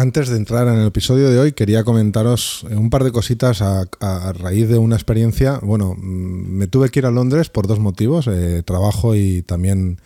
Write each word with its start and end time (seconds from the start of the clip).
antes 0.00 0.30
de 0.30 0.36
entrar 0.36 0.66
en 0.66 0.76
el 0.76 0.86
episodio 0.86 1.28
de 1.28 1.38
hoy, 1.38 1.52
quería 1.52 1.84
comentaros 1.84 2.62
un 2.64 2.88
par 2.88 3.04
de 3.04 3.12
cositas 3.12 3.60
a, 3.60 3.84
raíz 4.32 4.66
de 4.66 4.78
una 4.78 4.96
experiencia. 4.96 5.60
Bueno, 5.62 5.94
mm, 5.94 6.00
me 6.00 6.66
tuve 6.66 6.88
que 6.88 7.00
ir 7.00 7.06
a 7.06 7.10
Londres 7.10 7.50
por 7.50 7.66
dos 7.66 7.80
motivos, 7.80 8.26
eh, 8.26 8.62
trabajo 8.64 9.14
y 9.14 9.42
también 9.42 10.00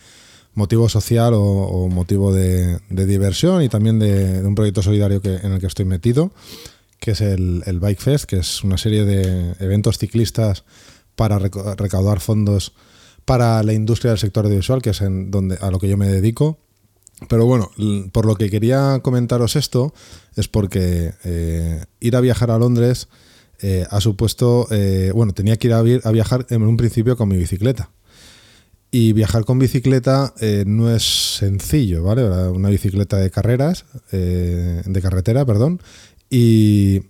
motivo 0.55 0.89
social 0.89 1.33
o, 1.37 1.89
motivo 1.89 2.33
de, 2.33 2.81
diversión 2.91 3.63
y 3.63 3.69
también 3.69 4.01
de, 4.01 4.43
un 4.45 4.57
proyecto 4.57 4.83
solidario 4.83 5.21
que, 5.21 5.37
en 5.37 5.53
el 5.53 5.61
que 5.61 5.69
estoy 5.69 5.85
metido, 5.85 6.33
que 6.99 7.13
es 7.13 7.21
el, 7.21 7.63
el, 7.67 7.79
Bike 7.79 8.01
Fest, 8.01 8.25
que 8.25 8.39
es 8.39 8.65
una 8.65 8.79
serie 8.79 9.05
de 9.05 9.55
eventos 9.61 9.99
ciclistas 9.99 10.65
para 11.15 11.39
recaudar 11.39 12.19
fondos 12.19 12.73
para 13.25 13.63
la 13.63 13.73
industria 13.73 14.11
del 14.11 14.19
sector 14.19 14.45
audiovisual, 14.45 14.83
que 14.83 14.91
es 14.91 15.01
en 15.01 15.31
donde, 15.31 15.57
a 15.61 15.71
lo 15.71 15.79
que 15.79 15.89
yo 15.89 15.97
me 15.97 16.09
dedico. 16.09 16.59
Pero 17.29 17.47
bueno, 17.47 17.71
por 18.13 18.27
lo 18.27 18.37
que 18.37 18.51
quería 18.51 19.01
comentaros 19.03 19.57
esto 19.57 19.95
es 20.37 20.49
porque 20.49 21.13
eh, 21.25 21.85
ir 22.01 22.17
a 22.17 22.21
viajar 22.21 22.51
a 22.51 22.59
Londres 22.59 23.09
eh, 23.61 23.87
ha 23.91 24.01
supuesto, 24.01 24.67
eh, 24.71 25.13
bueno, 25.15 25.33
tenía 25.33 25.57
que 25.57 25.69
ir 25.69 25.75
a, 25.75 26.11
viajar 26.11 26.47
en 26.51 26.63
un 26.63 26.77
principio 26.77 27.17
con 27.17 27.29
mi 27.29 27.37
bicicleta. 27.37 27.91
Y 28.91 29.13
viajar 29.13 29.45
con 29.45 29.59
bicicleta 29.59 30.35
no 30.67 30.95
es 30.95 31.37
sencillo, 31.39 32.05
¿vale? 32.05 32.29
Una 32.51 32.69
bicicleta 32.69 33.17
de 33.17 33.29
carreras, 33.29 33.87
de 34.13 35.01
carretera, 35.03 35.45
perdón, 35.45 35.81
y 36.31 37.03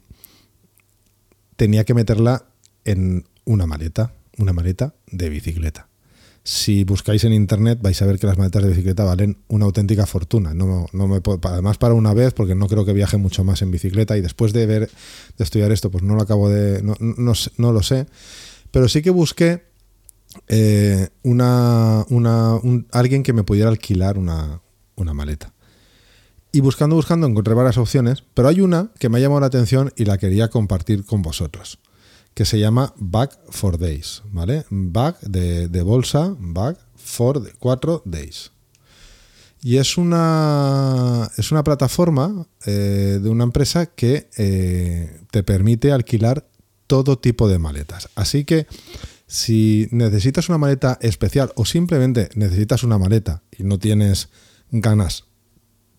tenía 1.56 1.84
que 1.84 1.92
meterla 1.92 2.46
en 2.86 3.26
una 3.45 3.66
maleta, 3.66 4.14
una 4.38 4.54
maleta 4.54 4.95
de 5.10 5.28
bicicleta. 5.28 5.88
Si 6.46 6.84
buscáis 6.84 7.24
en 7.24 7.32
internet 7.32 7.78
vais 7.80 8.00
a 8.02 8.06
ver 8.06 8.18
que 8.18 8.26
las 8.26 8.36
maletas 8.36 8.62
de 8.62 8.68
bicicleta 8.68 9.02
valen 9.02 9.38
una 9.48 9.64
auténtica 9.64 10.04
fortuna. 10.04 10.52
No, 10.52 10.86
no 10.92 11.08
me 11.08 11.22
además 11.42 11.78
para 11.78 11.94
una 11.94 12.12
vez, 12.12 12.34
porque 12.34 12.54
no 12.54 12.68
creo 12.68 12.84
que 12.84 12.92
viaje 12.92 13.16
mucho 13.16 13.44
más 13.44 13.62
en 13.62 13.70
bicicleta 13.70 14.14
y 14.18 14.20
después 14.20 14.52
de 14.52 14.66
ver, 14.66 14.90
de 15.38 15.44
estudiar 15.44 15.72
esto, 15.72 15.90
pues 15.90 16.04
no 16.04 16.14
lo 16.14 16.20
acabo 16.20 16.51
de, 16.51 16.82
no, 16.82 16.95
no, 17.01 17.73
lo 17.73 17.82
sé. 17.82 18.06
Pero 18.70 18.88
sí 18.88 19.01
que 19.01 19.09
busqué 19.09 19.64
eh, 20.48 21.09
una, 21.23 22.04
una 22.10 22.60
alguien 22.92 23.23
que 23.23 23.32
me 23.32 23.42
pudiera 23.42 23.70
alquilar 23.70 24.18
una, 24.18 24.60
una 24.96 25.14
maleta. 25.14 25.54
Y 26.52 26.60
buscando, 26.60 26.95
buscando, 26.95 27.26
encontré 27.26 27.54
varias 27.54 27.79
opciones, 27.79 28.23
pero 28.34 28.48
hay 28.48 28.60
una 28.60 28.90
que 28.98 29.08
me 29.08 29.16
ha 29.16 29.20
llamado 29.23 29.40
la 29.40 29.46
atención 29.46 29.95
y 29.96 30.04
la 30.04 30.18
quería 30.18 30.51
compartir 30.51 31.06
con 31.06 31.23
vosotros 31.23 31.79
que 32.35 32.45
se 32.45 32.59
llama 32.59 32.93
Back 32.96 33.38
for 33.51 33.79
Days, 33.79 34.23
¿vale? 34.30 34.65
Back 34.71 35.21
de, 35.21 35.82
bolsa, 35.82 36.35
Back 36.38 36.79
for 36.96 37.41
4 37.59 38.02
Days. 38.04 38.51
Y 39.63 39.79
es 39.79 39.96
una, 39.96 41.30
es 41.38 41.52
una 41.52 41.65
plataforma 41.65 42.46
eh, 42.66 43.18
de 43.23 43.29
una 43.30 43.45
empresa 43.45 43.87
que 43.87 44.29
eh, 44.37 45.21
te 45.30 45.43
permite 45.43 45.91
alquilar 45.91 46.46
todo 46.87 47.18
tipo 47.18 47.49
de 47.49 47.59
maletas. 47.59 48.10
Así 48.15 48.45
que 48.45 48.66
si 49.26 49.88
necesitas 49.91 50.48
una 50.48 50.59
maleta 50.59 50.98
especial 51.01 51.52
o 51.54 51.65
simplemente 51.65 52.29
necesitas 52.35 52.82
una 52.82 52.98
maleta 52.98 53.43
y 53.57 53.63
no 53.63 53.79
tienes 53.79 54.29
ganas 54.71 55.24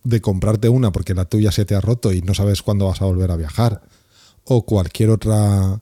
de 0.04 0.22
comprarte 0.22 0.70
una 0.70 0.92
porque 0.92 1.16
la 1.16 1.26
tuya 1.26 1.52
se 1.52 1.66
te 1.66 1.74
ha 1.74 1.82
roto 1.82 2.14
y 2.14 2.22
no 2.22 2.36
sabes 2.36 2.62
cuándo 2.62 2.86
vas 2.86 3.02
a 3.02 3.06
volver 3.06 3.32
a 3.32 3.38
viajar 3.38 3.82
o 4.44 4.66
cualquier 4.66 5.10
otra 5.10 5.82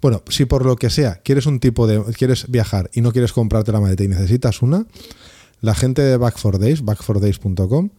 bueno, 0.00 0.22
si 0.28 0.46
por 0.46 0.64
lo 0.64 0.76
que 0.76 0.90
sea 0.90 1.20
quieres 1.22 1.46
un 1.46 1.60
tipo 1.60 1.86
de. 1.86 2.02
quieres 2.14 2.50
viajar 2.50 2.90
y 2.94 3.00
no 3.00 3.12
quieres 3.12 3.32
comprarte 3.32 3.72
la 3.72 3.80
maleta 3.80 4.04
y 4.04 4.08
necesitas 4.08 4.62
una, 4.62 4.86
la 5.60 5.74
gente 5.74 6.02
de 6.02 6.16
Back 6.16 6.38
4 6.40 6.58
Days, 6.58 6.82
back4days.com, 6.84 7.90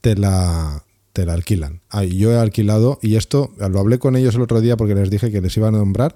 te 0.00 0.16
la, 0.16 0.84
te 1.12 1.26
la 1.26 1.32
alquilan. 1.34 1.80
yo 2.10 2.32
he 2.32 2.38
alquilado, 2.38 2.98
y 3.02 3.16
esto 3.16 3.52
lo 3.58 3.80
hablé 3.80 3.98
con 3.98 4.16
ellos 4.16 4.34
el 4.36 4.42
otro 4.42 4.60
día 4.60 4.76
porque 4.76 4.94
les 4.94 5.10
dije 5.10 5.30
que 5.30 5.40
les 5.40 5.56
iban 5.56 5.74
a 5.74 5.78
nombrar. 5.78 6.14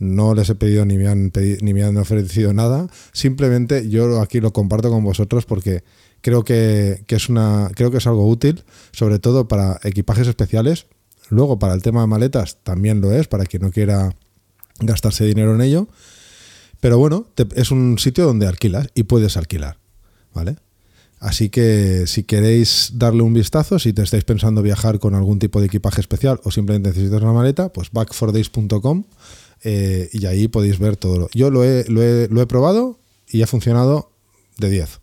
No 0.00 0.32
les 0.32 0.48
he 0.48 0.54
pedido 0.54 0.84
ni 0.84 0.96
me 0.96 1.08
han, 1.08 1.32
ni 1.60 1.74
me 1.74 1.82
han 1.82 1.96
ofrecido 1.96 2.52
nada. 2.52 2.86
Simplemente 3.12 3.88
yo 3.88 4.20
aquí 4.20 4.38
lo 4.40 4.52
comparto 4.52 4.90
con 4.90 5.02
vosotros 5.02 5.44
porque 5.44 5.82
creo 6.20 6.44
que, 6.44 7.02
que, 7.08 7.16
es 7.16 7.28
una, 7.28 7.68
creo 7.74 7.90
que 7.90 7.96
es 7.96 8.06
algo 8.06 8.28
útil, 8.28 8.62
sobre 8.92 9.18
todo 9.18 9.48
para 9.48 9.80
equipajes 9.82 10.28
especiales. 10.28 10.86
Luego, 11.30 11.58
para 11.58 11.74
el 11.74 11.82
tema 11.82 12.02
de 12.02 12.06
maletas, 12.06 12.58
también 12.62 13.00
lo 13.00 13.12
es, 13.12 13.26
para 13.26 13.44
quien 13.44 13.62
no 13.62 13.72
quiera 13.72 14.14
gastarse 14.80 15.24
dinero 15.24 15.54
en 15.54 15.60
ello. 15.60 15.88
Pero 16.80 16.98
bueno, 16.98 17.26
es 17.54 17.70
un 17.70 17.98
sitio 17.98 18.24
donde 18.24 18.46
alquilas 18.46 18.88
y 18.94 19.04
puedes 19.04 19.36
alquilar, 19.36 19.78
¿vale? 20.32 20.56
Así 21.20 21.48
que 21.48 22.06
si 22.06 22.22
queréis 22.22 22.92
darle 22.94 23.22
un 23.22 23.34
vistazo, 23.34 23.80
si 23.80 23.92
te 23.92 24.02
estáis 24.02 24.24
pensando 24.24 24.62
viajar 24.62 25.00
con 25.00 25.14
algún 25.14 25.40
tipo 25.40 25.60
de 25.60 25.66
equipaje 25.66 26.00
especial 26.00 26.40
o 26.44 26.52
simplemente 26.52 26.90
necesitas 26.90 27.22
una 27.22 27.32
maleta, 27.32 27.72
pues 27.72 27.90
back4days.com 27.90 29.04
eh, 29.64 30.08
y 30.12 30.26
ahí 30.26 30.46
podéis 30.46 30.78
ver 30.78 30.96
todo. 30.96 31.28
Yo 31.34 31.50
lo 31.50 31.64
he, 31.64 31.84
lo 31.88 32.02
he, 32.02 32.28
lo 32.28 32.40
he 32.40 32.46
probado 32.46 33.00
y 33.28 33.42
ha 33.42 33.48
funcionado 33.48 34.12
de 34.58 34.70
10, 34.70 35.00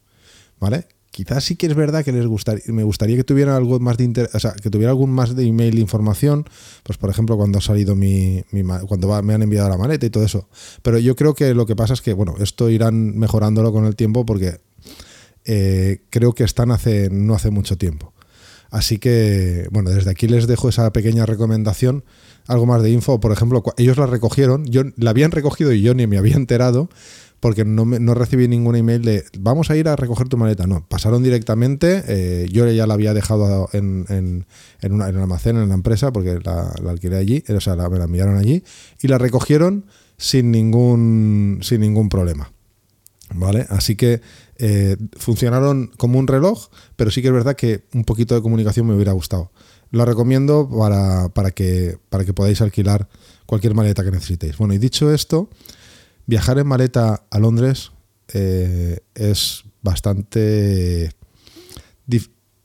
¿vale? 0.60 0.88
Quizás 1.16 1.46
sí 1.46 1.56
que 1.56 1.68
es 1.68 1.76
verdad 1.76 2.04
que 2.04 2.12
les 2.12 2.28
gustaría, 2.28 2.62
me 2.68 2.84
gustaría 2.84 3.16
que 3.16 3.24
tuviera 3.24 3.56
algo 3.56 3.80
más 3.80 3.96
de 3.96 4.28
o 4.34 4.38
sea, 4.38 4.52
que 4.52 4.70
tuviera 4.70 4.92
algún 4.92 5.12
más 5.12 5.34
de 5.34 5.46
email 5.46 5.80
información, 5.80 6.44
pues 6.84 6.98
por 6.98 7.10
ejemplo 7.10 7.38
cuando 7.38 7.60
ha 7.60 7.62
salido 7.62 7.96
mi, 7.96 8.44
cuando 8.86 9.24
me 9.24 9.34
han 9.34 9.42
enviado 9.42 9.70
la 9.70 9.78
maleta 9.78 10.06
y 10.06 10.10
todo 10.10 10.26
eso. 10.26 10.50
Pero 10.82 11.00
yo 11.00 11.16
creo 11.16 11.34
que 11.34 11.54
lo 11.54 11.66
que 11.66 11.74
pasa 11.74 11.94
es 11.94 12.02
que, 12.02 12.12
bueno, 12.12 12.36
esto 12.42 12.70
irán 12.70 13.18
mejorándolo 13.18 13.72
con 13.72 13.86
el 13.86 13.96
tiempo 13.96 14.26
porque 14.26 14.60
eh, 15.46 16.02
creo 16.10 16.34
que 16.34 16.44
están 16.44 16.70
hace, 16.72 17.10
no 17.10 17.34
hace 17.34 17.50
mucho 17.50 17.78
tiempo. 17.78 18.14
Así 18.70 18.98
que, 18.98 19.70
bueno, 19.72 19.92
desde 19.92 20.12
aquí 20.12 20.28
les 20.28 20.48
dejo 20.48 20.68
esa 20.68 20.92
pequeña 20.92 21.26
recomendación. 21.26 22.04
Algo 22.46 22.66
más 22.66 22.84
de 22.84 22.90
info, 22.90 23.22
por 23.22 23.32
ejemplo, 23.32 23.64
ellos 23.78 23.96
la 23.96 24.06
recogieron, 24.06 24.66
yo 24.66 24.84
la 24.98 25.12
habían 25.12 25.32
recogido 25.32 25.72
y 25.72 25.82
yo 25.82 25.94
ni 25.94 26.08
me 26.08 26.18
había 26.18 26.36
enterado 26.36 26.90
porque 27.40 27.66
no, 27.66 27.86
no 27.86 28.14
recibí 28.14 28.48
ningún 28.48 28.76
email 28.76 29.02
de 29.04 29.26
vamos 29.40 29.70
a 29.70 29.76
ir 29.76 29.88
a 29.88 29.96
recoger 29.96 30.28
tu 30.28 30.38
maleta. 30.38 30.68
No, 30.68 30.86
pasaron 30.88 31.24
directamente. 31.24 32.04
Eh, 32.08 32.48
yo 32.52 32.70
ya 32.70 32.88
la 32.88 32.94
había 32.94 33.14
dejado 33.14 33.70
en, 33.74 34.06
en, 34.10 34.46
en, 34.82 34.94
un 34.94 35.02
almacén 35.02 35.58
en 35.58 35.70
la 35.70 35.76
empresa 35.76 36.12
porque 36.12 36.40
la, 36.44 36.74
alquilé 36.88 37.18
allí, 37.18 37.44
o 37.50 37.60
sea, 37.60 37.76
me 37.76 37.98
la 37.98 38.06
enviaron 38.06 38.38
allí 38.38 38.64
y 39.02 39.08
la 39.08 39.18
recogieron 39.18 39.86
sin 40.18 40.52
ningún, 40.52 41.60
sin 41.62 41.82
ningún 41.82 42.10
problema. 42.10 42.52
¿Vale? 43.34 43.66
Así 43.70 43.96
que 43.96 44.22
eh, 44.58 44.98
funcionaron 45.18 45.92
como 45.98 46.20
un 46.20 46.28
reloj, 46.28 46.70
pero 46.96 47.12
sí 47.12 47.22
que 47.22 47.30
es 47.30 47.34
verdad 47.34 47.56
que 47.56 47.84
un 47.94 48.06
poquito 48.06 48.36
de 48.36 48.42
comunicación 48.42 48.88
me 48.88 48.94
hubiera 48.94 49.12
gustado. 49.14 49.52
Lo 49.92 50.06
recomiendo 50.06 50.70
para, 50.70 51.30
para, 51.30 51.52
que, 51.52 51.98
para 52.10 52.24
que 52.24 52.34
podáis 52.34 52.62
alquilar 52.62 53.08
cualquier 53.46 53.74
maleta 53.74 54.04
que 54.04 54.12
necesitéis. 54.12 54.58
Bueno, 54.58 54.74
y 54.74 54.78
dicho 54.78 55.12
esto, 55.14 55.50
Viajar 56.26 56.58
en 56.60 56.68
maleta 56.68 57.24
a 57.30 57.40
Londres 57.40 57.92
eh, 58.34 59.00
es 59.14 59.64
bastante... 59.82 61.12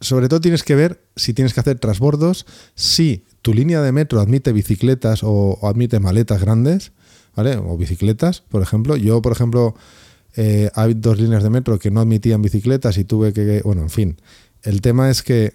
Sobre 0.02 0.28
todo 0.28 0.40
tienes 0.40 0.62
que 0.62 0.74
ver 0.74 1.04
si 1.14 1.34
tienes 1.34 1.52
que 1.52 1.60
hacer 1.60 1.78
transbordos, 1.78 2.46
si 2.74 3.26
tu 3.42 3.52
línea 3.52 3.82
de 3.82 3.92
metro 3.92 4.20
admite 4.20 4.50
bicicletas 4.52 5.20
o, 5.22 5.58
admite 5.62 6.00
maletas 6.00 6.40
grandes, 6.40 6.92
¿vale? 7.36 7.56
O 7.56 7.76
bicicletas, 7.76 8.40
por 8.40 8.62
ejemplo. 8.62 8.96
Yo, 8.96 9.20
por 9.20 9.32
ejemplo, 9.32 9.74
eh, 10.36 10.70
hay 10.74 10.94
dos 10.94 11.20
líneas 11.20 11.42
de 11.42 11.50
metro 11.50 11.78
que 11.78 11.90
no 11.90 12.00
admitían 12.00 12.40
bicicletas 12.40 12.96
y 12.96 13.04
tuve 13.04 13.34
que... 13.34 13.60
Bueno, 13.62 13.82
en 13.82 13.90
fin. 13.90 14.16
El 14.62 14.80
tema 14.80 15.10
es 15.10 15.22
que 15.22 15.52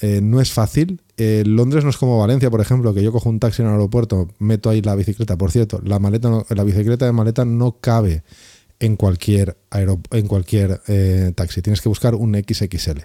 eh, 0.00 0.20
no 0.22 0.40
es 0.40 0.52
fácil. 0.52 1.02
Eh, 1.24 1.44
Londres 1.46 1.84
no 1.84 1.90
es 1.90 1.96
como 1.96 2.18
Valencia, 2.18 2.50
por 2.50 2.60
ejemplo, 2.60 2.92
que 2.92 3.02
yo 3.02 3.12
cojo 3.12 3.28
un 3.28 3.38
taxi 3.38 3.62
en 3.62 3.68
el 3.68 3.74
aeropuerto, 3.74 4.28
meto 4.40 4.70
ahí 4.70 4.82
la 4.82 4.96
bicicleta. 4.96 5.38
Por 5.38 5.52
cierto, 5.52 5.80
la 5.84 6.00
maleta, 6.00 6.44
la 6.48 6.64
bicicleta 6.64 7.06
de 7.06 7.12
maleta 7.12 7.44
no 7.44 7.78
cabe 7.80 8.24
en 8.80 8.96
cualquier 8.96 9.56
en 9.70 10.26
cualquier 10.26 10.80
eh, 10.88 11.32
taxi. 11.36 11.62
Tienes 11.62 11.80
que 11.80 11.88
buscar 11.88 12.16
un 12.16 12.34
XXL. 12.34 13.02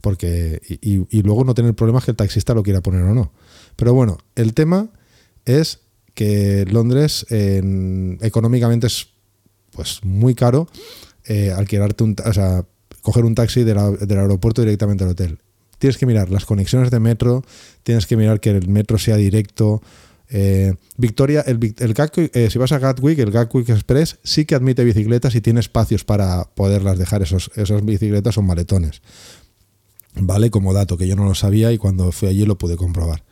Porque, 0.00 0.60
y, 0.80 1.22
luego 1.22 1.44
no 1.44 1.54
tener 1.54 1.74
problemas 1.74 2.04
que 2.04 2.10
el 2.12 2.16
taxista 2.16 2.54
lo 2.54 2.62
quiera 2.62 2.82
poner 2.82 3.02
o 3.02 3.14
no. 3.14 3.32
Pero 3.76 3.94
bueno, 3.94 4.18
el 4.36 4.52
tema 4.52 4.90
es 5.44 5.80
que 6.14 6.66
Londres 6.70 7.26
económicamente 7.30 8.86
es 8.86 9.08
pues 9.70 10.00
muy 10.04 10.34
caro 10.34 10.68
alquilarte 11.56 12.04
un, 12.04 12.16
o 12.22 12.32
sea, 12.34 12.66
coger 13.00 13.24
un 13.24 13.34
taxi 13.34 13.64
del 13.64 13.78
aeropuerto 13.78 14.60
directamente 14.60 15.04
al 15.04 15.10
hotel 15.10 15.38
tienes 15.78 15.98
que 15.98 16.06
mirar 16.06 16.30
las 16.30 16.44
conexiones 16.44 16.90
de 16.90 17.00
metro, 17.00 17.44
tienes 17.82 18.06
que 18.06 18.16
mirar 18.16 18.40
que 18.40 18.50
el 18.50 18.68
metro 18.68 18.98
sea 18.98 19.16
directo. 19.16 19.82
Eh, 20.30 20.74
Victoria, 20.96 21.42
el, 21.42 21.74
el 21.78 21.94
eh, 22.32 22.50
si 22.50 22.58
vas 22.58 22.72
a 22.72 22.78
Gatwick, 22.78 23.18
el 23.18 23.30
Gatwick 23.30 23.68
Express 23.68 24.18
sí 24.22 24.44
que 24.44 24.54
admite 24.54 24.84
bicicletas 24.84 25.34
y 25.34 25.40
tiene 25.40 25.60
espacios 25.60 26.04
para 26.04 26.44
poderlas 26.54 26.98
dejar. 26.98 27.22
Esos, 27.22 27.50
esas 27.56 27.84
bicicletas 27.84 28.34
son 28.34 28.46
maletones. 28.46 29.02
¿Vale? 30.16 30.50
Como 30.50 30.72
dato, 30.72 30.96
que 30.96 31.08
yo 31.08 31.16
no 31.16 31.24
lo 31.24 31.34
sabía 31.34 31.72
y 31.72 31.78
cuando 31.78 32.12
fui 32.12 32.28
allí 32.28 32.44
lo 32.46 32.56
pude 32.56 32.76
comprobar. 32.76 33.24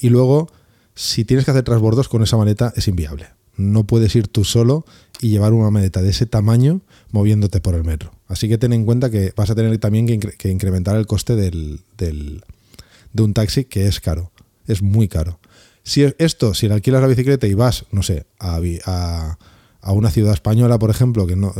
Y 0.00 0.10
luego, 0.10 0.50
si 0.94 1.24
tienes 1.24 1.44
que 1.44 1.52
hacer 1.52 1.62
transbordos 1.62 2.08
con 2.08 2.22
esa 2.22 2.36
maleta, 2.36 2.72
es 2.76 2.88
inviable. 2.88 3.28
No 3.56 3.84
puedes 3.84 4.14
ir 4.16 4.26
tú 4.26 4.44
solo 4.44 4.84
y 5.20 5.30
llevar 5.30 5.52
una 5.52 5.70
maleta 5.70 6.02
de 6.02 6.10
ese 6.10 6.26
tamaño 6.26 6.82
moviéndote 7.10 7.60
por 7.60 7.74
el 7.74 7.84
metro. 7.84 8.12
Así 8.26 8.48
que 8.48 8.58
ten 8.58 8.72
en 8.72 8.84
cuenta 8.84 9.10
que 9.10 9.32
vas 9.36 9.50
a 9.50 9.54
tener 9.54 9.76
también 9.78 10.06
que, 10.06 10.50
incrementar 10.50 10.96
el 10.96 11.06
coste 11.06 11.36
del, 11.36 11.80
de 11.96 13.22
un 13.22 13.34
taxi 13.34 13.64
que 13.64 13.86
es 13.86 14.00
caro, 14.00 14.32
es 14.66 14.82
muy 14.82 15.08
caro. 15.08 15.38
Si 15.82 16.02
esto, 16.18 16.54
si 16.54 16.66
alquilas 16.66 17.02
la 17.02 17.08
bicicleta 17.08 17.46
y 17.46 17.54
vas, 17.54 17.84
no 17.90 18.02
sé, 18.02 18.26
a, 18.38 18.58
a, 19.80 19.92
una 19.92 20.10
ciudad 20.10 20.32
española, 20.32 20.78
por 20.78 20.90
ejemplo, 20.90 21.26
que 21.26 21.36
no, 21.36 21.52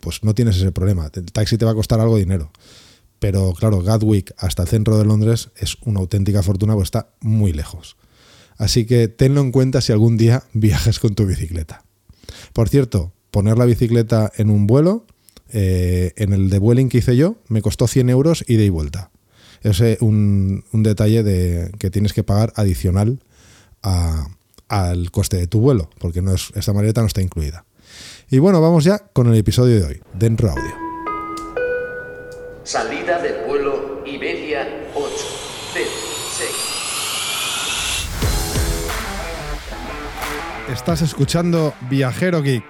pues 0.00 0.24
no 0.24 0.34
tienes 0.34 0.56
ese 0.56 0.72
problema. 0.72 1.10
El 1.12 1.32
taxi 1.32 1.58
te 1.58 1.66
va 1.66 1.72
a 1.72 1.74
costar 1.74 2.00
algo 2.00 2.14
de 2.14 2.22
dinero. 2.22 2.50
Pero 3.18 3.52
claro, 3.52 3.82
Gatwick 3.82 4.32
hasta 4.38 4.62
el 4.62 4.68
centro 4.68 4.96
de 4.96 5.04
Londres 5.04 5.50
es 5.56 5.76
una 5.84 6.00
auténtica 6.00 6.42
fortuna, 6.42 6.74
pues 6.74 6.86
está 6.86 7.10
muy 7.20 7.52
lejos. 7.52 7.96
Así 8.56 8.86
que 8.86 9.08
tenlo 9.08 9.40
en 9.40 9.52
cuenta 9.52 9.80
si 9.80 9.92
algún 9.92 10.16
día 10.16 10.44
viajes 10.52 10.98
con 10.98 11.14
tu 11.14 11.26
bicicleta. 11.26 11.84
Por 12.52 12.68
cierto, 12.68 13.12
poner 13.30 13.58
la 13.58 13.64
bicicleta 13.64 14.30
en 14.36 14.50
un 14.50 14.66
vuelo, 14.66 15.06
eh, 15.50 16.12
en 16.16 16.32
el 16.32 16.50
de 16.50 16.58
Vueling 16.58 16.88
que 16.88 16.98
hice 16.98 17.16
yo, 17.16 17.36
me 17.48 17.62
costó 17.62 17.86
100 17.86 18.10
euros 18.10 18.44
ida 18.48 18.62
y 18.62 18.68
vuelta. 18.68 19.10
Es 19.62 19.80
un, 20.00 20.64
detalle 20.72 21.22
de, 21.22 21.70
que 21.78 21.90
tienes 21.90 22.12
que 22.12 22.22
pagar 22.22 22.52
adicional 22.56 23.18
al 24.68 25.10
coste 25.10 25.36
de 25.36 25.46
tu 25.46 25.60
vuelo, 25.60 25.90
porque 25.98 26.22
esta 26.54 26.72
maleta 26.72 27.00
no 27.00 27.06
está 27.06 27.22
incluida. 27.22 27.64
Y 28.30 28.38
bueno, 28.38 28.60
vamos 28.60 28.84
ya 28.84 28.98
con 28.98 29.26
el 29.28 29.36
episodio 29.36 29.80
de 29.80 29.84
hoy, 29.84 30.00
dentro 30.14 30.50
audio. 30.50 30.74
Salida 32.62 33.20
del 33.22 33.46
vuelo 33.46 34.02
Iberia 34.06 34.77
Estás 40.72 41.00
escuchando 41.00 41.72
Viajero 41.88 42.42
Geek, 42.42 42.62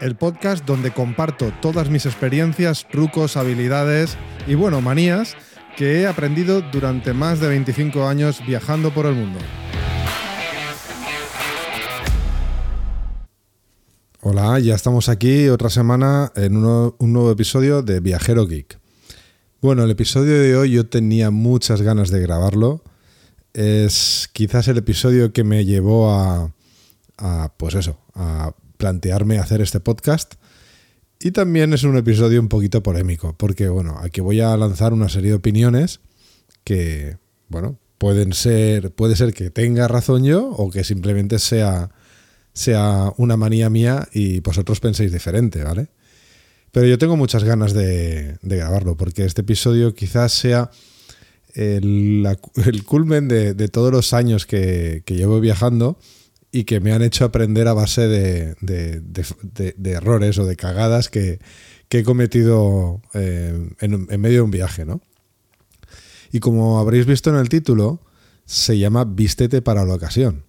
el 0.00 0.16
podcast 0.16 0.64
donde 0.64 0.92
comparto 0.92 1.52
todas 1.62 1.90
mis 1.90 2.06
experiencias, 2.06 2.88
trucos, 2.90 3.36
habilidades 3.36 4.18
y 4.48 4.56
bueno, 4.56 4.80
manías 4.80 5.36
que 5.76 6.00
he 6.00 6.06
aprendido 6.08 6.60
durante 6.72 7.12
más 7.12 7.38
de 7.38 7.46
25 7.46 8.04
años 8.08 8.42
viajando 8.44 8.92
por 8.92 9.06
el 9.06 9.14
mundo. 9.14 9.38
Hola, 14.22 14.58
ya 14.58 14.74
estamos 14.74 15.08
aquí 15.08 15.48
otra 15.48 15.70
semana 15.70 16.32
en 16.34 16.56
un 16.56 16.94
nuevo 16.98 17.30
episodio 17.30 17.82
de 17.82 18.00
Viajero 18.00 18.48
Geek. 18.48 18.80
Bueno, 19.62 19.84
el 19.84 19.90
episodio 19.92 20.32
de 20.40 20.56
hoy 20.56 20.72
yo 20.72 20.88
tenía 20.88 21.30
muchas 21.30 21.80
ganas 21.80 22.10
de 22.10 22.20
grabarlo. 22.22 22.82
Es 23.56 24.28
quizás 24.32 24.68
el 24.68 24.76
episodio 24.76 25.32
que 25.32 25.44
me 25.44 25.64
llevó 25.64 26.10
a, 26.10 26.52
a 27.16 27.52
pues 27.56 27.74
eso, 27.74 27.98
a 28.14 28.54
plantearme 28.76 29.38
hacer 29.38 29.62
este 29.62 29.80
podcast 29.80 30.34
y 31.18 31.30
también 31.30 31.72
es 31.72 31.82
un 31.84 31.96
episodio 31.96 32.40
un 32.40 32.48
poquito 32.48 32.82
polémico, 32.82 33.34
porque 33.38 33.68
bueno, 33.68 33.98
aquí 34.02 34.20
voy 34.20 34.40
a 34.40 34.56
lanzar 34.56 34.92
una 34.92 35.08
serie 35.08 35.30
de 35.30 35.36
opiniones 35.36 36.00
que, 36.64 37.16
bueno, 37.48 37.78
pueden 37.96 38.34
ser, 38.34 38.92
puede 38.92 39.16
ser 39.16 39.32
que 39.32 39.50
tenga 39.50 39.88
razón 39.88 40.24
yo 40.24 40.50
o 40.50 40.70
que 40.70 40.84
simplemente 40.84 41.38
sea, 41.38 41.90
sea 42.52 43.12
una 43.16 43.36
manía 43.38 43.70
mía 43.70 44.08
y 44.12 44.40
vosotros 44.40 44.80
penséis 44.80 45.10
diferente, 45.12 45.64
¿vale? 45.64 45.88
Pero 46.70 46.86
yo 46.86 46.98
tengo 46.98 47.16
muchas 47.16 47.44
ganas 47.44 47.72
de, 47.72 48.36
grabarlo, 48.42 48.98
porque 48.98 49.24
este 49.24 49.40
episodio 49.40 49.94
quizás 49.94 50.32
sea 50.32 50.70
el, 51.56 52.84
culmen 52.84 53.28
de, 53.28 53.68
todos 53.68 53.90
los 53.90 54.12
años 54.12 54.46
que, 54.46 55.02
llevo 55.06 55.40
viajando 55.40 55.98
y 56.52 56.64
que 56.64 56.80
me 56.80 56.92
han 56.92 57.02
hecho 57.02 57.24
aprender 57.24 57.66
a 57.66 57.72
base 57.72 58.06
de, 58.08 59.02
errores 59.84 60.38
o 60.38 60.44
de 60.44 60.56
cagadas 60.56 61.08
que, 61.08 61.40
he 61.90 62.02
cometido 62.02 63.00
eh, 63.14 63.70
en, 63.80 64.20
medio 64.20 64.38
de 64.38 64.42
un 64.42 64.50
viaje, 64.50 64.84
¿no? 64.84 65.00
Y 66.30 66.40
como 66.40 66.78
habréis 66.78 67.06
visto 67.06 67.30
en 67.30 67.36
el 67.36 67.48
título, 67.48 68.02
se 68.44 68.78
llama 68.78 69.04
Vístete 69.04 69.62
para 69.62 69.86
la 69.86 69.94
ocasión. 69.94 70.44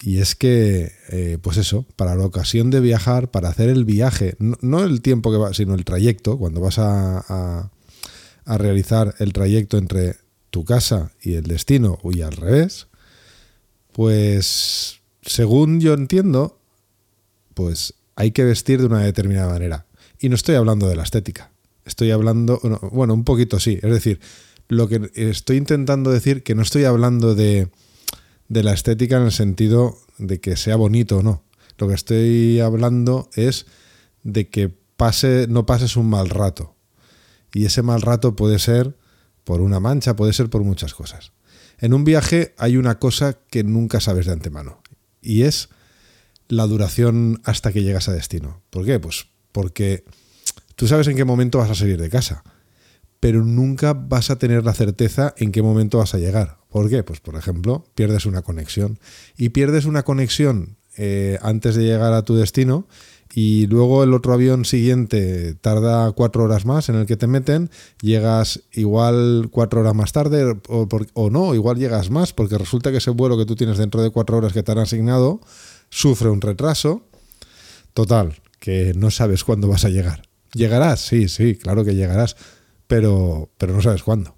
Y 0.00 0.18
es 0.18 0.36
que, 0.36 0.92
eh, 1.08 1.38
pues 1.42 1.56
eso, 1.56 1.86
para 1.96 2.14
la 2.14 2.24
ocasión 2.24 2.70
de 2.70 2.78
viajar, 2.78 3.32
para 3.32 3.48
hacer 3.48 3.68
el 3.68 3.84
viaje, 3.84 4.36
no, 4.38 4.84
el 4.84 5.02
tiempo 5.02 5.32
que 5.32 5.38
va, 5.38 5.52
sino 5.54 5.74
el 5.74 5.84
trayecto, 5.84 6.38
cuando 6.38 6.60
vas 6.60 6.78
a 6.78 7.70
realizar 8.46 9.14
el 9.18 9.32
trayecto 9.32 9.78
entre 9.78 10.16
tu 10.50 10.64
casa 10.64 11.12
y 11.22 11.34
el 11.34 11.44
destino, 11.44 11.98
y 12.04 12.22
al 12.22 12.32
revés, 12.32 12.88
pues 13.92 15.00
según 15.22 15.80
yo 15.80 15.94
entiendo, 15.94 16.58
pues 17.54 17.94
hay 18.16 18.32
que 18.32 18.44
vestir 18.44 18.80
de 18.80 18.86
una 18.86 19.00
determinada 19.00 19.52
manera. 19.52 19.86
Y 20.18 20.28
no 20.28 20.34
estoy 20.34 20.56
hablando 20.56 20.88
de 20.88 20.96
la 20.96 21.02
estética. 21.02 21.52
Estoy 21.84 22.10
hablando, 22.10 22.60
bueno, 22.92 23.14
un 23.14 23.24
poquito 23.24 23.58
sí. 23.58 23.78
Es 23.82 23.90
decir, 23.90 24.20
lo 24.68 24.88
que 24.88 25.10
estoy 25.14 25.56
intentando 25.56 26.10
decir 26.10 26.42
que 26.42 26.54
no 26.54 26.62
estoy 26.62 26.84
hablando 26.84 27.34
de, 27.34 27.68
de 28.48 28.62
la 28.62 28.72
estética 28.72 29.16
en 29.16 29.24
el 29.24 29.32
sentido 29.32 29.98
de 30.18 30.40
que 30.40 30.56
sea 30.56 30.76
bonito 30.76 31.18
o 31.18 31.22
no. 31.22 31.44
Lo 31.78 31.88
que 31.88 31.94
estoy 31.94 32.60
hablando 32.60 33.30
es 33.34 33.66
de 34.22 34.48
que 34.48 34.68
pase, 34.68 35.46
no 35.48 35.64
pases 35.64 35.96
un 35.96 36.10
mal 36.10 36.28
rato. 36.28 36.74
Y 37.52 37.64
ese 37.64 37.82
mal 37.82 38.02
rato 38.02 38.36
puede 38.36 38.58
ser 38.58 38.96
por 39.44 39.60
una 39.60 39.80
mancha, 39.80 40.16
puede 40.16 40.32
ser 40.32 40.50
por 40.50 40.62
muchas 40.62 40.94
cosas. 40.94 41.32
En 41.78 41.94
un 41.94 42.04
viaje 42.04 42.54
hay 42.58 42.76
una 42.76 42.98
cosa 42.98 43.38
que 43.48 43.64
nunca 43.64 44.00
sabes 44.00 44.26
de 44.26 44.32
antemano 44.32 44.82
y 45.22 45.42
es 45.42 45.70
la 46.48 46.66
duración 46.66 47.40
hasta 47.44 47.72
que 47.72 47.82
llegas 47.82 48.08
a 48.08 48.12
destino. 48.12 48.62
¿Por 48.70 48.84
qué? 48.84 49.00
Pues 49.00 49.26
porque 49.52 50.04
tú 50.76 50.86
sabes 50.86 51.06
en 51.08 51.16
qué 51.16 51.24
momento 51.24 51.58
vas 51.58 51.70
a 51.70 51.74
salir 51.74 52.00
de 52.00 52.10
casa, 52.10 52.44
pero 53.18 53.44
nunca 53.44 53.92
vas 53.94 54.30
a 54.30 54.38
tener 54.38 54.64
la 54.64 54.74
certeza 54.74 55.34
en 55.36 55.52
qué 55.52 55.62
momento 55.62 55.98
vas 55.98 56.14
a 56.14 56.18
llegar. 56.18 56.58
¿Por 56.68 56.90
qué? 56.90 57.02
Pues 57.02 57.20
por 57.20 57.36
ejemplo, 57.36 57.86
pierdes 57.94 58.26
una 58.26 58.42
conexión 58.42 58.98
y 59.36 59.50
pierdes 59.50 59.84
una 59.84 60.02
conexión 60.02 60.76
eh, 60.96 61.38
antes 61.42 61.76
de 61.76 61.84
llegar 61.84 62.12
a 62.12 62.22
tu 62.22 62.34
destino 62.34 62.86
y 63.32 63.66
luego 63.66 64.02
el 64.02 64.12
otro 64.12 64.32
avión 64.32 64.64
siguiente 64.64 65.54
tarda 65.54 66.10
cuatro 66.12 66.44
horas 66.44 66.64
más 66.64 66.88
en 66.88 66.96
el 66.96 67.06
que 67.06 67.16
te 67.16 67.26
meten, 67.26 67.70
llegas 68.00 68.62
igual 68.72 69.48
cuatro 69.50 69.80
horas 69.80 69.94
más 69.94 70.12
tarde 70.12 70.58
o, 70.68 70.88
o, 71.14 71.30
no, 71.30 71.54
igual 71.54 71.78
llegas 71.78 72.10
más 72.10 72.32
porque 72.32 72.58
resulta 72.58 72.90
que 72.90 72.98
ese 72.98 73.10
vuelo 73.10 73.38
que 73.38 73.46
tú 73.46 73.54
tienes 73.54 73.78
dentro 73.78 74.02
de 74.02 74.10
cuatro 74.10 74.36
horas 74.36 74.52
que 74.52 74.62
te 74.62 74.72
han 74.72 74.78
asignado 74.78 75.40
sufre 75.90 76.28
un 76.28 76.40
retraso. 76.40 77.02
Total, 77.94 78.40
que 78.58 78.92
no 78.94 79.10
sabes 79.10 79.44
cuándo 79.44 79.68
vas 79.68 79.84
a 79.84 79.88
llegar. 79.88 80.22
¿Llegarás? 80.54 81.00
Sí, 81.00 81.28
sí, 81.28 81.54
claro 81.56 81.84
que 81.84 81.94
llegarás, 81.94 82.36
pero, 82.86 83.50
pero 83.58 83.72
no 83.74 83.82
sabes 83.82 84.02
cuándo. 84.02 84.34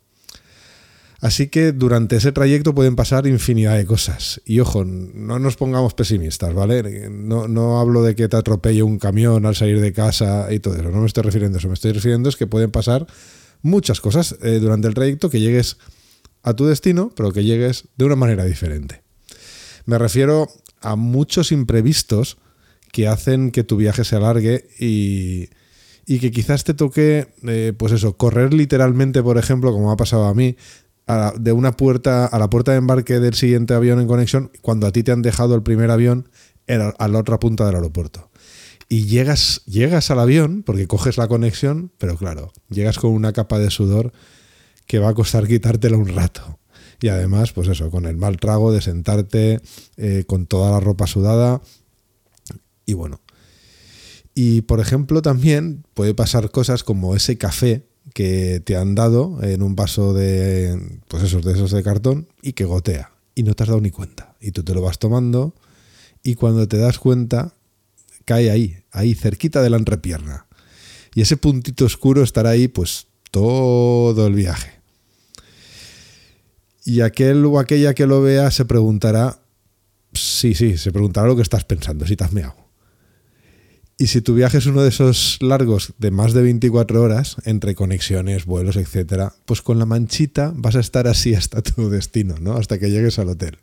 Así 1.23 1.47
que 1.47 1.71
durante 1.71 2.17
ese 2.17 2.33
trayecto 2.33 2.75
pueden 2.75 2.97
pasar 2.97 3.29
infinidad 3.29 3.77
de 3.77 3.87
cosas. 3.87 4.43
Y 4.45 4.59
ojo, 4.59 4.85
no 4.85 5.39
nos 5.39 5.55
pongamos 5.55 5.95
pesimistas, 5.95 6.53
¿vale? 6.53 7.09
No, 7.11 7.79
hablo 7.79 8.03
de 8.03 8.17
que 8.17 8.29
te 8.29 8.37
atropelle 8.37 8.83
un 8.83 8.99
camión 8.99 9.47
al 9.47 9.55
salir 9.55 9.81
de 9.81 9.93
casa 9.93 10.53
y 10.53 10.59
todo 10.59 10.75
eso. 10.75 10.91
No 10.91 11.01
me 11.01 11.07
estoy 11.07 11.23
refiriendo 11.23 11.59
a 11.59 11.61
eso. 11.61 11.69
Me 11.69 11.75
estoy 11.75 11.93
refiriendo 11.93 12.29
a 12.29 12.33
que 12.33 12.49
pueden 12.49 12.73
pasar 12.73 13.07
muchas 13.63 14.01
cosas 14.01 14.37
eh, 14.43 14.59
durante 14.59 14.89
el 14.89 14.95
trayecto 14.95 15.31
que 15.31 15.39
llegues 15.39 15.77
a 16.43 16.55
tu 16.55 16.67
destino, 16.67 17.13
pero 17.15 17.31
que 17.31 17.45
llegues 17.45 17.85
de 17.97 18.05
una 18.05 18.17
manera 18.17 18.45
diferente. 18.45 19.03
Me 19.87 19.99
refiero 19.99 20.49
a 20.81 20.97
muchos 20.97 21.53
imprevistos 21.53 22.37
que 22.91 23.07
hacen 23.07 23.53
que 23.53 23.63
tu 23.63 23.77
viaje 23.77 24.03
se 24.03 24.17
alargue 24.17 24.67
y, 24.77 25.51
que 26.19 26.33
quizás 26.33 26.65
te 26.65 26.75
toque, 26.75 27.29
eh, 27.45 27.73
pues 27.79 27.93
eso, 27.93 28.17
correr 28.17 28.53
literalmente, 28.53 29.23
por 29.23 29.39
ejemplo, 29.39 29.71
como 29.71 29.93
ha 29.93 29.97
pasado 29.97 30.25
a 30.25 30.35
mí, 30.35 30.57
de 31.39 31.53
una 31.53 31.73
puerta 31.73 32.27
a 32.27 32.39
la 32.39 32.51
puerta 32.51 32.73
de 32.73 32.79
embarque 32.79 33.21
del 33.21 33.35
siguiente 33.35 33.75
avión 33.75 34.01
en 34.01 34.07
conexión 34.07 34.51
cuando 34.61 34.87
a 34.87 34.93
ti 34.93 35.03
te 35.03 35.13
han 35.13 35.23
dejado 35.23 35.55
el 35.55 35.63
primer 35.63 35.91
avión 35.91 36.29
a 36.69 37.09
la 37.09 37.19
otra 37.19 37.39
punta 37.39 37.67
del 37.67 37.77
aeropuerto. 37.77 38.31
Y 38.89 39.07
llegas, 39.07 39.63
llegas 39.65 40.11
al 40.11 40.19
avión 40.19 40.63
porque 40.63 40.87
coges 40.87 41.17
la 41.17 41.29
conexión, 41.29 41.93
pero 41.99 42.17
claro, 42.17 42.53
llegas 42.69 42.99
con 42.99 43.13
una 43.13 43.33
capa 43.33 43.59
de 43.59 43.71
sudor 43.71 44.13
que 44.87 44.99
va 44.99 45.09
a 45.09 45.15
costar 45.15 45.47
quitártela 45.47 45.97
un 45.97 46.09
rato. 46.09 46.59
Y 47.01 47.09
además, 47.09 47.53
pues 47.53 47.69
eso, 47.69 47.91
con 47.91 48.05
el 48.07 48.17
mal 48.17 48.37
trago 48.37 48.71
de 48.73 48.81
sentarte 48.81 49.61
eh, 49.97 50.25
con 50.27 50.47
toda 50.47 50.71
la 50.71 50.81
ropa 50.81 51.07
sudada. 51.07 51.61
Y 52.87 52.95
bueno. 52.95 53.21
Y 54.35 54.63
por 54.63 54.81
ejemplo, 54.81 55.21
también 55.23 55.85
puede 55.95 56.15
pasar 56.15 56.51
cosas 56.51 56.85
como 56.85 57.17
ese 57.17 57.39
café 57.39 57.87
que 58.13 58.61
te 58.61 58.77
han 58.77 58.95
dado 58.95 59.39
en 59.43 59.63
un 59.63 59.77
vaso 59.77 60.13
de, 60.13 61.01
pues 61.09 61.23
esos, 61.23 61.45
de 61.45 61.53
esos 61.53 61.71
de 61.71 61.83
cartón 61.83 62.29
y 62.43 62.53
que 62.53 62.65
gotea 62.65 63.13
y 63.35 63.43
no 63.43 63.55
te 63.55 63.63
has 63.63 63.69
dado 63.69 63.81
ni 63.81 63.91
cuenta. 63.91 64.35
Y 64.41 64.53
tú 64.53 64.63
te 64.63 64.75
lo 64.75 64.83
vas 64.83 64.99
tomando 64.99 65.55
y 66.23 66.35
cuando 66.35 66.67
te 66.69 66.79
das 66.79 66.99
cuenta 66.99 67.55
cae 68.25 68.51
ahí, 68.51 68.77
ahí 68.91 69.15
cerquita 69.15 69.63
de 69.63 69.71
la 69.71 69.77
entrepierna. 69.77 70.47
Y 71.15 71.21
ese 71.23 71.37
puntito 71.37 71.85
oscuro 71.85 72.23
estará 72.23 72.51
ahí 72.51 72.69
pues 72.69 73.07
todo 73.31 74.27
el 74.27 74.35
viaje. 74.35 74.81
Y 76.85 77.01
aquel 77.01 77.45
o 77.45 77.59
aquella 77.59 77.95
que 77.95 78.07
lo 78.07 78.23
vea 78.23 78.51
se 78.51 78.65
preguntará, 78.65 79.41
sí, 80.13 80.55
sí, 80.55 80.77
se 80.79 80.91
preguntará 80.91 81.27
lo 81.27 81.37
que 81.37 81.43
estás 81.43 81.65
pensando, 81.65 82.07
si 82.07 82.17
te 82.17 82.25
has 82.25 82.33
meado. 82.33 82.62
Y 83.99 84.09
si 84.09 84.21
tu 84.21 84.35
viaje 84.35 84.59
es 84.59 84.67
uno 84.67 84.83
de 84.83 84.89
esos 84.89 85.39
largos 85.41 85.95
de 85.99 86.11
más 86.11 86.33
de 86.33 86.43
24 86.43 87.03
horas, 87.03 87.37
entre 87.45 87.75
conexiones, 87.75 88.47
vuelos, 88.47 88.77
etcétera, 88.77 89.35
pues 89.45 89.63
con 89.63 89.79
la 89.79 89.87
manchita 89.87 90.53
vas 90.57 90.77
a 90.77 90.81
estar 90.81 91.07
así 91.07 91.35
hasta 91.35 91.63
tu 91.63 91.89
destino, 91.91 92.37
¿no? 92.41 92.55
Hasta 92.55 92.79
que 92.79 92.91
llegues 92.91 93.19
al 93.19 93.29
hotel. 93.29 93.59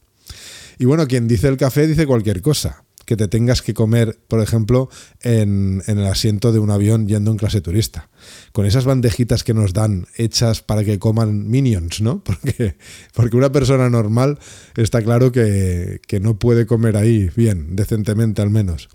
Y 0.77 0.85
bueno, 0.85 1.07
quien 1.07 1.27
dice 1.27 1.49
el 1.49 1.57
café 1.57 1.87
dice 1.87 2.07
cualquier 2.07 2.41
cosa. 2.41 2.83
Que 3.05 3.17
te 3.17 3.27
tengas 3.27 3.63
que 3.63 3.73
comer, 3.73 4.19
por 4.27 4.39
ejemplo, 4.39 4.87
en, 5.21 5.81
en 5.87 5.97
el 5.97 6.05
asiento 6.05 6.51
de 6.51 6.59
un 6.59 6.69
avión 6.69 7.07
yendo 7.07 7.31
en 7.31 7.37
clase 7.37 7.59
turista. 7.59 8.07
Con 8.51 8.67
esas 8.67 8.85
bandejitas 8.85 9.43
que 9.43 9.55
nos 9.55 9.73
dan 9.73 10.05
hechas 10.15 10.61
para 10.61 10.83
que 10.83 10.99
coman 10.99 11.49
minions, 11.49 12.01
¿no? 12.01 12.23
Porque, 12.23 12.75
porque 13.15 13.35
una 13.35 13.51
persona 13.51 13.89
normal 13.89 14.37
está 14.77 15.01
claro 15.01 15.31
que, 15.31 16.01
que 16.07 16.19
no 16.19 16.37
puede 16.37 16.67
comer 16.67 16.97
ahí 16.97 17.31
bien, 17.35 17.75
decentemente 17.75 18.43
al 18.43 18.51
menos. 18.51 18.89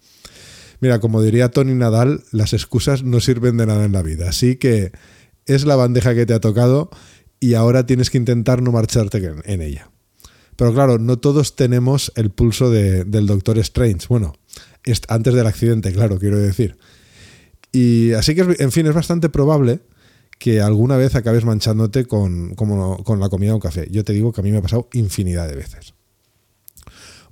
Mira, 0.84 1.00
como 1.00 1.22
diría 1.22 1.50
Tony 1.50 1.72
Nadal, 1.72 2.24
las 2.30 2.52
excusas 2.52 3.04
no 3.04 3.18
sirven 3.20 3.56
de 3.56 3.64
nada 3.64 3.86
en 3.86 3.92
la 3.92 4.02
vida. 4.02 4.28
Así 4.28 4.56
que 4.56 4.92
es 5.46 5.64
la 5.64 5.76
bandeja 5.76 6.14
que 6.14 6.26
te 6.26 6.34
ha 6.34 6.40
tocado 6.40 6.90
y 7.40 7.54
ahora 7.54 7.86
tienes 7.86 8.10
que 8.10 8.18
intentar 8.18 8.60
no 8.60 8.70
marcharte 8.70 9.32
en 9.46 9.62
ella. 9.62 9.90
Pero 10.56 10.74
claro, 10.74 10.98
no 10.98 11.18
todos 11.18 11.56
tenemos 11.56 12.12
el 12.16 12.28
pulso 12.28 12.68
de- 12.70 13.04
del 13.04 13.26
Doctor 13.26 13.56
Strange. 13.60 14.06
Bueno, 14.10 14.34
es- 14.84 15.00
antes 15.08 15.32
del 15.32 15.46
accidente, 15.46 15.90
claro, 15.90 16.18
quiero 16.18 16.38
decir. 16.38 16.76
Y 17.72 18.12
así 18.12 18.34
que, 18.34 18.54
en 18.58 18.70
fin, 18.70 18.86
es 18.86 18.92
bastante 18.92 19.30
probable 19.30 19.80
que 20.38 20.60
alguna 20.60 20.98
vez 20.98 21.14
acabes 21.14 21.46
manchándote 21.46 22.04
con, 22.04 22.54
con 22.56 23.20
la 23.20 23.30
comida 23.30 23.54
o 23.54 23.58
café. 23.58 23.88
Yo 23.90 24.04
te 24.04 24.12
digo 24.12 24.32
que 24.34 24.42
a 24.42 24.44
mí 24.44 24.52
me 24.52 24.58
ha 24.58 24.62
pasado 24.62 24.90
infinidad 24.92 25.48
de 25.48 25.56
veces. 25.56 25.94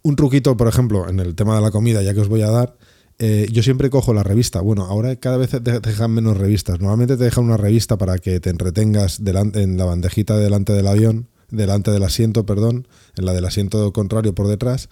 Un 0.01 0.17
truquito, 0.17 0.57
por 0.57 0.69
ejemplo, 0.69 1.07
en 1.11 1.21
el 1.21 1.35
tema 1.35 1.55
de 1.57 1.61
la 1.61 1.71
comida, 1.71 2.01
ya 2.01 2.15
que 2.15 2.21
os 2.21 2.29
voy 2.29 2.41
a 2.41 2.51
dar, 2.51 2.79
eh, 3.25 3.47
yo 3.53 3.63
siempre 3.63 3.89
cojo 3.89 4.13
la 4.13 4.25
revista. 4.25 4.61
Bueno, 4.61 4.87
ahora 4.87 5.15
cada 5.15 5.37
vez 5.37 5.51
te 5.51 5.61
dejan 5.61 6.11
menos 6.11 6.37
revistas. 6.37 6.81
Normalmente 6.81 7.17
te 7.17 7.23
dejan 7.23 7.45
una 7.45 7.57
revista 7.57 7.97
para 7.97 8.19
que 8.19 8.41
te 8.41 8.51
entretengas 8.51 9.21
en 9.55 9.77
la 9.79 9.85
bandejita 9.85 10.37
delante 10.37 10.73
del 10.73 10.89
avión, 10.89 11.29
delante 11.49 11.93
del 11.93 12.03
asiento, 12.03 12.45
perdón, 12.45 12.89
en 13.17 13.25
la 13.25 13.33
del 13.33 13.45
asiento 13.45 13.93
contrario 13.93 14.35
por 14.35 14.49
detrás. 14.49 14.89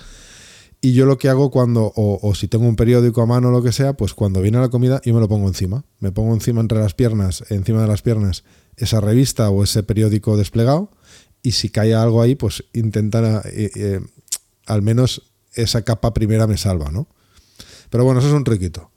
Y 0.80 0.92
yo 0.92 1.06
lo 1.06 1.18
que 1.18 1.28
hago 1.28 1.50
cuando, 1.50 1.92
o, 1.96 2.32
si 2.36 2.46
tengo 2.46 2.68
un 2.68 2.76
periódico 2.76 3.20
a 3.20 3.26
mano 3.26 3.48
o 3.48 3.50
lo 3.50 3.64
que 3.64 3.72
sea, 3.72 3.94
pues 3.94 4.14
cuando 4.14 4.40
viene 4.40 4.60
la 4.60 4.68
comida 4.68 5.00
yo 5.04 5.12
me 5.12 5.18
lo 5.18 5.28
pongo 5.28 5.48
encima. 5.48 5.84
Me 5.98 6.12
pongo 6.12 6.32
encima 6.32 6.60
entre 6.60 6.78
las 6.78 6.94
piernas, 6.94 7.42
encima 7.50 7.82
de 7.82 7.88
las 7.88 8.02
piernas, 8.02 8.44
esa 8.76 9.00
revista 9.00 9.50
o 9.50 9.64
ese 9.64 9.82
periódico 9.82 10.36
desplegado. 10.36 10.92
Y 11.42 11.50
si 11.50 11.68
cae 11.68 11.94
algo 11.94 12.22
ahí, 12.22 12.36
pues 12.36 12.62
intentar 12.74 13.42
eh, 13.46 13.72
eh, 13.74 14.00
al 14.66 14.82
menos 14.82 15.32
esa 15.54 15.82
capa 15.82 16.14
primera 16.14 16.46
me 16.46 16.58
salva, 16.58 16.92
¿no? 16.92 17.08
Pero 17.90 18.04
bueno, 18.04 18.20
eso 18.20 18.28
es 18.28 18.34
un 18.34 18.44
truquito. 18.44 18.90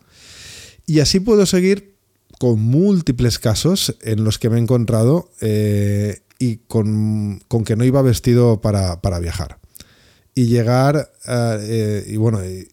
Y 0.85 0.99
así 0.99 1.19
puedo 1.19 1.45
seguir 1.45 1.95
con 2.39 2.59
múltiples 2.59 3.39
casos 3.39 3.95
en 4.01 4.23
los 4.23 4.39
que 4.39 4.49
me 4.49 4.57
he 4.57 4.61
encontrado 4.61 5.29
eh, 5.41 6.21
y 6.39 6.57
con, 6.67 7.41
con 7.47 7.63
que 7.63 7.75
no 7.75 7.85
iba 7.85 8.01
vestido 8.01 8.61
para, 8.61 9.01
para 9.01 9.19
viajar. 9.19 9.59
Y 10.35 10.45
llegar, 10.45 11.11
a, 11.25 11.57
eh, 11.59 12.05
y 12.07 12.17
bueno, 12.17 12.43
y, 12.43 12.67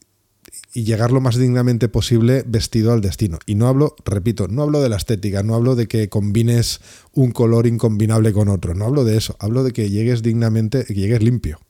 y 0.73 0.85
llegar 0.85 1.13
lo 1.13 1.21
más 1.21 1.37
dignamente 1.37 1.89
posible 1.89 2.45
vestido 2.47 2.93
al 2.93 3.01
destino. 3.01 3.39
Y 3.47 3.55
no 3.55 3.69
hablo, 3.69 3.97
repito, 4.05 4.49
no 4.49 4.63
hablo 4.63 4.81
de 4.81 4.89
la 4.89 4.97
estética, 4.97 5.43
no 5.43 5.55
hablo 5.55 5.75
de 5.75 5.89
que 5.89 6.09
combines 6.09 6.81
un 7.13 7.33
color 7.33 7.67
incombinable 7.67 8.33
con 8.33 8.49
otro, 8.49 8.75
no 8.75 8.87
hablo 8.87 9.05
de 9.05 9.17
eso, 9.17 9.37
hablo 9.41 9.65
de 9.65 9.73
que 9.73 9.91
llegues 9.91 10.23
dignamente, 10.23 10.85
que 10.85 10.95
llegues 10.95 11.23
limpio. 11.23 11.61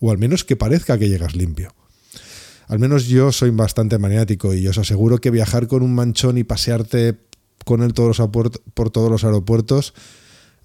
O 0.00 0.10
al 0.10 0.18
menos 0.18 0.44
que 0.44 0.56
parezca 0.56 0.98
que 0.98 1.08
llegas 1.08 1.34
limpio. 1.34 1.74
Al 2.68 2.78
menos 2.78 3.06
yo 3.06 3.32
soy 3.32 3.50
bastante 3.50 3.98
maniático 3.98 4.54
y 4.54 4.66
os 4.68 4.78
aseguro 4.78 5.18
que 5.18 5.30
viajar 5.30 5.66
con 5.66 5.82
un 5.82 5.94
manchón 5.94 6.38
y 6.38 6.44
pasearte 6.44 7.16
con 7.64 7.82
él 7.82 7.92
todos 7.92 8.18
los 8.18 8.28
por 8.28 8.90
todos 8.90 9.10
los 9.10 9.24
aeropuertos 9.24 9.94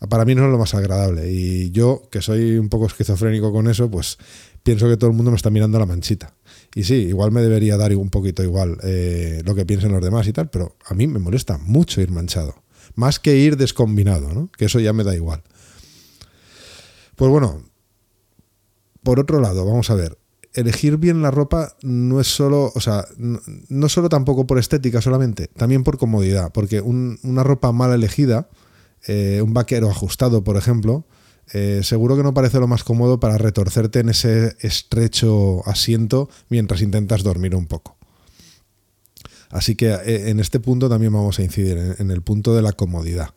para 0.09 0.25
mí 0.25 0.35
no 0.35 0.45
es 0.45 0.51
lo 0.51 0.57
más 0.57 0.73
agradable. 0.73 1.31
Y 1.31 1.71
yo, 1.71 2.03
que 2.11 2.21
soy 2.21 2.57
un 2.57 2.69
poco 2.69 2.87
esquizofrénico 2.87 3.51
con 3.51 3.67
eso, 3.67 3.89
pues 3.89 4.17
pienso 4.63 4.87
que 4.89 4.97
todo 4.97 5.09
el 5.09 5.15
mundo 5.15 5.31
me 5.31 5.37
está 5.37 5.49
mirando 5.49 5.79
la 5.79 5.85
manchita. 5.85 6.33
Y 6.75 6.83
sí, 6.83 6.95
igual 6.95 7.31
me 7.31 7.41
debería 7.41 7.77
dar 7.77 7.95
un 7.95 8.09
poquito 8.09 8.43
igual 8.43 8.77
eh, 8.83 9.41
lo 9.45 9.55
que 9.55 9.65
piensen 9.65 9.91
los 9.91 10.03
demás 10.03 10.27
y 10.27 10.33
tal, 10.33 10.49
pero 10.49 10.75
a 10.85 10.93
mí 10.93 11.07
me 11.07 11.19
molesta 11.19 11.57
mucho 11.57 12.01
ir 12.01 12.11
manchado. 12.11 12.55
Más 12.95 13.19
que 13.19 13.37
ir 13.37 13.57
descombinado, 13.57 14.33
¿no? 14.33 14.51
Que 14.51 14.65
eso 14.65 14.79
ya 14.79 14.93
me 14.93 15.03
da 15.03 15.15
igual. 15.15 15.43
Pues 17.15 17.31
bueno, 17.31 17.63
por 19.03 19.19
otro 19.19 19.39
lado, 19.39 19.65
vamos 19.65 19.89
a 19.89 19.95
ver. 19.95 20.17
Elegir 20.53 20.97
bien 20.97 21.21
la 21.21 21.31
ropa 21.31 21.75
no 21.81 22.21
es 22.21 22.27
solo, 22.27 22.71
o 22.75 22.79
sea, 22.79 23.05
no, 23.17 23.89
solo 23.89 24.07
tampoco 24.07 24.45
por 24.45 24.59
estética 24.59 25.01
solamente, 25.01 25.47
también 25.47 25.83
por 25.83 25.97
comodidad, 25.97 26.51
porque 26.51 26.79
un, 26.79 27.19
una 27.23 27.43
ropa 27.43 27.71
mal 27.71 27.91
elegida, 27.91 28.49
eh, 29.07 29.41
un 29.43 29.53
vaquero 29.53 29.89
ajustado, 29.89 30.43
por 30.43 30.55
ejemplo, 30.55 31.05
eh, 31.53 31.81
seguro 31.83 32.15
que 32.15 32.23
no 32.23 32.33
parece 32.35 32.59
lo 32.59 32.67
más 32.67 32.83
cómodo 32.83 33.19
para 33.19 33.37
retorcerte 33.37 33.99
en 33.99 34.09
ese 34.09 34.55
estrecho 34.59 35.67
asiento 35.67 36.29
mientras 36.49 36.81
intentas 36.81 37.23
dormir 37.23 37.55
un 37.55 37.65
poco. 37.65 37.97
Así 39.49 39.75
que 39.75 39.91
eh, 39.91 40.29
en 40.29 40.39
este 40.39 40.59
punto 40.59 40.87
también 40.87 41.13
vamos 41.13 41.39
a 41.39 41.43
incidir, 41.43 41.77
en, 41.77 41.95
en 41.97 42.11
el 42.11 42.21
punto 42.21 42.55
de 42.55 42.61
la 42.61 42.73
comodidad. 42.73 43.31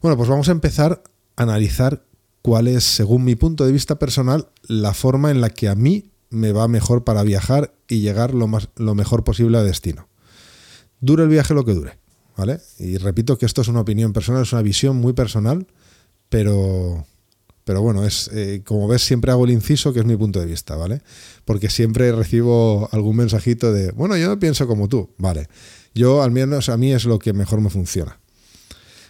Bueno, 0.00 0.16
pues 0.16 0.28
vamos 0.28 0.48
a 0.48 0.52
empezar 0.52 1.02
a 1.36 1.42
analizar 1.42 2.04
cuál 2.42 2.68
es, 2.68 2.84
según 2.84 3.24
mi 3.24 3.36
punto 3.36 3.64
de 3.64 3.72
vista 3.72 3.98
personal, 3.98 4.48
la 4.66 4.92
forma 4.92 5.30
en 5.30 5.40
la 5.40 5.50
que 5.50 5.68
a 5.68 5.74
mí 5.74 6.10
me 6.28 6.52
va 6.52 6.66
mejor 6.66 7.04
para 7.04 7.22
viajar 7.22 7.74
y 7.88 8.00
llegar 8.00 8.34
lo, 8.34 8.48
más, 8.48 8.68
lo 8.76 8.94
mejor 8.94 9.22
posible 9.22 9.58
a 9.58 9.62
destino. 9.62 10.08
Dure 11.00 11.22
el 11.22 11.28
viaje 11.28 11.54
lo 11.54 11.64
que 11.64 11.74
dure, 11.74 11.98
¿vale? 12.36 12.60
Y 12.78 12.96
repito 12.96 13.38
que 13.38 13.46
esto 13.46 13.62
es 13.62 13.68
una 13.68 13.80
opinión 13.80 14.12
personal, 14.12 14.42
es 14.42 14.52
una 14.52 14.62
visión 14.62 14.96
muy 14.96 15.12
personal, 15.12 15.66
pero, 16.28 17.06
pero 17.64 17.82
bueno, 17.82 18.04
es 18.04 18.28
eh, 18.32 18.62
como 18.64 18.88
ves 18.88 19.02
siempre 19.02 19.30
hago 19.30 19.44
el 19.44 19.50
inciso 19.50 19.92
que 19.92 20.00
es 20.00 20.06
mi 20.06 20.16
punto 20.16 20.40
de 20.40 20.46
vista, 20.46 20.74
¿vale? 20.74 21.02
Porque 21.44 21.70
siempre 21.70 22.10
recibo 22.12 22.88
algún 22.92 23.16
mensajito 23.16 23.72
de, 23.72 23.92
bueno, 23.92 24.16
yo 24.16 24.28
no 24.28 24.38
pienso 24.38 24.66
como 24.66 24.88
tú, 24.88 25.10
¿vale? 25.18 25.48
Yo 25.94 26.22
al 26.22 26.30
menos 26.30 26.68
a 26.70 26.76
mí 26.76 26.92
es 26.92 27.04
lo 27.04 27.18
que 27.18 27.32
mejor 27.32 27.60
me 27.60 27.68
funciona. 27.68 28.21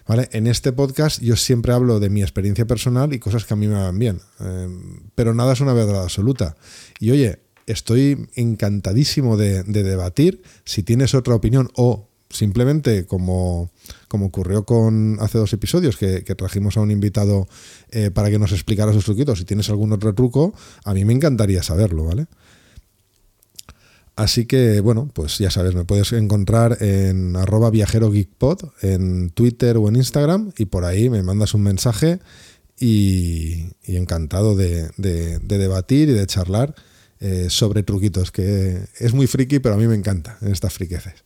¿Vale? 0.06 0.28
En 0.32 0.46
este 0.46 0.72
podcast 0.72 1.20
yo 1.20 1.36
siempre 1.36 1.72
hablo 1.72 2.00
de 2.00 2.10
mi 2.10 2.22
experiencia 2.22 2.66
personal 2.66 3.12
y 3.12 3.18
cosas 3.18 3.44
que 3.44 3.54
a 3.54 3.56
mí 3.56 3.68
me 3.68 3.74
van 3.74 3.98
bien, 3.98 4.20
eh, 4.40 4.68
pero 5.14 5.34
nada 5.34 5.52
es 5.52 5.60
una 5.60 5.72
verdad 5.72 6.02
absoluta. 6.02 6.56
Y 6.98 7.10
oye, 7.10 7.40
estoy 7.66 8.28
encantadísimo 8.34 9.36
de, 9.36 9.62
de, 9.62 9.82
debatir. 9.82 10.42
Si 10.64 10.82
tienes 10.82 11.14
otra 11.14 11.34
opinión 11.34 11.70
o 11.76 12.08
simplemente 12.32 13.06
como, 13.06 13.70
como 14.08 14.26
ocurrió 14.26 14.64
con 14.64 15.18
hace 15.20 15.38
dos 15.38 15.52
episodios 15.52 15.96
que, 15.96 16.24
que 16.24 16.34
trajimos 16.34 16.76
a 16.76 16.80
un 16.80 16.90
invitado 16.90 17.46
eh, 17.90 18.10
para 18.10 18.30
que 18.30 18.38
nos 18.38 18.52
explicara 18.52 18.92
sus 18.92 19.04
truquitos, 19.04 19.38
si 19.38 19.44
tienes 19.44 19.68
algún 19.68 19.92
otro 19.92 20.14
truco, 20.14 20.54
a 20.84 20.94
mí 20.94 21.04
me 21.04 21.12
encantaría 21.12 21.62
saberlo, 21.62 22.04
¿vale? 22.04 22.26
Así 24.14 24.44
que, 24.44 24.80
bueno, 24.80 25.08
pues 25.12 25.38
ya 25.38 25.50
sabes, 25.50 25.74
me 25.74 25.84
puedes 25.84 26.12
encontrar 26.12 26.82
en 26.82 27.34
arroba 27.36 27.70
viajerogeekpod, 27.70 28.58
en 28.82 29.30
Twitter 29.30 29.78
o 29.78 29.88
en 29.88 29.96
Instagram, 29.96 30.52
y 30.58 30.66
por 30.66 30.84
ahí 30.84 31.08
me 31.08 31.22
mandas 31.22 31.54
un 31.54 31.62
mensaje 31.62 32.20
y, 32.78 33.68
encantado 33.84 34.54
de, 34.54 34.90
de, 34.96 35.38
de, 35.38 35.58
debatir 35.58 36.10
y 36.10 36.12
de 36.12 36.26
charlar 36.26 36.74
eh, 37.20 37.46
sobre 37.48 37.82
truquitos, 37.82 38.30
que 38.30 38.86
es 38.98 39.14
muy 39.14 39.26
friki, 39.26 39.60
pero 39.60 39.76
a 39.76 39.78
mí 39.78 39.86
me 39.86 39.94
encanta 39.94 40.36
en 40.42 40.52
estas 40.52 40.74
friqueces. 40.74 41.24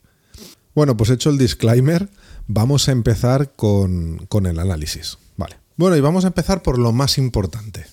Bueno, 0.75 0.97
pues 0.97 1.11
hecho 1.11 1.31
el 1.31 1.39
disclaimer, 1.39 2.09
vamos 2.47 2.89
a 2.89 2.93
empezar 2.93 3.53
con, 3.57 4.27
con 4.29 4.47
el 4.47 4.61
análisis. 4.61 5.19
Vale. 5.37 5.57
Bueno, 5.77 5.97
y 5.97 6.01
vamos 6.01 6.25
a 6.25 6.29
empezar 6.29 6.63
por 6.63 6.79
lo 6.79 6.93
más 6.93 7.19
importante, 7.19 7.87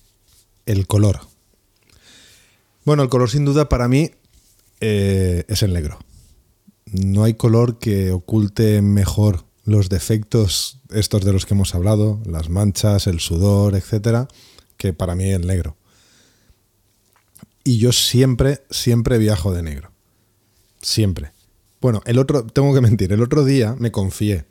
el 0.66 0.86
color. 0.86 1.22
Bueno, 2.86 3.02
el 3.04 3.10
color 3.10 3.30
sin 3.30 3.46
duda 3.46 3.70
para 3.70 3.88
mí 3.88 4.12
eh, 4.86 5.46
es 5.48 5.64
el 5.64 5.72
negro. 5.72 5.98
No 6.92 7.24
hay 7.24 7.36
color 7.36 7.80
que 7.80 8.12
oculte 8.12 8.82
mejor 8.82 9.46
los 9.64 9.88
defectos 9.88 10.82
estos 10.90 11.24
de 11.24 11.32
los 11.32 11.46
que 11.46 11.54
hemos 11.54 11.74
hablado, 11.74 12.22
las 12.26 12.50
manchas, 12.50 13.08
el 13.08 13.22
sudor, 13.22 13.76
etcétera, 13.76 14.28
que 14.76 14.92
para 14.92 15.16
mí 15.16 15.32
el 15.32 15.48
negro. 15.48 15.78
Y 17.64 17.78
yo 17.78 17.94
siempre, 17.94 18.62
siempre 18.70 19.18
viajo 19.18 19.54
de 19.54 19.64
negro. 19.64 19.92
Siempre. 20.82 21.32
Bueno, 21.80 22.02
el 22.06 22.20
otro, 22.20 22.46
tengo 22.46 22.74
que 22.74 22.82
mentir, 22.82 23.14
el 23.14 23.24
otro 23.24 23.46
día 23.46 23.78
me 23.80 23.90
confié. 23.90 24.44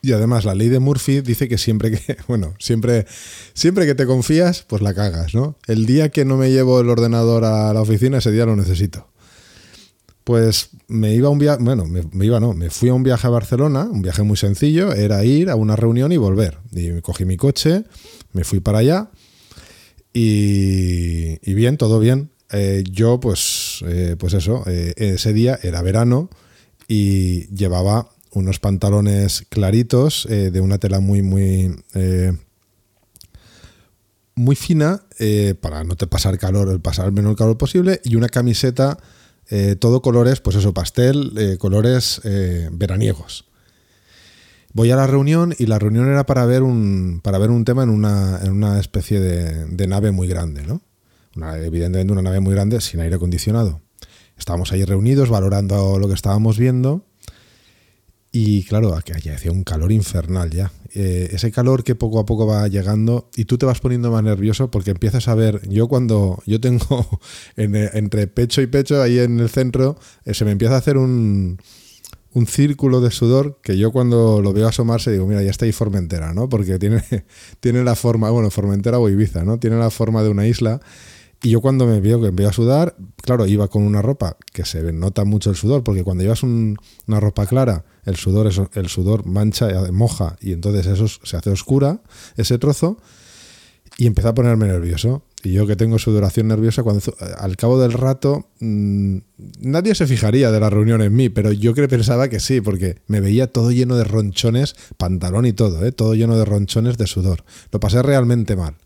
Y 0.00 0.12
además 0.12 0.44
la 0.44 0.54
ley 0.54 0.68
de 0.68 0.78
Murphy 0.78 1.22
dice 1.22 1.48
que 1.48 1.58
siempre 1.58 1.90
que, 1.90 2.18
bueno, 2.28 2.54
siempre, 2.60 3.04
siempre 3.52 3.84
que 3.84 3.96
te 3.96 4.06
confías, 4.06 4.62
pues 4.62 4.80
la 4.80 4.94
cagas, 4.94 5.34
¿no? 5.34 5.58
El 5.66 5.86
día 5.86 6.10
que 6.10 6.24
no 6.24 6.36
me 6.36 6.52
llevo 6.52 6.78
el 6.78 6.88
ordenador 6.88 7.44
a 7.44 7.74
la 7.74 7.80
oficina, 7.80 8.18
ese 8.18 8.30
día 8.30 8.46
lo 8.46 8.54
necesito 8.54 9.08
pues 10.24 10.70
me 10.88 11.14
iba 11.14 11.28
a 11.28 11.30
un 11.30 11.38
viaje, 11.38 11.62
bueno, 11.62 11.84
me, 11.84 12.24
iba 12.24 12.40
no, 12.40 12.54
me 12.54 12.70
fui 12.70 12.88
a 12.88 12.94
un 12.94 13.02
viaje 13.02 13.26
a 13.26 13.30
Barcelona, 13.30 13.86
un 13.90 14.00
viaje 14.00 14.22
muy 14.22 14.38
sencillo, 14.38 14.92
era 14.94 15.22
ir 15.22 15.50
a 15.50 15.54
una 15.54 15.76
reunión 15.76 16.12
y 16.12 16.16
volver. 16.16 16.58
Y 16.72 17.00
cogí 17.02 17.26
mi 17.26 17.36
coche, 17.36 17.84
me 18.32 18.42
fui 18.42 18.60
para 18.60 18.78
allá 18.78 19.10
y, 20.14 21.52
bien, 21.52 21.76
todo 21.76 22.00
bien. 22.00 22.30
Eh, 22.52 22.84
yo 22.90 23.18
pues 23.18 23.84
eh, 23.86 24.16
pues 24.18 24.32
eso, 24.32 24.62
eh, 24.66 24.94
ese 24.96 25.32
día 25.32 25.58
era 25.62 25.82
verano 25.82 26.30
y 26.86 27.46
llevaba 27.54 28.10
unos 28.30 28.60
pantalones 28.60 29.44
claritos 29.48 30.26
de 30.28 30.60
una 30.60 30.78
tela 30.78 30.98
muy, 31.00 31.22
muy, 31.22 31.72
muy 34.34 34.56
fina 34.56 35.04
para 35.60 35.84
no 35.84 35.94
te 35.94 36.08
pasar 36.08 36.36
calor, 36.36 36.80
pasar 36.82 37.06
el 37.06 37.12
menor 37.12 37.36
calor 37.36 37.56
posible 37.56 38.00
y 38.04 38.16
una 38.16 38.28
camiseta 38.28 38.98
todo 39.78 40.02
colores, 40.02 40.40
pues 40.40 40.56
eso, 40.56 40.72
pastel, 40.74 41.56
colores 41.58 42.20
veraniegos. 42.72 43.46
Voy 44.72 44.90
a 44.90 44.96
la 44.96 45.06
reunión 45.06 45.54
y 45.56 45.66
la 45.66 45.78
reunión 45.78 46.08
era 46.08 46.26
para 46.26 46.46
ver 46.46 46.62
un, 46.62 47.20
para 47.22 47.38
ver 47.38 47.50
un 47.50 47.64
tema 47.64 47.84
en 47.84 47.90
una, 47.90 48.40
en 48.42 48.52
una 48.52 48.80
especie 48.80 49.20
de, 49.20 49.66
de 49.66 49.86
nave 49.86 50.10
muy 50.10 50.26
grande, 50.26 50.66
¿no? 50.66 50.80
evidentemente 51.56 52.12
una 52.12 52.22
nave 52.22 52.40
muy 52.40 52.54
grande 52.54 52.80
sin 52.80 53.00
aire 53.00 53.16
acondicionado. 53.16 53.80
Estábamos 54.36 54.72
ahí 54.72 54.84
reunidos 54.84 55.30
valorando 55.30 55.98
lo 55.98 56.08
que 56.08 56.14
estábamos 56.14 56.58
viendo 56.58 57.06
y 58.36 58.64
claro, 58.64 58.96
aquí 58.96 59.12
hacía 59.12 59.52
un 59.52 59.62
calor 59.62 59.92
infernal 59.92 60.50
ya. 60.50 60.72
Eh, 60.92 61.28
ese 61.30 61.52
calor 61.52 61.84
que 61.84 61.94
poco 61.94 62.18
a 62.18 62.26
poco 62.26 62.48
va 62.48 62.66
llegando 62.66 63.30
y 63.36 63.44
tú 63.44 63.58
te 63.58 63.64
vas 63.64 63.78
poniendo 63.78 64.10
más 64.10 64.24
nervioso 64.24 64.72
porque 64.72 64.90
empiezas 64.90 65.28
a 65.28 65.36
ver, 65.36 65.60
yo 65.68 65.86
cuando 65.86 66.42
yo 66.44 66.60
tengo 66.60 67.20
entre 67.56 68.26
pecho 68.26 68.60
y 68.60 68.66
pecho 68.66 69.00
ahí 69.00 69.20
en 69.20 69.38
el 69.38 69.50
centro, 69.50 69.96
eh, 70.24 70.34
se 70.34 70.44
me 70.44 70.50
empieza 70.50 70.74
a 70.74 70.78
hacer 70.78 70.96
un, 70.96 71.60
un 72.32 72.46
círculo 72.48 73.00
de 73.00 73.12
sudor 73.12 73.60
que 73.62 73.78
yo 73.78 73.92
cuando 73.92 74.42
lo 74.42 74.52
veo 74.52 74.66
asomarse 74.66 75.12
digo, 75.12 75.28
mira, 75.28 75.40
ya 75.40 75.52
está 75.52 75.64
ahí 75.64 75.70
Formentera, 75.72 76.34
¿no? 76.34 76.48
Porque 76.48 76.76
tiene, 76.80 77.04
tiene 77.60 77.84
la 77.84 77.94
forma, 77.94 78.30
bueno, 78.30 78.50
Formentera 78.50 78.98
o 78.98 79.08
Ibiza, 79.08 79.44
¿no? 79.44 79.60
Tiene 79.60 79.76
la 79.76 79.90
forma 79.90 80.24
de 80.24 80.30
una 80.30 80.44
isla 80.48 80.80
y 81.44 81.50
yo 81.50 81.60
cuando 81.60 81.86
me 81.86 82.00
veo 82.00 82.22
que 82.22 82.46
a 82.46 82.52
sudar, 82.52 82.96
claro, 83.20 83.46
iba 83.46 83.68
con 83.68 83.82
una 83.82 84.00
ropa 84.00 84.38
que 84.54 84.64
se 84.64 84.94
nota 84.94 85.26
mucho 85.26 85.50
el 85.50 85.56
sudor, 85.56 85.84
porque 85.84 86.02
cuando 86.02 86.22
llevas 86.22 86.42
una 86.42 87.20
ropa 87.20 87.44
clara, 87.44 87.84
el 88.06 88.16
sudor, 88.16 88.50
el 88.72 88.88
sudor 88.88 89.26
mancha, 89.26 89.68
moja, 89.92 90.36
y 90.40 90.52
entonces 90.52 90.86
eso 90.86 91.06
se 91.06 91.36
hace 91.36 91.50
oscura, 91.50 92.00
ese 92.38 92.56
trozo, 92.56 92.96
y 93.98 94.06
empecé 94.06 94.28
a 94.28 94.34
ponerme 94.34 94.68
nervioso. 94.68 95.22
Y 95.42 95.52
yo 95.52 95.66
que 95.66 95.76
tengo 95.76 95.98
sudoración 95.98 96.48
nerviosa, 96.48 96.82
cuando 96.82 97.02
al 97.36 97.58
cabo 97.58 97.78
del 97.78 97.92
rato, 97.92 98.48
mm, 98.60 99.18
nadie 99.60 99.94
se 99.94 100.06
fijaría 100.06 100.50
de 100.50 100.60
la 100.60 100.70
reunión 100.70 101.02
en 101.02 101.14
mí, 101.14 101.28
pero 101.28 101.52
yo 101.52 101.74
que 101.74 101.86
pensaba 101.88 102.28
que 102.30 102.40
sí, 102.40 102.62
porque 102.62 103.02
me 103.06 103.20
veía 103.20 103.48
todo 103.48 103.70
lleno 103.70 103.96
de 103.96 104.04
ronchones, 104.04 104.76
pantalón 104.96 105.44
y 105.44 105.52
todo, 105.52 105.84
¿eh? 105.84 105.92
todo 105.92 106.14
lleno 106.14 106.38
de 106.38 106.46
ronchones 106.46 106.96
de 106.96 107.06
sudor. 107.06 107.44
Lo 107.70 107.80
pasé 107.80 108.02
realmente 108.02 108.56
mal, 108.56 108.76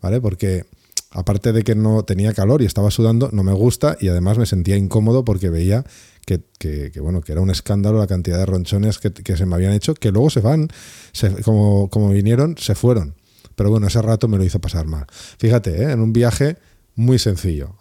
¿vale? 0.00 0.20
Porque 0.20 0.66
aparte 1.14 1.52
de 1.52 1.62
que 1.62 1.74
no 1.74 2.04
tenía 2.04 2.34
calor 2.34 2.60
y 2.60 2.66
estaba 2.66 2.90
sudando, 2.90 3.30
no 3.32 3.42
me 3.44 3.52
gusta 3.52 3.96
y 4.00 4.08
además 4.08 4.36
me 4.36 4.46
sentía 4.46 4.76
incómodo 4.76 5.24
porque 5.24 5.48
veía 5.48 5.84
que, 6.26 6.90
bueno, 7.00 7.20
que 7.20 7.32
era 7.32 7.40
un 7.40 7.50
escándalo 7.50 7.98
la 7.98 8.06
cantidad 8.06 8.38
de 8.38 8.46
ronchones 8.46 8.98
que, 8.98 9.36
se 9.36 9.46
me 9.46 9.54
habían 9.54 9.72
hecho, 9.72 9.94
que 9.94 10.10
luego 10.10 10.28
se 10.30 10.40
van, 10.40 10.68
como, 11.44 11.88
como 11.88 12.10
vinieron, 12.10 12.56
se 12.58 12.74
fueron. 12.74 13.14
Pero 13.54 13.70
bueno, 13.70 13.86
ese 13.86 14.02
rato 14.02 14.26
me 14.26 14.36
lo 14.36 14.44
hizo 14.44 14.60
pasar 14.60 14.86
mal. 14.86 15.06
Fíjate, 15.38 15.82
¿eh? 15.82 15.92
en 15.92 16.00
un 16.00 16.12
viaje 16.12 16.56
muy 16.96 17.18
sencillo, 17.18 17.76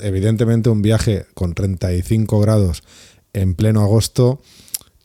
evidentemente 0.00 0.68
un 0.68 0.82
viaje 0.82 1.26
con 1.34 1.54
35 1.54 2.40
grados 2.40 2.82
en 3.32 3.54
pleno 3.54 3.80
agosto 3.80 4.40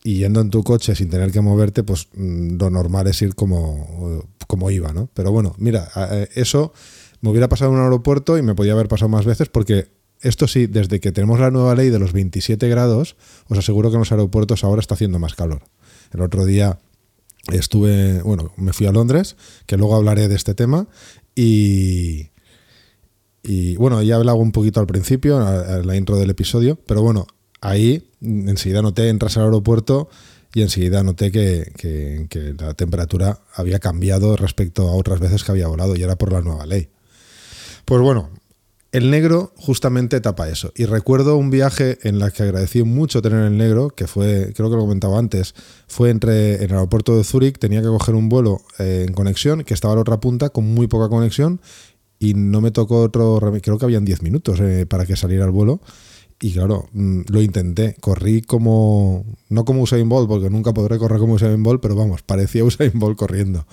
y 0.04 0.20
yendo 0.20 0.42
en 0.42 0.50
tu 0.50 0.64
coche 0.64 0.96
sin 0.96 1.10
tener 1.10 1.32
que 1.32 1.42
moverte, 1.42 1.84
pues 1.84 2.08
mm, 2.16 2.58
lo 2.58 2.70
normal 2.70 3.08
es 3.08 3.22
ir 3.22 3.36
como, 3.36 4.24
como 4.48 4.72
iba, 4.72 4.94
¿no? 4.94 5.10
Pero 5.14 5.32
bueno, 5.32 5.56
mira, 5.58 5.90
eso 6.36 6.74
me 7.22 7.30
hubiera 7.30 7.50
pasado 7.50 7.72
en 7.72 7.78
un 7.78 7.84
aeropuerto 7.84 8.38
y 8.38 8.42
me 8.42 8.56
podía 8.56 8.74
haber 8.74 8.88
pasado 8.88 9.10
más 9.10 9.26
veces 9.26 9.50
porque 9.50 9.88
esto 10.22 10.48
sí, 10.48 10.68
desde 10.68 11.00
que 11.00 11.12
tenemos 11.12 11.40
la 11.40 11.52
nueva 11.52 11.76
ley 11.76 11.90
de 11.90 12.00
los 12.00 12.12
27 12.14 12.68
grados, 12.68 13.16
os 13.48 13.58
aseguro 13.58 13.90
que 13.90 13.96
en 13.96 14.00
los 14.00 14.12
aeropuertos 14.12 14.64
ahora 14.64 14.82
está 14.82 14.96
haciendo 14.96 15.20
más 15.20 15.34
calor. 15.34 15.64
El 16.12 16.22
otro 16.22 16.46
día 16.46 16.80
estuve, 17.54 18.22
bueno, 18.22 18.52
me 18.58 18.74
fui 18.74 18.86
a 18.88 18.92
Londres, 18.92 19.38
que 19.66 19.78
luego 19.78 19.96
hablaré 19.96 20.28
de 20.28 20.36
este 20.36 20.56
tema, 20.56 20.88
y, 21.36 22.30
y 23.44 23.78
bueno, 23.78 24.02
ya 24.02 24.18
hablaba 24.18 24.38
un 24.40 24.52
poquito 24.52 24.82
al 24.82 24.88
principio, 24.88 25.40
en 25.40 25.88
la 25.88 25.96
intro 25.96 26.18
del 26.18 26.30
episodio, 26.30 26.78
pero 26.86 27.02
bueno, 27.02 27.26
ahí 27.62 28.10
enseguida 28.22 28.82
noté, 28.82 29.08
entras 29.08 29.38
al 29.38 29.46
aeropuerto 29.46 30.10
y 30.54 30.64
enseguida 30.64 31.02
noté 31.04 31.32
que, 31.32 31.72
que 32.30 32.56
la 32.60 32.74
temperatura 32.74 33.40
había 33.54 33.80
cambiado 33.80 34.36
respecto 34.36 34.90
a 34.90 34.94
otras 34.94 35.22
veces 35.22 35.44
que 35.44 35.52
había 35.52 35.68
volado 35.68 35.96
y 35.96 36.04
era 36.04 36.18
por 36.18 36.34
la 36.34 36.42
nueva 36.42 36.66
ley. 36.66 36.90
Pues 37.86 38.02
bueno, 38.02 38.30
el 38.92 39.12
negro 39.12 39.54
justamente 39.56 40.20
tapa 40.20 40.50
eso. 40.50 40.72
Y 40.76 40.86
recuerdo 40.86 41.38
un 41.38 41.52
viaje 41.52 42.00
en 42.02 42.18
la 42.18 42.32
que 42.32 42.44
agradecí 42.44 42.84
mucho 42.84 43.22
tener 43.22 43.46
el 43.46 43.58
negro, 43.58 43.90
que 43.90 44.08
fue, 44.08 44.52
creo 44.56 44.70
que 44.70 44.76
lo 44.76 44.82
comentaba 44.82 45.20
antes, 45.20 45.54
fue 45.88 46.10
entre 46.10 46.56
en 46.56 46.72
el 46.72 46.74
aeropuerto 46.74 47.16
de 47.16 47.24
Zúrich, 47.24 47.60
tenía 47.60 47.82
que 47.82 47.88
coger 47.88 48.16
un 48.16 48.30
vuelo 48.30 48.62
eh, 48.80 49.06
en 49.08 49.14
conexión, 49.14 49.64
que 49.64 49.74
estaba 49.74 49.94
a 49.94 49.96
la 49.96 50.02
otra 50.02 50.20
punta, 50.20 50.50
con 50.50 50.74
muy 50.74 50.88
poca 50.88 51.08
conexión, 51.08 51.62
y 52.18 52.34
no 52.34 52.62
me 52.62 52.72
tocó 52.72 53.04
otro, 53.04 53.40
creo 53.62 53.78
que 53.78 53.86
habían 53.86 54.06
10 54.06 54.24
minutos 54.24 54.60
eh, 54.60 54.86
para 54.88 55.06
que 55.06 55.16
saliera 55.16 55.46
el 55.46 55.52
vuelo. 55.52 55.82
Y 56.42 56.54
claro, 56.54 56.88
mm, 56.94 57.22
lo 57.28 57.42
intenté. 57.42 57.96
Corrí 58.00 58.42
como. 58.42 59.26
No 59.50 59.66
como 59.66 59.82
Usain 59.82 60.08
Bolt, 60.08 60.30
porque 60.30 60.50
nunca 60.50 60.74
podré 60.74 60.98
correr 60.98 61.20
como 61.20 61.34
Usain 61.34 61.62
Bolt, 61.62 61.82
pero 61.82 61.96
vamos, 61.96 62.22
parecía 62.22 62.64
Usain 62.66 62.94
Bolt 62.96 63.18
corriendo. 63.18 63.66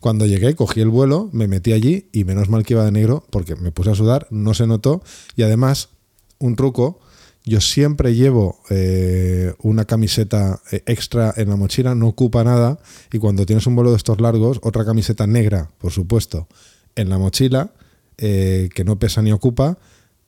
Cuando 0.00 0.26
llegué, 0.26 0.54
cogí 0.54 0.80
el 0.80 0.88
vuelo, 0.88 1.28
me 1.32 1.48
metí 1.48 1.72
allí 1.72 2.08
y 2.12 2.24
menos 2.24 2.48
mal 2.48 2.64
que 2.64 2.74
iba 2.74 2.84
de 2.84 2.92
negro, 2.92 3.24
porque 3.30 3.56
me 3.56 3.72
puse 3.72 3.90
a 3.90 3.94
sudar, 3.94 4.26
no 4.30 4.54
se 4.54 4.66
notó. 4.66 5.02
Y 5.36 5.42
además, 5.42 5.90
un 6.38 6.56
truco. 6.56 7.00
Yo 7.46 7.60
siempre 7.60 8.14
llevo 8.14 8.62
eh, 8.70 9.52
una 9.58 9.84
camiseta 9.84 10.62
eh, 10.72 10.82
extra 10.86 11.34
en 11.36 11.50
la 11.50 11.56
mochila, 11.56 11.94
no 11.94 12.08
ocupa 12.08 12.42
nada. 12.42 12.78
Y 13.12 13.18
cuando 13.18 13.44
tienes 13.44 13.66
un 13.66 13.76
vuelo 13.76 13.90
de 13.90 13.98
estos 13.98 14.18
largos, 14.18 14.60
otra 14.62 14.86
camiseta 14.86 15.26
negra, 15.26 15.70
por 15.76 15.92
supuesto, 15.92 16.48
en 16.96 17.10
la 17.10 17.18
mochila, 17.18 17.74
eh, 18.16 18.70
que 18.74 18.84
no 18.84 18.98
pesa 18.98 19.20
ni 19.20 19.30
ocupa, 19.30 19.76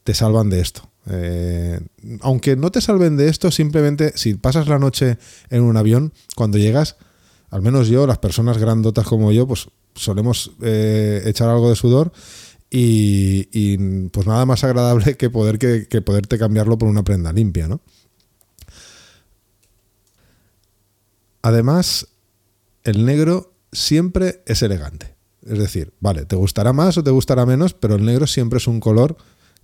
te 0.04 0.12
salvan 0.12 0.50
de 0.50 0.60
esto. 0.60 0.90
Eh, 1.08 1.80
aunque 2.20 2.56
no 2.56 2.70
te 2.70 2.80
salven 2.80 3.16
de 3.16 3.28
esto, 3.28 3.50
simplemente 3.50 4.12
si 4.16 4.34
pasas 4.34 4.66
la 4.66 4.78
noche 4.78 5.18
en 5.50 5.62
un 5.62 5.76
avión, 5.76 6.12
cuando 6.34 6.58
llegas, 6.58 6.96
al 7.50 7.62
menos 7.62 7.88
yo, 7.88 8.06
las 8.06 8.18
personas 8.18 8.58
grandotas 8.58 9.06
como 9.06 9.30
yo, 9.32 9.46
pues 9.46 9.68
solemos 9.94 10.52
eh, 10.62 11.22
echar 11.26 11.48
algo 11.48 11.70
de 11.70 11.76
sudor 11.76 12.12
y, 12.68 14.08
pues 14.08 14.26
nada 14.26 14.44
más 14.44 14.64
agradable 14.64 15.16
que, 15.16 15.30
poder, 15.30 15.58
que, 15.58 16.02
poderte 16.02 16.38
cambiarlo 16.38 16.76
por 16.76 16.88
una 16.88 17.04
prenda 17.04 17.32
limpia, 17.32 17.68
¿no? 17.68 17.80
Además, 21.42 22.08
el 22.82 23.06
negro 23.06 23.54
siempre 23.70 24.42
es 24.46 24.62
elegante. 24.62 25.14
Es 25.46 25.58
decir, 25.58 25.92
vale, 26.00 26.24
te 26.24 26.34
gustará 26.34 26.72
más 26.72 26.98
o 26.98 27.04
te 27.04 27.12
gustará 27.12 27.46
menos, 27.46 27.72
pero 27.72 27.94
el 27.94 28.04
negro 28.04 28.26
siempre 28.26 28.56
es 28.56 28.66
un 28.66 28.80
color 28.80 29.16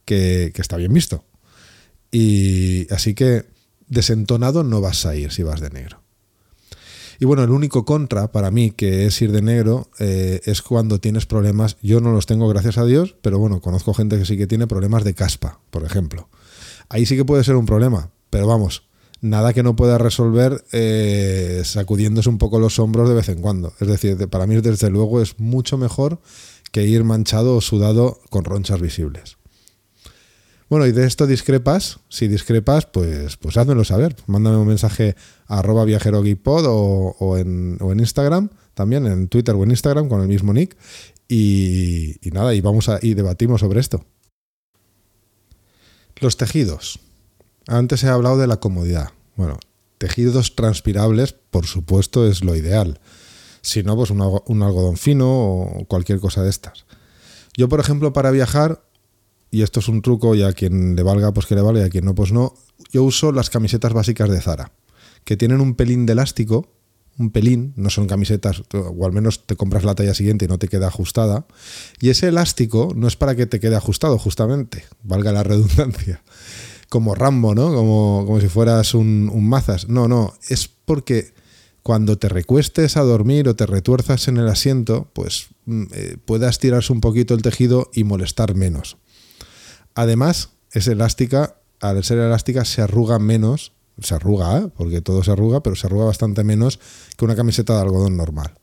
que 0.05 0.53
está 0.55 0.77
bien 0.77 0.95
visto. 0.95 1.25
Y 2.13 2.93
así 2.93 3.15
que 3.15 3.47
desentonado 3.89 4.63
no 4.63 4.81
vas 4.81 5.05
a 5.07 5.17
ir 5.17 5.33
si 5.33 5.43
vas 5.43 5.61
de 5.61 5.71
negro. 5.71 6.03
Y 7.19 7.25
bueno, 7.25 7.45
el 7.45 7.51
único 7.51 7.85
contra 7.85 8.33
para 8.33 8.51
mí 8.51 8.73
que 8.73 9.07
es 9.07 9.23
ir 9.23 9.33
de 9.33 9.43
negro 9.43 9.89
eh, 9.99 10.41
es 10.45 10.61
cuando 10.61 10.99
tienes 10.99 11.25
problemas. 11.25 11.77
Yo 11.81 12.01
no 12.01 12.13
los 12.13 12.27
tengo, 12.27 12.49
gracias 12.49 12.79
a 12.79 12.85
Dios, 12.85 13.15
pero 13.23 13.39
bueno, 13.39 13.61
conozco 13.61 13.95
gente 13.95 14.19
que 14.19 14.27
sí 14.27 14.37
que 14.37 14.47
tiene 14.47 14.67
problemas 14.67 15.05
de 15.05 15.15
caspa, 15.15 15.61
por 15.71 15.85
ejemplo. 15.85 16.29
Ahí 16.89 17.07
sí 17.07 17.17
que 17.17 17.25
puede 17.25 17.45
ser 17.45 17.57
un 17.57 17.65
problema, 17.65 18.11
pero 18.29 18.47
vamos, 18.47 18.89
nada 19.21 19.53
que 19.53 19.63
no 19.63 19.77
pueda 19.77 19.99
resolver 19.99 20.65
eh, 20.73 21.63
sacudiéndose 21.65 22.29
un 22.29 22.39
poco 22.39 22.59
los 22.59 22.79
hombros 22.79 23.09
de 23.09 23.15
vez 23.15 23.29
en 23.29 23.41
cuando. 23.41 23.73
Es 23.81 23.89
decir, 23.89 24.29
para 24.29 24.47
mí 24.47 24.57
desde 24.57 24.91
luego 24.91 25.23
es 25.23 25.39
mucho 25.39 25.79
mejor 25.79 26.21
que 26.73 26.85
ir 26.87 27.05
manchado 27.05 27.57
o 27.57 27.61
sudado 27.61 28.21
con 28.31 28.45
ronchas 28.45 28.81
visibles. 28.81 29.37
Bueno, 30.73 30.87
y 30.87 30.93
de 30.93 31.05
esto 31.05 31.27
discrepas. 31.27 31.99
Si 32.09 32.29
discrepas, 32.29 32.87
pues, 32.87 33.37
pues 33.37 33.59
házmelo 33.59 33.85
saber. 33.85 34.17
Mándame 34.27 34.57
un 34.57 34.67
mensaje 34.67 35.17
a 35.47 35.59
arroba 35.59 35.85
viajerogeekpod 35.85 36.65
o, 36.67 37.37
en, 37.37 37.77
o 37.83 37.93
en 37.93 38.01
Instagram, 38.01 38.49
también 38.73 39.05
en 39.05 39.29
Twitter 39.29 39.55
o 39.55 39.65
en 39.65 39.71
Instagram 39.71 40.09
con 40.09 40.23
el 40.23 40.29
mismo 40.29 40.55
nick. 40.55 40.75
Y, 41.29 42.17
nada, 42.33 42.55
y 42.55 42.63
vamos 42.63 42.89
a, 42.89 42.99
y 43.03 43.13
debatimos 43.13 43.61
sobre 43.61 43.81
esto. 43.81 44.07
Los 46.17 46.39
tejidos. 46.39 47.01
Antes 47.67 48.03
he 48.03 48.09
hablado 48.09 48.39
de 48.39 48.47
la 48.47 48.57
comodidad. 48.57 49.11
Bueno, 49.37 49.59
tejidos 49.99 50.57
transpirables, 50.57 51.35
por 51.35 51.67
supuesto, 51.67 52.27
es 52.27 52.43
lo 52.43 52.57
ideal. 52.57 52.99
Si 53.61 53.83
no, 53.83 53.95
pues 53.95 54.09
un, 54.09 54.23
un 54.23 54.63
algodón 54.63 54.97
fino 54.97 55.29
o 55.29 55.85
cualquier 55.87 56.19
cosa 56.19 56.43
de 56.43 56.49
estas. 56.49 56.87
Yo, 57.59 57.69
por 57.69 57.79
ejemplo, 57.79 58.15
para 58.15 58.31
viajar 58.31 58.83
y 59.53 59.63
esto 59.63 59.81
es 59.81 59.89
un 59.89 60.01
truco 60.01 60.35
y 60.35 60.43
a 60.43 60.53
quien 60.55 60.97
le 60.97 61.03
valga 61.03 61.33
pues 61.33 61.47
que 61.47 61.55
le 61.55 61.61
vale 61.61 61.81
y 61.81 61.83
a 61.85 61.91
quien 61.91 62.07
no 62.07 62.15
pues 62.15 62.33
no, 62.33 62.55
yo 62.91 63.05
uso 63.05 63.31
las 63.31 63.51
camisetas 63.51 63.93
básicas 63.93 64.29
de 64.31 64.41
Zara, 64.41 64.73
que 65.25 65.37
tienen 65.37 65.61
un 65.61 65.75
pelín 65.75 66.07
de 66.07 66.15
elástico, 66.15 66.73
un 67.19 67.31
pelín, 67.31 67.75
no 67.77 67.91
son 67.91 68.07
camisetas, 68.07 68.63
o 68.73 69.07
al 69.07 69.13
menos 69.13 69.47
te 69.47 69.55
compras 69.55 69.85
la 69.85 69.95
talla 69.95 70.15
siguiente 70.15 70.47
y 70.47 70.49
no 70.49 70.59
te 70.59 70.69
queda 70.69 70.89
ajustada. 70.89 71.47
Y 72.01 72.09
ese 72.09 72.29
elástico 72.29 72.95
no 72.97 73.07
es 73.07 73.17
para 73.17 73.37
que 73.37 73.45
te 73.45 73.61
quede 73.61 73.77
ajustado, 73.77 74.19
justamente, 74.19 74.85
valga 75.03 75.31
la 75.33 75.43
redundancia, 75.43 76.23
como 76.89 77.15
Rambo, 77.15 77.55
¿no? 77.55 77.75
Como, 77.75 78.25
como 78.25 78.41
si 78.41 78.49
fueras 78.49 78.95
un, 78.95 79.31
un 79.31 79.47
mazas. 79.47 79.87
No, 79.87 80.09
no, 80.09 80.33
es 80.49 80.67
porque 80.67 81.35
cuando 81.83 82.17
te 82.17 82.31
recuestes 82.31 82.97
a 82.97 83.03
dormir 83.03 83.49
o 83.49 83.57
te 83.57 83.67
retuerzas 83.67 84.29
en 84.29 84.39
el 84.39 84.49
asiento, 84.49 85.11
pues 85.13 85.49
mm, 85.67 85.83
eh, 85.93 86.17
puedas 86.25 86.59
tirarse 86.59 86.93
un 86.93 87.03
poquito 87.03 87.35
el 87.35 87.43
tejido 87.43 87.91
y 87.93 88.05
molestar 88.05 88.55
menos. 88.55 88.97
Además, 89.95 90.51
es 90.73 90.89
elástica, 90.89 91.57
al 91.81 92.03
ser 92.05 92.19
elástica 92.19 92.65
se 92.65 92.83
arruga 92.83 93.19
menos, 93.19 93.73
se 94.01 94.15
arruga, 94.15 94.59
¿eh? 94.59 94.69
porque 94.77 95.01
todo 95.01 95.23
se 95.23 95.33
arruga, 95.33 95.63
pero 95.63 95.77
se 95.77 95.87
arruga 95.87 96.07
bastante 96.07 96.45
menos 96.45 96.81
que 97.17 97.25
una 97.25 97.37
camiseta 97.37 97.75
de 97.75 97.83
algodón 97.83 98.17
normal. 98.17 98.55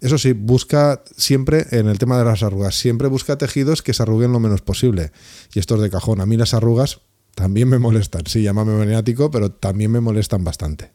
Eso 0.00 0.18
sí, 0.18 0.32
busca 0.32 1.02
siempre, 1.16 1.66
en 1.70 1.88
el 1.88 1.98
tema 1.98 2.18
de 2.18 2.24
las 2.24 2.42
arrugas, 2.42 2.74
siempre 2.74 3.06
busca 3.06 3.38
tejidos 3.38 3.82
que 3.82 3.94
se 3.94 4.02
arruguen 4.02 4.32
lo 4.32 4.40
menos 4.40 4.60
posible. 4.60 5.12
Y 5.54 5.60
esto 5.60 5.76
es 5.76 5.80
de 5.80 5.90
cajón. 5.90 6.20
A 6.20 6.26
mí 6.26 6.36
las 6.36 6.54
arrugas 6.54 7.02
también 7.36 7.68
me 7.68 7.78
molestan. 7.78 8.22
Sí, 8.26 8.42
llámame 8.42 8.76
maniático, 8.76 9.30
pero 9.30 9.52
también 9.52 9.92
me 9.92 10.00
molestan 10.00 10.42
bastante. 10.42 10.90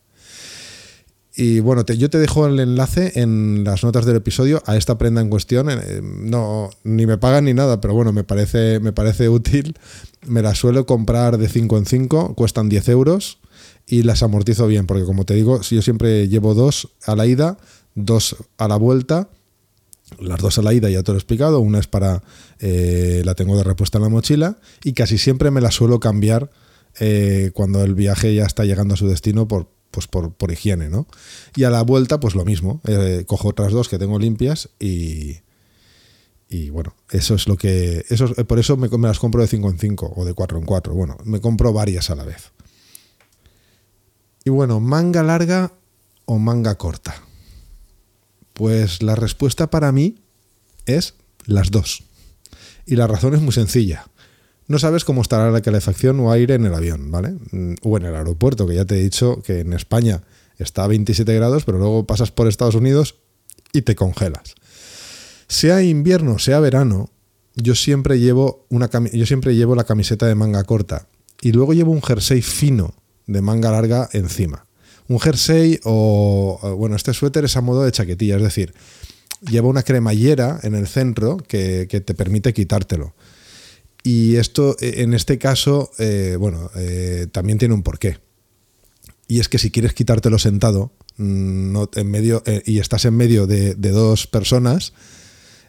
Y 1.39 1.60
bueno, 1.60 1.86
yo 1.86 2.10
te 2.10 2.17
dejo 2.17 2.47
el 2.47 2.60
enlace 2.60 3.21
en 3.21 3.63
las 3.63 3.84
notas 3.84 4.08
del 4.08 4.15
episodio 4.15 4.63
a 4.65 4.76
esta 4.76 4.97
prenda 4.97 5.21
en 5.21 5.30
cuestión. 5.30 5.69
Eh, 5.69 6.02
no, 6.02 6.71
ni 6.84 7.06
me 7.06 7.19
pagan 7.19 7.45
ni 7.45 7.54
nada, 7.54 7.80
pero 7.80 7.93
bueno, 7.93 8.12
me 8.12 8.23
parece, 8.23 8.80
me 8.80 8.91
parece 8.91 9.30
útil. 9.30 9.78
Me 10.26 10.41
las 10.41 10.58
suelo 10.58 10.88
comprar 10.88 11.38
de 11.38 11.47
5 11.47 11.78
en 11.78 11.86
5, 11.86 12.34
cuestan 12.34 12.69
10 12.69 12.89
euros 12.89 13.38
y 13.86 14.02
las 14.02 14.23
amortizo 14.23 14.65
bien, 14.65 14.88
porque 14.88 15.04
como 15.04 15.26
te 15.26 15.36
digo, 15.36 15.62
yo 15.62 15.84
siempre 15.84 16.28
llevo 16.28 16.56
dos 16.56 16.89
a 17.06 17.15
la 17.15 17.28
ida, 17.28 17.60
dos 17.93 18.36
a 18.58 18.67
la 18.67 18.78
vuelta. 18.78 19.30
Las 20.19 20.39
dos 20.39 20.58
a 20.58 20.63
la 20.63 20.73
ida 20.73 20.89
ya 20.89 21.04
te 21.04 21.12
lo 21.12 21.17
he 21.17 21.19
explicado, 21.19 21.60
una 21.60 21.78
es 21.78 21.86
para, 21.86 22.23
eh, 22.58 23.21
la 23.23 23.36
tengo 23.36 23.56
de 23.56 23.63
repuesta 23.63 24.00
en 24.00 24.06
la 24.06 24.10
mochila 24.10 24.58
y 24.84 24.93
casi 24.93 25.19
siempre 25.19 25.52
me 25.52 25.62
la 25.62 25.69
suelo 25.69 26.00
cambiar 26.00 26.50
eh, 27.00 27.52
cuando 27.54 27.84
el 27.84 27.93
viaje 27.93 28.34
ya 28.34 28.45
está 28.45 28.65
llegando 28.65 28.95
a 28.95 28.97
su 28.97 29.08
destino 29.08 29.47
por, 29.47 29.76
pues 29.91 30.08
por, 30.08 30.34
por, 30.34 30.52
higiene, 30.52 30.89
¿no? 30.89 31.08
Y 31.56 31.63
a 31.63 31.69
la 31.69 31.82
vuelta, 31.84 32.19
pues 32.19 32.36
lo 32.36 32.45
mismo. 32.45 32.82
Eh, 32.88 33.23
cojo 33.26 33.50
otras 33.50 33.71
dos 33.71 33.89
que 33.89 33.97
tengo 33.97 34.19
limpias 34.19 34.69
y, 34.80 35.38
y 36.50 36.69
bueno, 36.69 36.95
eso 37.12 37.36
es 37.36 37.47
lo 37.47 37.58
que. 37.58 38.06
Eso, 38.10 38.34
por 38.45 38.60
eso 38.60 38.78
me, 38.78 38.89
me, 38.89 39.08
las 39.08 39.19
compro 39.19 39.41
de 39.41 39.47
5 39.47 39.69
en 39.69 39.80
5 39.80 40.13
o 40.15 40.26
de 40.26 40.34
4 40.34 40.58
en 40.60 40.65
4. 40.65 40.93
Bueno, 40.93 41.17
me 41.23 41.41
compro 41.41 41.73
varias 41.73 42.10
a 42.10 42.15
la 42.15 42.23
vez. 42.23 42.52
Y 44.43 44.50
bueno, 44.50 44.80
manga 44.80 45.23
larga 45.23 45.73
o 46.26 46.38
manga 46.38 46.76
corta. 46.78 47.15
Pues 48.54 49.04
la 49.04 49.15
respuesta 49.15 49.69
para 49.69 49.91
mí 49.91 50.21
es 50.86 51.15
las 51.45 51.71
dos. 51.71 52.04
Y 52.86 52.95
la 52.95 53.08
razón 53.08 53.36
es 53.36 53.41
muy 53.41 53.52
sencilla 53.52 54.06
no 54.67 54.80
sabes 54.80 55.06
cómo 55.06 55.21
estará 55.21 55.49
la 55.49 55.62
calefacción 55.62 56.19
o 56.19 56.32
aire 56.32 56.56
en 56.56 56.65
el 56.65 56.73
avión, 56.73 57.10
¿vale? 57.10 57.36
Mm, 57.51 57.75
o 57.84 57.97
en 57.97 58.06
el 58.06 58.15
aeropuerto, 58.15 58.67
que 58.67 58.75
ya 58.75 58.86
te 58.86 58.99
he 58.99 59.03
dicho 59.03 59.41
que 59.41 59.62
en 59.62 59.73
España 59.73 60.23
está 60.58 60.84
a 60.84 60.88
27 60.88 61.34
grados, 61.34 61.63
pero 61.63 61.77
luego 61.77 62.06
pasas 62.06 62.32
por 62.32 62.47
Estados 62.47 62.75
Unidos 62.75 63.15
y 63.73 63.84
te 63.84 63.95
congelas. 63.95 64.56
Sea 65.47 65.82
invierno, 65.84 66.39
sea 66.39 66.60
verano, 66.60 67.10
yo 67.56 67.75
siempre 67.75 68.19
llevo 68.19 68.65
una 68.69 68.89
yo 69.13 69.25
siempre 69.25 69.56
llevo 69.56 69.75
la 69.75 69.86
camiseta 69.86 70.27
de 70.27 70.36
manga 70.36 70.63
corta 70.63 71.08
y 71.41 71.53
luego 71.53 71.73
llevo 71.73 71.91
un 71.91 72.03
jersey 72.03 72.41
fino 72.41 72.93
de 73.25 73.41
manga 73.41 73.71
larga 73.71 74.10
encima. 74.12 74.65
Un 75.08 75.19
jersey 75.19 75.80
o 75.86 76.75
bueno, 76.77 76.95
este 76.95 77.13
suéter 77.13 77.45
es 77.45 77.56
a 77.56 77.62
modo 77.62 77.84
de 77.84 77.91
chaquetilla, 77.91 78.36
es 78.36 78.43
decir, 78.43 78.73
lleva 79.49 79.69
una 79.69 79.84
cremallera 79.84 80.60
en 80.63 80.75
el 80.75 80.88
centro 80.88 81.38
que, 81.38 81.88
que 81.89 82.01
te 82.01 82.13
permite 82.13 82.53
quitártelo. 82.53 83.13
Y 84.03 84.36
esto, 84.38 84.75
eh, 84.79 84.95
en 84.97 85.13
este 85.13 85.38
caso, 85.38 85.91
eh, 85.99 86.38
bueno, 86.39 86.69
eh, 86.75 87.27
también 87.31 87.57
tiene 87.57 87.73
un 87.73 87.83
porqué. 87.83 88.19
Y 89.27 89.39
es 89.39 89.49
que 89.49 89.57
si 89.57 89.71
quieres 89.71 89.93
quitártelo 89.93 90.39
sentado 90.39 90.93
mm, 91.17 91.71
no, 91.73 91.89
en 91.93 92.10
medio, 92.10 92.43
y 92.65 92.79
estás 92.79 93.05
en 93.05 93.15
medio 93.15 93.47
de, 93.47 93.75
dos 93.75 94.27
personas, 94.27 94.93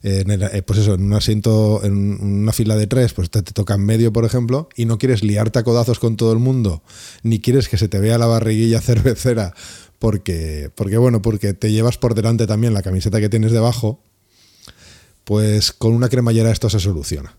pues 0.01 0.79
eso, 0.79 0.95
en 0.95 1.03
un 1.03 1.15
asiento, 1.15 1.81
en 1.83 2.23
una 2.23 2.53
fila 2.53 2.77
de 2.77 2.87
tres, 2.87 3.15
pues 3.15 3.31
te, 3.31 3.43
te, 3.43 3.53
toca 3.53 3.75
en 3.75 3.85
medio, 3.85 4.13
por 4.13 4.25
ejemplo, 4.25 4.69
y 4.77 4.85
no 4.85 4.99
quieres 4.99 5.25
liarte 5.25 5.59
a 5.59 5.65
codazos 5.65 5.99
con 5.99 6.17
todo 6.17 6.33
el 6.33 6.39
mundo, 6.39 6.85
ni 7.25 7.41
quieres 7.41 7.69
que 7.69 7.79
se 7.79 7.89
te 7.89 7.99
vea 7.99 8.19
la 8.19 8.27
barriguilla 8.27 8.81
cervecera, 8.83 9.55
porque, 9.99 10.71
porque 10.75 10.97
bueno, 10.97 11.23
porque 11.23 11.55
te 11.55 11.73
llevas 11.73 11.99
por 11.99 12.15
delante 12.15 12.47
también 12.47 12.75
la 12.75 12.83
camiseta 12.83 13.21
que 13.21 13.29
tienes 13.29 13.51
debajo, 13.51 14.01
pues 15.25 15.73
con 15.73 15.93
una 15.93 16.09
cremallera 16.09 16.51
esto 16.51 16.71
se 16.71 16.81
soluciona. 16.81 17.37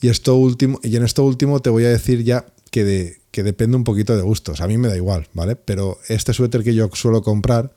Y, 0.00 0.08
esto 0.08 0.36
último, 0.36 0.78
y 0.82 0.96
en 0.96 1.04
esto 1.04 1.24
último 1.24 1.60
te 1.60 1.70
voy 1.70 1.84
a 1.84 1.88
decir 1.88 2.22
ya 2.22 2.46
que, 2.70 3.18
que 3.30 3.42
depende 3.42 3.76
un 3.76 3.84
poquito 3.84 4.16
de 4.16 4.22
gustos. 4.22 4.60
A 4.60 4.66
mí 4.66 4.78
me 4.78 4.88
da 4.88 4.96
igual, 4.96 5.28
¿vale? 5.34 5.56
Pero 5.56 5.98
este 6.08 6.32
suéter 6.32 6.62
que 6.62 6.74
yo 6.74 6.88
suelo 6.92 7.22
comprar, 7.22 7.72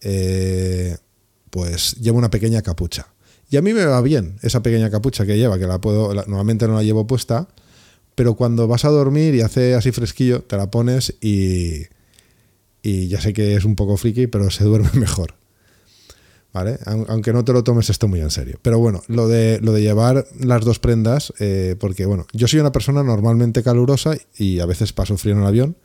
eh, 0.00 0.96
pues 1.50 1.96
lleva 1.96 2.18
una 2.18 2.30
pequeña 2.30 2.62
capucha. 2.62 3.08
Y 3.50 3.56
a 3.56 3.62
mí 3.62 3.72
me 3.72 3.84
va 3.86 4.00
bien 4.02 4.36
esa 4.42 4.62
pequeña 4.62 4.90
capucha 4.90 5.24
que 5.24 5.38
lleva, 5.38 5.58
que 5.58 5.66
la 5.66 5.80
puedo, 5.80 6.12
normalmente 6.14 6.68
no 6.68 6.74
la 6.74 6.82
llevo 6.82 7.06
puesta, 7.06 7.48
pero 8.14 8.34
cuando 8.34 8.68
vas 8.68 8.84
a 8.84 8.90
dormir 8.90 9.34
y 9.34 9.40
hace 9.40 9.74
así 9.74 9.90
fresquillo, 9.92 10.42
te 10.42 10.56
la 10.56 10.70
pones 10.70 11.14
y, 11.20 11.84
y 12.82 13.08
ya 13.08 13.20
sé 13.20 13.32
que 13.32 13.54
es 13.54 13.64
un 13.64 13.76
poco 13.76 13.96
friki, 13.96 14.26
pero 14.26 14.50
se 14.50 14.64
duerme 14.64 14.90
mejor. 14.94 15.37
Aunque 16.52 17.32
no 17.32 17.44
te 17.44 17.52
lo 17.52 17.62
tomes 17.62 17.90
esto 17.90 18.08
muy 18.08 18.20
en 18.20 18.30
serio. 18.30 18.58
Pero 18.62 18.78
bueno, 18.78 19.02
lo 19.06 19.28
de, 19.28 19.60
lo 19.62 19.72
de 19.72 19.82
llevar 19.82 20.26
las 20.40 20.64
dos 20.64 20.78
prendas, 20.78 21.32
eh, 21.38 21.76
porque 21.78 22.06
bueno, 22.06 22.26
yo 22.32 22.48
soy 22.48 22.60
una 22.60 22.72
persona 22.72 23.02
normalmente 23.02 23.62
calurosa 23.62 24.16
y 24.36 24.60
a 24.60 24.66
veces 24.66 24.92
paso 24.92 25.16
frío 25.16 25.34
en 25.34 25.40
el 25.40 25.46
avión. 25.46 25.76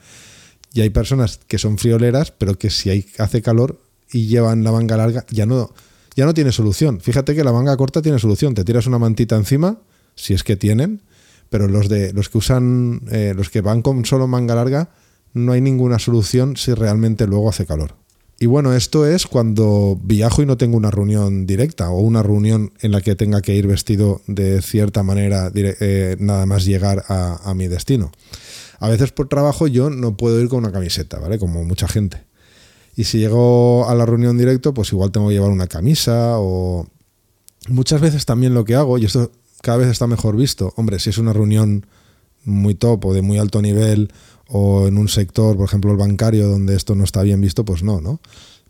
Y 0.74 0.82
hay 0.82 0.90
personas 0.90 1.40
que 1.48 1.60
son 1.60 1.78
frioleras, 1.78 2.32
pero 2.32 2.58
que 2.58 2.70
si 2.70 2.90
hay, 2.90 3.06
hace 3.20 3.42
calor 3.42 3.82
y 4.12 4.28
llevan 4.28 4.64
la 4.64 4.72
manga 4.72 4.98
larga, 4.98 5.26
ya 5.30 5.46
no, 5.46 5.72
ya 6.16 6.26
no 6.26 6.34
tiene 6.34 6.52
solución. 6.52 7.00
Fíjate 7.00 7.36
que 7.36 7.44
la 7.44 7.52
manga 7.52 7.78
corta 7.78 8.02
tiene 8.02 8.18
solución. 8.18 8.56
Te 8.56 8.64
tiras 8.64 8.88
una 8.88 8.98
mantita 8.98 9.36
encima, 9.36 9.80
si 10.16 10.34
es 10.34 10.44
que 10.44 10.56
tienen, 10.56 11.04
pero 11.50 11.68
los 11.68 11.90
de 11.90 12.14
los 12.14 12.30
que 12.30 12.40
usan, 12.40 13.02
eh, 13.12 13.34
los 13.36 13.50
que 13.50 13.62
van 13.62 13.84
con 13.84 14.06
solo 14.06 14.28
manga 14.28 14.56
larga, 14.56 14.90
no 15.34 15.52
hay 15.52 15.62
ninguna 15.62 16.00
solución 16.00 16.58
si 16.58 16.74
realmente 16.74 17.28
luego 17.28 17.50
hace 17.50 17.66
calor. 17.66 18.03
Y 18.40 18.46
bueno, 18.46 18.74
esto 18.74 19.06
es 19.06 19.28
cuando 19.28 19.98
viajo 20.04 20.42
y 20.42 20.46
no 20.46 20.58
tengo 20.58 20.76
una 20.76 20.92
reunión 20.92 21.46
directa 21.46 21.90
o 21.90 22.02
una 22.02 22.24
reunión 22.24 22.74
en 22.82 22.92
la 22.92 23.02
que 23.02 23.16
tenga 23.16 23.42
que 23.42 23.56
ir 23.56 23.68
vestido 23.68 24.22
de 24.28 24.62
cierta 24.62 25.04
manera 25.04 25.52
eh, 25.56 26.18
nada 26.20 26.46
más 26.46 26.66
llegar 26.66 27.06
a, 27.08 27.54
mi 27.54 27.68
destino. 27.68 28.12
A 28.80 28.90
veces 28.90 29.12
por 29.12 29.30
trabajo 29.30 29.68
yo 29.68 29.90
no 29.90 30.18
puedo 30.18 30.42
ir 30.42 30.50
con 30.50 30.60
una 30.60 30.72
camiseta, 30.72 31.20
¿vale? 31.20 31.40
Como 31.40 31.64
mucha 31.64 31.88
gente. 31.88 32.26
Y 32.96 33.06
si 33.06 33.20
llego 33.20 33.88
a 33.88 33.96
la 33.96 34.06
reunión 34.06 34.38
directo, 34.38 34.74
pues 34.74 34.92
igual 34.92 35.12
tengo 35.12 35.30
que 35.30 35.36
llevar 35.36 35.52
una 35.52 35.68
camisa 35.68 36.34
o... 36.38 36.88
Muchas 37.70 38.02
veces 38.02 38.26
también 38.26 38.54
lo 38.54 38.66
que 38.66 38.76
hago, 38.76 38.98
y 38.98 39.06
esto 39.06 39.32
cada 39.62 39.78
vez 39.78 39.88
está 39.88 40.06
mejor 40.06 40.36
visto, 40.36 40.74
hombre, 40.76 41.00
si 41.00 41.12
es 41.12 41.18
una 41.18 41.32
reunión 41.32 41.86
muy 42.44 42.76
top 42.76 43.06
o 43.06 43.14
de 43.14 43.22
muy 43.22 43.38
alto 43.38 43.62
nivel 43.62 44.12
o 44.56 44.88
en 44.88 45.00
un 45.00 45.08
sector, 45.08 45.58
por 45.58 45.66
ejemplo, 45.66 45.92
el 45.92 45.98
bancario, 45.98 46.48
donde 46.48 46.76
esto 46.76 46.94
no 46.94 47.04
está 47.04 47.24
bien 47.24 47.42
visto, 47.42 47.66
pues 47.66 47.82
no, 47.82 48.02
¿no? 48.02 48.22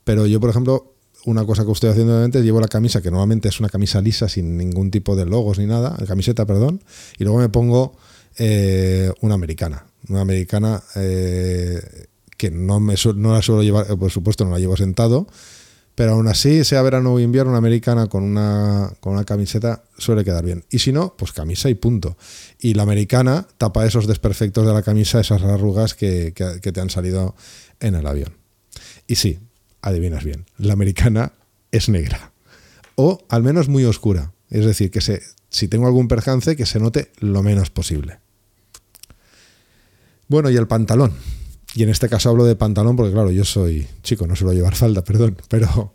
Pero 0.06 0.26
yo, 0.26 0.40
por 0.40 0.50
ejemplo, 0.50 0.94
una 1.26 1.46
cosa 1.46 1.66
que 1.66 1.74
estoy 1.74 1.90
haciendo 1.90 2.14
normalmente 2.14 2.40
es 2.40 2.46
llevo 2.46 2.62
la 2.62 2.70
camisa, 2.70 3.02
que 3.02 3.12
normalmente 3.12 3.50
es 3.50 3.60
una 3.60 3.68
camisa 3.68 4.00
lisa 4.00 4.30
sin 4.30 4.56
ningún 4.56 4.92
tipo 4.92 5.18
de 5.18 5.26
logos 5.26 5.60
ni 5.60 5.66
nada, 5.66 5.98
camiseta, 6.08 6.46
perdón, 6.46 6.82
y 7.20 7.26
luego 7.26 7.40
me 7.40 7.50
pongo 7.50 7.98
eh, 8.38 9.12
una 9.20 9.34
americana. 9.34 9.86
Una 10.08 10.22
americana 10.22 10.82
eh, 10.96 11.82
que 12.38 12.50
no, 12.50 12.80
me, 12.80 12.96
no 13.16 13.34
la 13.34 13.42
suelo 13.42 13.62
llevar, 13.62 13.86
por 13.98 14.10
supuesto, 14.10 14.46
no 14.46 14.52
la 14.52 14.60
llevo 14.60 14.78
sentado, 14.78 15.28
pero 15.96 16.14
aún 16.14 16.28
así, 16.28 16.64
sea 16.64 16.82
verano 16.82 17.14
o 17.14 17.20
invierno, 17.20 17.52
una 17.52 17.60
americana 17.60 18.08
con 18.08 18.24
una, 18.24 18.92
con 19.00 19.14
una 19.14 19.26
camiseta 19.26 19.84
suele 19.98 20.24
quedar 20.24 20.44
bien. 20.44 20.66
Y 20.72 20.80
si 20.80 20.92
no, 20.92 21.16
pues 21.16 21.32
camisa 21.34 21.70
y 21.70 21.76
punto. 21.76 22.18
Y 22.60 22.74
la 22.74 22.84
americana 22.84 23.48
tapa 23.58 23.86
esos 23.86 24.08
desperfectos 24.08 24.66
de 24.66 24.74
la 24.74 24.82
camisa, 24.82 25.20
esas 25.20 25.44
arrugas 25.44 25.94
que, 25.94 26.34
que, 26.34 26.72
te 26.72 26.82
han 26.82 26.90
salido 26.90 27.36
en 27.80 27.94
el 27.96 28.08
avión. 28.08 28.38
Y 29.06 29.16
sí, 29.16 29.40
adivinas 29.82 30.24
bien, 30.24 30.46
la 30.58 30.74
americana 30.74 31.34
es 31.72 31.90
negra. 31.90 32.32
O 32.96 33.24
al 33.30 33.44
menos 33.44 33.70
muy 33.70 33.86
oscura. 33.86 34.32
Es 34.50 34.66
decir, 34.66 34.90
que 34.90 35.02
se, 35.02 35.22
si 35.50 35.68
tengo 35.68 35.86
algún 35.86 36.08
percance, 36.08 36.56
que 36.56 36.66
se 36.66 36.80
note 36.80 37.12
lo 37.20 37.44
menos 37.44 37.70
posible. 37.70 38.20
Bueno, 40.28 40.50
y 40.50 40.56
el 40.58 40.68
pantalón. 40.68 41.14
Y 41.76 41.84
en 41.84 41.90
este 41.90 42.10
caso 42.10 42.30
hablo 42.30 42.46
de 42.46 42.56
pantalón 42.56 42.96
porque, 42.96 43.14
claro, 43.14 43.32
yo 43.32 43.46
soy 43.46 43.88
chico, 44.04 44.28
no 44.28 44.36
suelo 44.36 44.54
llevar 44.54 44.76
falda, 44.76 45.04
perdón. 45.06 45.38
Pero 45.50 45.94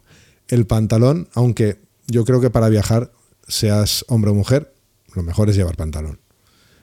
el 0.49 0.67
pantalón, 0.67 1.29
aunque 1.35 1.79
yo 2.07 2.25
creo 2.25 2.41
que 2.41 2.51
para 2.51 2.69
viajar, 2.69 3.13
seas 3.47 4.05
hombre 4.09 4.31
o 4.31 4.35
mujer, 4.35 4.75
lo 5.15 5.23
mejor 5.23 5.49
es 5.49 5.57
llevar 5.57 5.77
pantalón. 5.77 6.21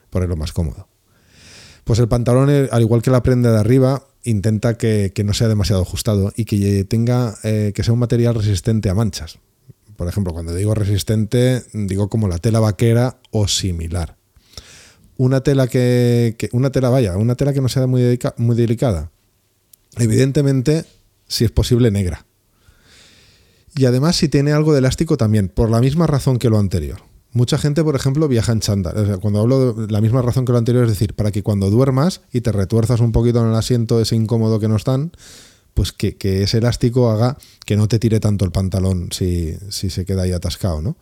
Por 0.09 0.27
lo 0.27 0.35
más 0.37 0.53
cómodo. 0.53 0.87
Pues 1.83 1.99
el 1.99 2.07
pantalón, 2.07 2.49
al 2.71 2.81
igual 2.81 3.01
que 3.01 3.11
la 3.11 3.21
prenda 3.21 3.51
de 3.51 3.59
arriba, 3.59 4.07
intenta 4.23 4.77
que, 4.77 5.11
no 5.23 5.33
sea 5.33 5.47
demasiado 5.47 5.81
ajustado 5.81 6.31
y 6.35 6.45
que 6.45 6.83
tenga 6.85 7.35
que 7.43 7.83
sea 7.83 7.93
un 7.93 7.99
material 7.99 8.33
resistente 8.33 8.89
a 8.89 8.95
manchas. 8.95 9.39
Por 9.95 10.07
ejemplo, 10.07 10.33
cuando 10.33 10.53
digo 10.53 10.73
resistente, 10.73 11.63
digo 11.73 12.09
como 12.09 12.27
la 12.27 12.39
tela 12.39 12.59
vaquera 12.59 13.17
o 13.31 13.47
similar. 13.47 14.17
Una 15.17 15.41
tela 15.41 15.67
que, 15.67 16.35
una 16.51 16.71
tela 16.71 16.89
vaya, 16.89 17.17
una 17.17 17.35
tela 17.35 17.53
que 17.53 17.61
no 17.61 17.69
sea 17.69 17.87
muy, 17.87 18.19
muy 18.37 18.55
delicada. 18.55 19.11
Evidentemente, 19.97 20.85
si 21.27 21.45
es 21.45 21.51
posible, 21.51 21.91
negra. 21.91 22.25
Y 23.75 23.85
además 23.85 24.15
si 24.15 24.29
tiene 24.29 24.51
algo 24.51 24.73
de 24.73 24.79
elástico 24.79 25.17
también, 25.17 25.49
por 25.49 25.69
la 25.69 25.81
misma 25.81 26.07
razón 26.07 26.39
que 26.39 26.49
lo 26.49 26.59
anterior. 26.59 26.99
Mucha 27.31 27.57
gente, 27.57 27.83
por 27.83 27.97
ejemplo, 27.97 28.29
viaja 28.29 28.53
en 28.53 28.61
chándal. 28.61 29.19
cuando 29.19 29.41
hablo 29.41 29.73
de 29.73 29.91
la 29.91 29.99
misma 29.99 30.21
razón 30.21 30.45
que 30.45 30.53
lo 30.53 30.57
anterior, 30.57 30.85
es 30.85 30.91
decir, 30.91 31.13
para 31.13 31.31
que 31.31 31.43
cuando 31.43 31.69
duermas 31.69 32.21
y 32.31 32.39
te 32.39 32.53
retuerzas 32.53 33.01
un 33.01 33.11
poquito 33.11 33.41
en 33.41 33.49
el 33.49 33.55
asiento 33.55 33.99
ese 33.99 34.15
incómodo 34.15 34.59
que 34.61 34.69
no 34.69 34.77
están, 34.77 35.11
pues 35.73 35.91
que, 35.91 36.15
ese 36.43 36.59
elástico 36.59 37.11
haga 37.11 37.37
que 37.65 37.75
no 37.75 37.89
te 37.89 37.99
tire 37.99 38.21
tanto 38.21 38.45
el 38.45 38.51
pantalón 38.51 39.09
si, 39.11 39.53
se 39.69 40.05
queda 40.05 40.23
ahí 40.23 40.31
atascado, 40.31 40.81
¿no? 40.81 40.95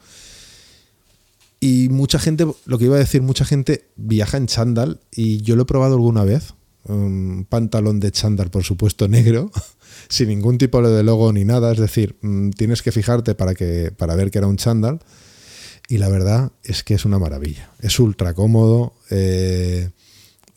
Y 1.64 1.90
mucha 1.90 2.20
gente, 2.20 2.46
lo 2.66 2.78
que 2.78 2.86
iba 2.86 2.96
a 2.96 3.00
decir, 3.00 3.22
mucha 3.22 3.46
gente 3.46 3.90
viaja 3.96 4.38
en 4.38 4.48
chándal 4.48 5.00
y 5.12 5.42
yo 5.42 5.56
lo 5.56 5.64
he 5.64 5.66
probado 5.66 5.96
alguna 5.96 6.24
vez. 6.24 6.56
Un 6.86 7.46
pantalón 7.48 8.00
de 8.00 8.12
chándal, 8.12 8.50
por 8.50 8.64
supuesto, 8.64 9.08
negro, 9.08 9.52
sin 10.10 10.28
ningún 10.28 10.58
tipo 10.58 10.82
de 10.82 11.04
logo 11.04 11.32
ni 11.32 11.46
nada. 11.46 11.72
Es 11.72 11.80
decir, 11.80 12.18
mm, 12.22 12.52
tienes 12.52 12.82
que 12.82 12.92
fijarte 12.92 13.36
para, 13.36 13.56
que, 13.56 13.92
para 13.96 14.16
ver 14.16 14.32
que 14.32 14.40
era 14.40 14.48
un 14.48 14.58
chándal. 14.58 15.00
Y 15.88 15.98
la 15.98 16.10
verdad 16.10 16.52
es 16.64 16.84
que 16.84 16.96
es 16.96 17.06
una 17.06 17.20
maravilla. 17.20 17.72
Es 17.80 18.00
ultra 18.00 18.34
cómodo. 18.34 18.94
Eh, 19.10 19.90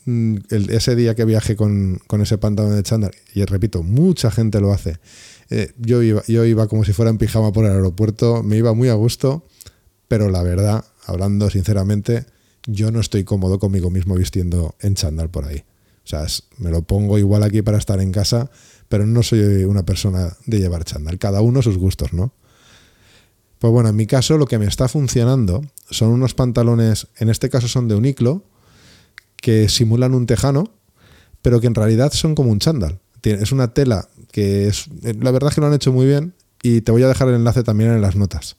Mm, 0.07 0.37
ese 0.51 0.95
día 0.95 1.16
que 1.16 1.25
viajé 1.25 1.57
con, 1.57 2.01
ese 2.23 2.38
pantalón 2.38 2.77
de 2.77 2.83
chándal, 2.85 3.11
y 3.35 3.45
repito, 3.45 3.83
mucha 3.83 4.31
gente 4.31 4.61
lo 4.61 4.73
hace, 4.73 4.99
eh, 5.51 5.73
yo, 5.79 6.01
iba, 6.01 6.23
yo 6.29 6.45
iba 6.45 6.69
como 6.69 6.85
si 6.85 6.92
fuera 6.92 7.11
en 7.11 7.19
pijama 7.19 7.53
por 7.53 7.64
el 7.64 7.73
aeropuerto, 7.73 8.45
me 8.45 8.57
iba 8.57 8.73
muy 8.73 8.88
a 8.88 8.95
gusto, 8.95 9.49
pero 10.07 10.31
la 10.31 10.45
verdad, 10.45 10.85
hablando 11.07 11.49
sinceramente, 11.51 12.27
yo 12.66 12.90
no 12.90 13.01
estoy 13.01 13.25
cómodo 13.25 13.59
conmigo 13.59 13.90
mismo 13.90 14.14
vistiendo 14.14 14.75
en 14.81 14.95
chándal 14.95 15.31
por 15.31 15.45
ahí. 15.47 15.64
O 16.05 16.09
sea, 16.09 16.27
me 16.59 16.71
lo 16.71 16.83
pongo 16.83 17.19
igual 17.19 17.42
aquí 17.42 17.62
para 17.62 17.79
estar 17.79 18.01
en 18.01 18.12
casa, 18.12 18.51
pero 18.88 19.07
no 19.07 19.23
soy 19.23 19.64
una 19.64 19.85
persona 19.85 20.37
de 20.47 20.59
llevar 20.59 20.85
chándal. 20.85 21.19
Cada 21.19 21.40
uno 21.40 21.62
sus 21.62 21.79
gustos, 21.79 22.12
¿no? 22.12 22.33
Pues 23.59 23.73
bueno, 23.73 23.88
en 23.88 23.97
mi 23.97 24.07
caso 24.07 24.37
lo 24.37 24.47
que 24.47 24.59
me 24.59 24.66
está 24.66 24.87
funcionando 24.87 25.64
son 25.90 26.11
unos 26.11 26.35
pantalones, 26.35 27.09
en 27.19 27.31
este 27.31 27.49
caso 27.49 27.69
son 27.69 27.88
de 27.88 27.95
Uniclo, 27.95 28.45
que 29.37 29.69
simulan 29.69 30.14
un 30.14 30.27
tejano, 30.27 30.73
pero 31.42 31.61
que 31.61 31.66
en 31.66 31.75
realidad 31.75 32.12
son 32.12 32.35
como 32.35 32.51
un 32.51 32.59
chándal. 32.59 33.01
Es 33.23 33.51
una 33.51 33.75
tela 33.75 34.09
que 34.31 34.69
es. 34.69 34.88
La 35.03 35.31
verdad 35.31 35.49
es 35.49 35.55
que 35.55 35.61
lo 35.61 35.66
han 35.66 35.75
hecho 35.75 35.92
muy 35.92 36.07
bien 36.07 36.35
y 36.62 36.83
te 36.83 36.92
voy 36.92 37.03
a 37.03 37.09
dejar 37.09 37.29
el 37.29 37.35
enlace 37.35 37.64
también 37.64 37.90
en 37.90 38.01
las 38.01 38.14
notas. 38.14 38.57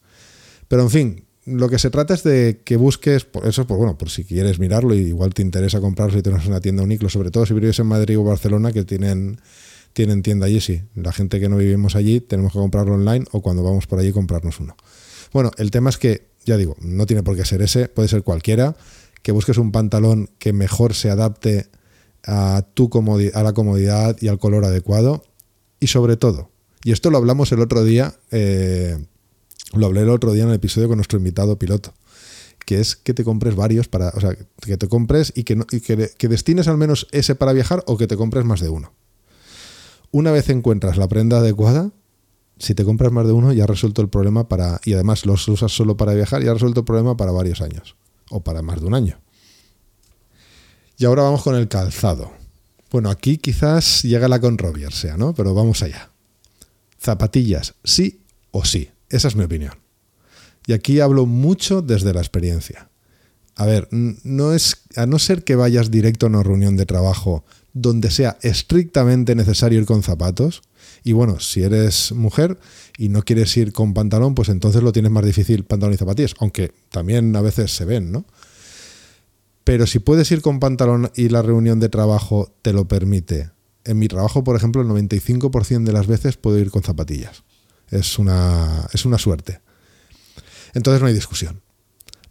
Pero 0.67 0.81
en 0.81 0.89
fin, 0.89 1.25
lo 1.47 1.69
que 1.69 1.79
se 1.79 1.89
trata 1.89 2.13
es 2.13 2.23
de 2.23 2.61
que 2.65 2.75
busques, 2.75 3.25
eso 3.43 3.65
pues 3.65 3.77
bueno, 3.77 3.97
por 3.97 4.09
si 4.09 4.25
quieres 4.25 4.59
mirarlo 4.59 4.93
y 4.93 4.99
igual 4.99 5.33
te 5.33 5.41
interesa 5.41 5.79
comprarlo 5.79 6.17
si 6.17 6.21
tienes 6.21 6.45
una 6.45 6.59
tienda 6.59 6.83
Uniclo, 6.83 7.07
sobre 7.07 7.31
todo 7.31 7.45
si 7.45 7.53
vives 7.53 7.79
en 7.79 7.87
Madrid 7.87 8.19
o 8.19 8.23
Barcelona 8.23 8.73
que 8.73 8.83
tienen, 8.83 9.39
tienen 9.93 10.23
tienda 10.23 10.45
allí, 10.47 10.59
sí. 10.59 10.81
La 10.93 11.13
gente 11.13 11.39
que 11.39 11.47
no 11.47 11.55
vivimos 11.55 11.95
allí 11.95 12.19
tenemos 12.19 12.51
que 12.51 12.59
comprarlo 12.59 12.95
online 12.95 13.25
o 13.31 13.41
cuando 13.41 13.63
vamos 13.63 13.87
por 13.87 13.99
allí 13.99 14.11
comprarnos 14.11 14.59
uno. 14.59 14.75
Bueno, 15.31 15.51
el 15.57 15.71
tema 15.71 15.89
es 15.89 15.97
que, 15.97 16.27
ya 16.45 16.57
digo, 16.57 16.75
no 16.81 17.05
tiene 17.05 17.23
por 17.23 17.37
qué 17.37 17.45
ser 17.45 17.61
ese, 17.61 17.87
puede 17.87 18.09
ser 18.09 18.23
cualquiera 18.23 18.75
que 19.23 19.31
busques 19.31 19.57
un 19.57 19.71
pantalón 19.71 20.29
que 20.39 20.51
mejor 20.51 20.95
se 20.95 21.09
adapte 21.09 21.67
a, 22.25 22.65
tu 22.73 22.89
a 23.33 23.43
la 23.43 23.53
comodidad 23.53 24.17
y 24.19 24.27
al 24.27 24.37
color 24.37 24.65
adecuado. 24.65 25.23
Y 25.79 25.87
sobre 25.87 26.17
todo, 26.17 26.49
y 26.83 26.91
esto 26.91 27.09
lo 27.09 27.17
hablamos 27.17 27.51
el 27.51 27.61
otro 27.61 27.83
día, 27.83 28.15
eh, 28.31 28.97
lo 29.73 29.85
hablé 29.85 30.01
el 30.01 30.09
otro 30.09 30.33
día 30.33 30.43
en 30.43 30.49
el 30.49 30.55
episodio 30.55 30.87
con 30.87 30.97
nuestro 30.97 31.17
invitado 31.17 31.57
piloto, 31.59 31.93
que 32.65 32.79
es 32.79 32.95
que 32.95 33.13
te 33.13 33.23
compres 33.23 33.55
varios 33.55 33.87
para, 33.87 34.09
o 34.09 34.19
sea, 34.19 34.35
que 34.61 34.77
te 34.77 34.87
compres 34.87 35.33
y 35.35 35.43
que, 35.43 35.57
que, 36.17 36.27
destines 36.27 36.67
al 36.67 36.77
menos 36.77 37.07
ese 37.11 37.35
para 37.35 37.53
viajar 37.53 37.83
o 37.87 37.97
que 37.97 38.07
te 38.07 38.17
compres 38.17 38.45
más 38.45 38.59
de 38.59 38.69
uno. 38.69 38.93
Una 40.11 40.31
vez 40.31 40.49
encuentras 40.49 40.97
la 40.97 41.07
prenda 41.07 41.39
adecuada, 41.39 41.91
si 42.59 42.73
te 42.73 42.85
compras 42.85 43.11
más 43.11 43.27
de 43.27 43.33
uno 43.33 43.53
ya 43.53 43.65
ha 43.65 43.67
resuelto 43.67 44.01
el 44.01 44.09
problema 44.09 44.47
para, 44.47 44.79
y 44.85 44.93
además 44.93 45.25
los 45.25 45.47
usas 45.47 45.71
solo 45.71 45.97
para 45.97 46.13
viajar, 46.13 46.43
ya 46.43 46.51
ha 46.51 46.53
resuelto 46.53 46.81
el 46.81 46.85
problema 46.85 47.17
para 47.17 47.31
varios 47.31 47.61
años 47.61 47.95
o 48.29 48.43
para 48.43 48.61
más 48.61 48.81
de 48.81 48.87
un 48.87 48.95
año. 48.95 49.19
Y 50.97 51.05
ahora 51.05 51.23
vamos 51.23 51.43
con 51.43 51.55
el 51.55 51.67
calzado. 51.67 52.31
Bueno, 52.89 53.09
aquí 53.09 53.37
quizás 53.37 54.03
llega 54.03 54.27
la 54.27 54.39
controversia, 54.39 55.17
¿no? 55.17 55.33
Pero 55.33 55.53
vamos 55.53 55.83
allá. 55.83 56.09
Zapatillas, 56.99 57.75
sí 57.83 58.21
o 58.51 58.65
sí. 58.65 58.89
Esa 59.09 59.27
es 59.27 59.35
mi 59.35 59.43
opinión. 59.43 59.73
Y 60.65 60.73
aquí 60.73 60.99
hablo 60.99 61.25
mucho 61.25 61.81
desde 61.81 62.13
la 62.13 62.19
experiencia. 62.19 62.89
A 63.55 63.65
ver, 63.65 63.87
no 63.91 64.53
es, 64.53 64.83
a 64.95 65.05
no 65.05 65.17
ser 65.17 65.43
que 65.43 65.55
vayas 65.55 65.89
directo 65.89 66.25
a 66.25 66.29
una 66.29 66.43
reunión 66.43 66.77
de 66.77 66.85
trabajo 66.85 67.43
donde 67.73 68.11
sea 68.11 68.37
estrictamente 68.41 69.33
necesario 69.35 69.79
ir 69.79 69.85
con 69.85 70.03
zapatos, 70.03 70.61
y 71.03 71.13
bueno, 71.13 71.39
si 71.39 71.63
eres 71.63 72.11
mujer 72.11 72.59
y 72.97 73.09
no 73.09 73.23
quieres 73.23 73.55
ir 73.55 73.71
con 73.71 73.93
pantalón, 73.93 74.35
pues 74.35 74.49
entonces 74.49 74.83
lo 74.83 74.91
tienes 74.91 75.11
más 75.11 75.25
difícil 75.25 75.63
pantalón 75.63 75.93
y 75.93 75.97
zapatillas, 75.97 76.35
aunque 76.39 76.73
también 76.89 77.35
a 77.35 77.41
veces 77.41 77.71
se 77.73 77.85
ven, 77.85 78.11
¿no? 78.11 78.25
Pero 79.63 79.87
si 79.87 79.99
puedes 79.99 80.31
ir 80.31 80.41
con 80.41 80.59
pantalón 80.59 81.11
y 81.15 81.29
la 81.29 81.41
reunión 81.41 81.79
de 81.79 81.89
trabajo 81.89 82.53
te 82.61 82.73
lo 82.73 82.87
permite. 82.87 83.51
En 83.83 83.99
mi 83.99 84.07
trabajo, 84.07 84.43
por 84.43 84.55
ejemplo, 84.55 84.81
el 84.81 84.87
95% 84.87 85.83
de 85.83 85.93
las 85.93 86.07
veces 86.07 86.37
puedo 86.37 86.57
ir 86.59 86.71
con 86.71 86.83
zapatillas. 86.83 87.43
Es 87.89 88.19
una, 88.19 88.87
es 88.93 89.05
una 89.05 89.17
suerte. 89.17 89.61
Entonces 90.73 91.01
no 91.01 91.07
hay 91.07 91.13
discusión. 91.13 91.61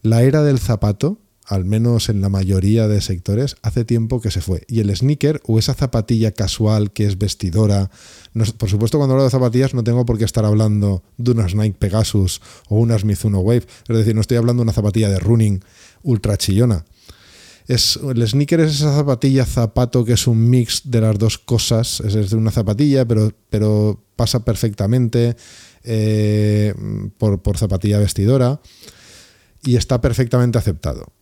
La 0.03 0.23
era 0.23 0.43
del 0.43 0.59
zapato 0.59 1.19
al 1.47 1.65
menos 1.65 2.09
en 2.09 2.21
la 2.21 2.29
mayoría 2.29 2.89
de 2.89 3.01
sectores, 3.01 3.57
hace 3.63 3.85
tiempo 3.85 4.21
que 4.21 4.31
se 4.31 4.41
fue. 4.41 4.65
Y 4.67 4.81
el 4.81 4.95
sneaker 4.95 5.41
o 5.47 5.59
esa 5.59 5.75
zapatilla 5.75 6.33
casual 6.33 6.93
que 6.93 7.07
es 7.07 7.19
vestidora, 7.19 7.91
por 8.59 8.69
supuesto 8.69 8.99
cuando 8.99 9.15
hablo 9.15 9.25
de 9.25 9.31
zapatillas 9.31 9.73
no 9.73 9.85
tengo 9.85 10.05
por 10.05 10.19
qué 10.19 10.25
estar 10.25 10.45
hablando 10.45 11.03
de 11.17 11.31
unas 11.31 11.55
Nike 11.55 11.77
Pegasus 11.79 12.43
o 12.69 12.77
unas 12.77 13.05
Mizuno 13.05 13.41
Wave, 13.41 13.67
es 13.89 13.97
decir, 13.97 14.15
no 14.15 14.21
estoy 14.21 14.37
hablando 14.37 14.61
de 14.61 14.65
una 14.65 14.73
zapatilla 14.73 15.09
de 15.09 15.21
running 15.21 15.65
ultra 16.03 16.37
chillona. 16.37 16.85
Es, 17.69 17.97
el 17.97 18.27
sneaker 18.27 18.61
es 18.61 18.77
esa 18.77 18.95
zapatilla 18.95 19.45
zapato 19.45 20.05
que 20.05 20.13
es 20.13 20.27
un 20.27 20.51
mix 20.51 20.83
de 20.85 21.01
las 21.01 21.19
dos 21.19 21.39
cosas, 21.39 22.01
es 22.01 22.31
de 22.31 22.37
una 22.37 22.51
zapatilla, 22.51 23.05
pero, 23.07 23.33
pero 23.51 24.05
pasa 24.17 24.45
perfectamente 24.45 25.37
eh, 25.85 26.75
por, 27.19 27.43
por 27.43 27.59
zapatilla 27.59 27.99
vestidora 27.99 28.61
y 29.63 29.77
está 29.77 30.01
perfectamente 30.01 30.59
aceptado. 30.59 31.13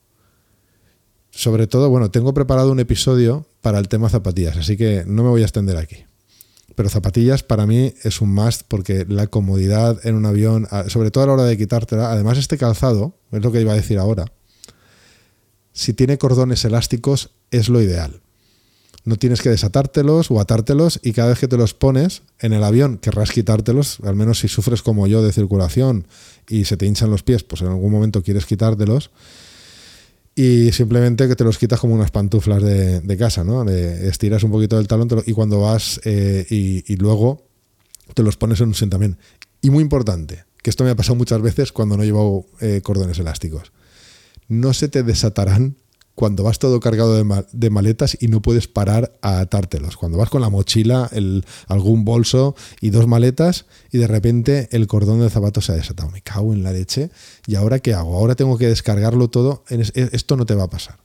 Sobre 1.31 1.67
todo, 1.67 1.91
bueno, 1.91 2.11
tengo 2.11 2.33
preparado 2.33 2.71
un 2.71 2.79
episodio 2.79 3.47
para 3.61 3.79
el 3.81 3.89
tema 3.89 4.09
zapatillas, 4.09 4.57
así 4.57 4.77
que 4.77 5.05
no 5.07 5.25
me 5.25 5.31
voy 5.31 5.43
a 5.43 5.47
extender 5.47 5.77
aquí. 5.77 6.05
Pero 6.77 6.89
zapatillas 6.89 7.43
para 7.43 7.67
mí 7.67 7.95
es 8.03 8.21
un 8.21 8.33
must 8.33 8.63
porque 8.69 9.05
la 9.09 9.27
comodidad 9.27 10.05
en 10.07 10.15
un 10.15 10.27
avión, 10.27 10.69
sobre 10.89 11.11
todo 11.11 11.25
a 11.25 11.27
la 11.27 11.33
hora 11.35 11.45
de 11.45 11.57
quitártela, 11.57 12.11
además 12.11 12.39
este 12.39 12.57
calzado, 12.57 13.19
es 13.33 13.43
lo 13.43 13.53
que 13.53 13.61
iba 13.61 13.73
a 13.73 13.77
decir 13.77 13.99
ahora, 13.99 14.27
si 15.73 15.93
tiene 15.93 16.19
cordones 16.19 16.65
elásticos 16.65 17.33
es 17.51 17.69
lo 17.69 17.81
ideal. 17.83 18.24
No 19.05 19.17
tienes 19.17 19.43
que 19.43 19.51
desatártelos 19.51 20.31
o 20.31 20.41
atártelos 20.41 20.99
y 21.03 21.13
cada 21.13 21.29
vez 21.29 21.39
que 21.39 21.49
te 21.49 21.59
los 21.59 21.75
pones 21.75 22.23
en 22.39 22.55
el 22.55 22.65
avión 22.65 22.99
querrás 22.99 23.31
quitártelos, 23.31 23.99
al 24.03 24.17
menos 24.17 24.39
si 24.39 24.49
sufres 24.49 24.83
como 24.83 25.07
yo 25.07 25.23
de 25.23 25.33
circulación 25.33 26.07
y 26.49 26.65
se 26.65 26.77
te 26.77 26.87
hinchan 26.87 27.11
los 27.11 27.23
pies, 27.23 27.45
pues 27.45 27.61
en 27.63 27.69
algún 27.69 27.93
momento 27.93 28.23
quieres 28.23 28.47
quitártelos 28.47 29.11
y 30.35 30.73
simplemente 30.73 31.29
que 31.29 31.37
te 31.37 31.45
los 31.45 31.59
quitas 31.59 31.79
como 31.79 31.95
unas 31.95 32.11
pantuflas 32.11 32.63
de, 32.63 33.17
casa, 33.17 33.45
¿no? 33.45 33.69
estiras 33.69 34.43
un 34.43 34.51
poquito 34.51 34.77
del 34.77 34.89
talón 34.89 35.09
y 35.27 35.33
cuando 35.33 35.61
vas 35.61 36.01
eh, 36.05 36.45
y, 36.51 36.97
luego 36.97 37.47
te 38.15 38.23
los 38.23 38.37
pones 38.37 38.61
en 38.61 38.69
un 38.69 38.75
sien 38.75 38.91
también. 38.91 39.17
Y 39.61 39.71
muy 39.71 39.83
importante, 39.83 40.45
que 40.61 40.71
esto 40.71 40.83
me 40.83 40.91
ha 40.91 40.97
pasado 40.97 41.15
muchas 41.15 41.41
veces 41.41 41.73
cuando 41.73 41.97
no 41.97 42.05
llevo 42.05 42.47
eh, 42.61 42.81
cordones 42.83 43.19
elásticos. 43.19 43.73
No 44.49 44.75
se 44.75 44.89
te 44.89 45.03
desatarán 45.03 45.77
cuando 46.15 46.45
vas 46.45 46.59
todo 46.59 46.79
cargado 46.79 47.15
de, 47.15 47.71
maletas 47.71 48.17
y 48.21 48.29
no 48.29 48.41
puedes 48.41 48.69
parar 48.69 49.13
a 49.21 49.41
atártelos. 49.41 49.97
Cuando 49.97 50.19
vas 50.19 50.31
con 50.31 50.41
la 50.41 50.49
mochila, 50.49 51.11
algún 51.67 52.05
bolso 52.05 52.55
y 52.81 52.91
dos 52.91 53.09
maletas 53.09 53.67
y 53.91 53.99
de 53.99 54.07
repente 54.07 54.69
el 54.71 54.87
cordón 54.87 55.21
del 55.21 55.31
zapato 55.31 55.61
se 55.61 55.73
ha 55.73 55.75
desatado. 55.75 56.11
Me 56.11 56.23
cago 56.23 56.53
en 56.53 56.63
la 56.63 56.73
leche. 56.73 57.11
¿Y 57.47 57.57
ahora 57.57 57.81
qué 57.81 57.95
hago? 57.95 58.17
Ahora 58.17 58.37
tengo 58.37 58.57
que 58.59 58.69
descargarlo 58.69 59.29
todo. 59.29 59.65
E, 59.69 59.83
esto 60.13 60.37
no 60.37 60.47
te 60.47 60.55
va 60.55 60.65
a 60.65 60.71
pasar. 60.71 60.99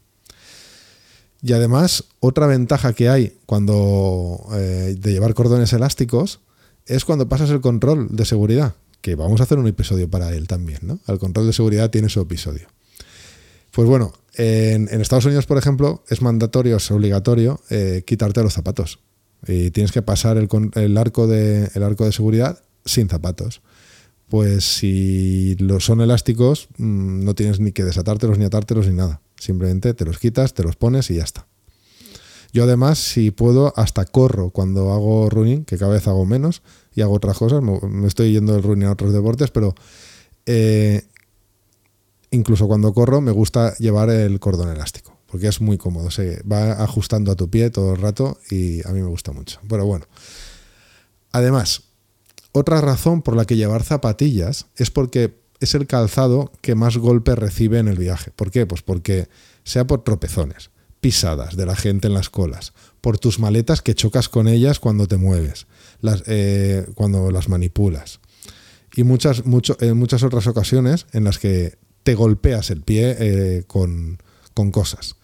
Y 1.42 1.54
además, 1.54 2.04
otra 2.20 2.48
ventaja 2.48 2.94
que 2.94 3.10
hay 3.10 3.38
cuando 3.46 4.46
eh, 4.54 4.96
de 5.00 5.12
llevar 5.12 5.34
cordones 5.34 5.74
elásticos 5.74 6.42
es 6.86 7.06
cuando 7.06 7.30
pasas 7.30 7.50
el 7.50 7.62
control 7.62 8.10
de 8.12 8.26
seguridad, 8.26 8.76
que 9.02 9.16
vamos 9.16 9.40
a 9.40 9.44
hacer 9.44 9.58
un 9.58 9.68
episodio 9.68 10.10
para 10.10 10.34
él 10.34 10.48
también, 10.48 10.80
¿no? 10.82 11.00
El 11.08 11.18
control 11.18 11.48
de 11.48 11.54
seguridad 11.54 11.90
tiene 11.90 12.10
su 12.10 12.20
episodio. 12.20 12.68
Pues 13.72 13.88
bueno, 13.88 14.14
en, 14.36 14.88
Estados 15.02 15.26
Unidos, 15.26 15.46
por 15.46 15.58
ejemplo, 15.58 16.04
es 16.10 16.22
mandatorio, 16.22 16.78
es 16.78 16.92
obligatorio 16.92 17.60
eh, 17.70 18.04
quitarte 18.06 18.44
los 18.44 18.54
zapatos. 18.54 19.00
y 19.48 19.72
tienes 19.72 19.92
que 19.92 20.02
pasar 20.02 20.38
el, 20.38 20.98
arco, 20.98 21.28
de, 21.28 21.70
seguridad 22.12 22.62
sin 22.86 23.10
zapatos. 23.10 23.62
Pues 24.28 24.64
si 24.64 25.56
los 25.60 25.86
son 25.86 26.02
elásticos, 26.02 26.68
mm, 26.78 27.24
no 27.24 27.34
tienes 27.36 27.60
ni 27.60 27.72
que 27.72 27.84
desatártelos 27.84 28.38
ni 28.38 28.46
atártelos 28.46 28.88
ni 28.88 28.94
nada. 28.94 29.22
Simplemente 29.40 29.94
te 29.94 30.06
los 30.06 30.20
quitas, 30.20 30.54
te 30.54 30.64
los 30.64 30.76
pones 30.76 31.10
y 31.10 31.16
ya 31.16 31.24
está. 31.24 31.48
Yo 32.52 32.64
además, 32.64 32.98
si 32.98 33.32
puedo, 33.32 33.74
hasta 33.76 34.06
corro 34.06 34.50
cuando 34.50 34.92
hago 34.92 35.30
running, 35.30 35.66
que 35.66 35.78
cada 35.78 35.94
vez 35.94 36.08
hago 36.08 36.26
menos 36.26 36.62
y 36.94 37.02
hago 37.02 37.14
otras 37.14 37.38
cosas. 37.38 37.62
Me, 37.62 37.80
me 37.88 38.08
estoy 38.08 38.34
yendo 38.34 38.54
del 38.54 38.64
running 38.64 38.88
a 38.88 38.92
otros 38.92 39.14
deportes, 39.14 39.52
pero 39.52 39.76
eh, 40.46 41.04
incluso 42.32 42.68
cuando 42.68 42.94
corro 42.94 43.22
me 43.22 43.32
gusta 43.32 43.76
llevar 43.78 44.10
el 44.10 44.40
cordón 44.40 44.70
elástico, 44.70 45.18
porque 45.28 45.48
es 45.48 45.62
muy 45.62 45.78
cómodo. 45.78 46.12
Se 46.12 46.42
va 46.44 46.84
ajustando 46.84 47.32
a 47.32 47.36
tu 47.36 47.50
pie 47.50 47.70
todo 47.70 47.94
el 47.94 48.02
rato 48.02 48.38
y 48.50 48.86
a 48.88 48.92
mí 48.92 49.02
me 49.02 49.08
gusta 49.08 49.32
mucho. 49.32 49.60
Pero 49.68 49.86
bueno, 49.86 50.06
además, 51.32 51.84
otra 52.52 52.82
razón 52.82 53.22
por 53.22 53.36
la 53.36 53.46
que 53.46 53.56
llevar 53.56 53.84
zapatillas 53.84 54.68
es 54.76 54.92
porque 54.92 55.40
es 55.60 55.76
el 55.76 55.88
calzado 55.88 56.52
que 56.62 56.76
más 56.76 56.98
golpe 56.98 57.36
recibe 57.36 57.80
en 57.80 57.88
el 57.88 57.98
viaje. 57.98 58.32
¿Por 58.32 58.52
qué? 58.52 58.66
Pues 58.66 58.82
porque 58.82 59.28
sea 59.64 59.86
por 59.86 60.04
tropezones, 60.04 60.72
pisadas 61.00 61.56
de 61.56 61.66
la 61.66 61.76
gente 61.76 62.08
en 62.08 62.14
las 62.14 62.30
colas, 62.30 62.74
por 63.02 63.20
tus 63.20 63.40
maletas 63.40 63.82
que 63.82 63.94
chocas 63.94 64.30
con 64.30 64.48
ellas 64.48 64.80
cuando 64.80 65.08
te 65.08 65.18
mueves, 65.18 65.68
las, 66.02 66.24
eh, 66.28 66.88
cuando 66.96 67.32
las 67.32 67.50
manipulas. 67.50 68.20
Y 68.96 69.04
muchas, 69.04 69.46
muchas 69.46 70.24
otras 70.24 70.48
ocasiones 70.48 71.06
en 71.12 71.24
las 71.24 71.38
que 71.38 71.78
te 72.04 72.16
golpeas 72.16 72.70
el 72.70 72.82
pie 72.82 73.16
eh, 73.20 73.64
con, 73.68 74.20
con 74.54 74.72
cosas. 74.72 75.16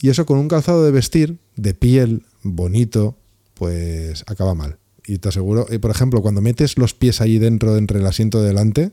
Y 0.00 0.10
eso 0.10 0.26
con 0.26 0.38
un 0.38 0.48
calzado 0.48 0.84
de 0.84 0.90
vestir, 0.90 1.38
de 1.56 1.74
piel, 1.74 2.24
bonito, 2.42 3.16
pues 3.54 4.24
acaba 4.26 4.54
mal. 4.54 4.78
Y 5.06 5.18
te 5.18 5.28
aseguro, 5.28 5.66
y 5.70 5.78
por 5.78 5.90
ejemplo, 5.90 6.22
cuando 6.22 6.40
metes 6.40 6.78
los 6.78 6.94
pies 6.94 7.20
allí 7.20 7.38
dentro, 7.38 7.76
entre 7.76 8.00
el 8.00 8.06
asiento 8.06 8.40
de 8.40 8.48
delante, 8.48 8.92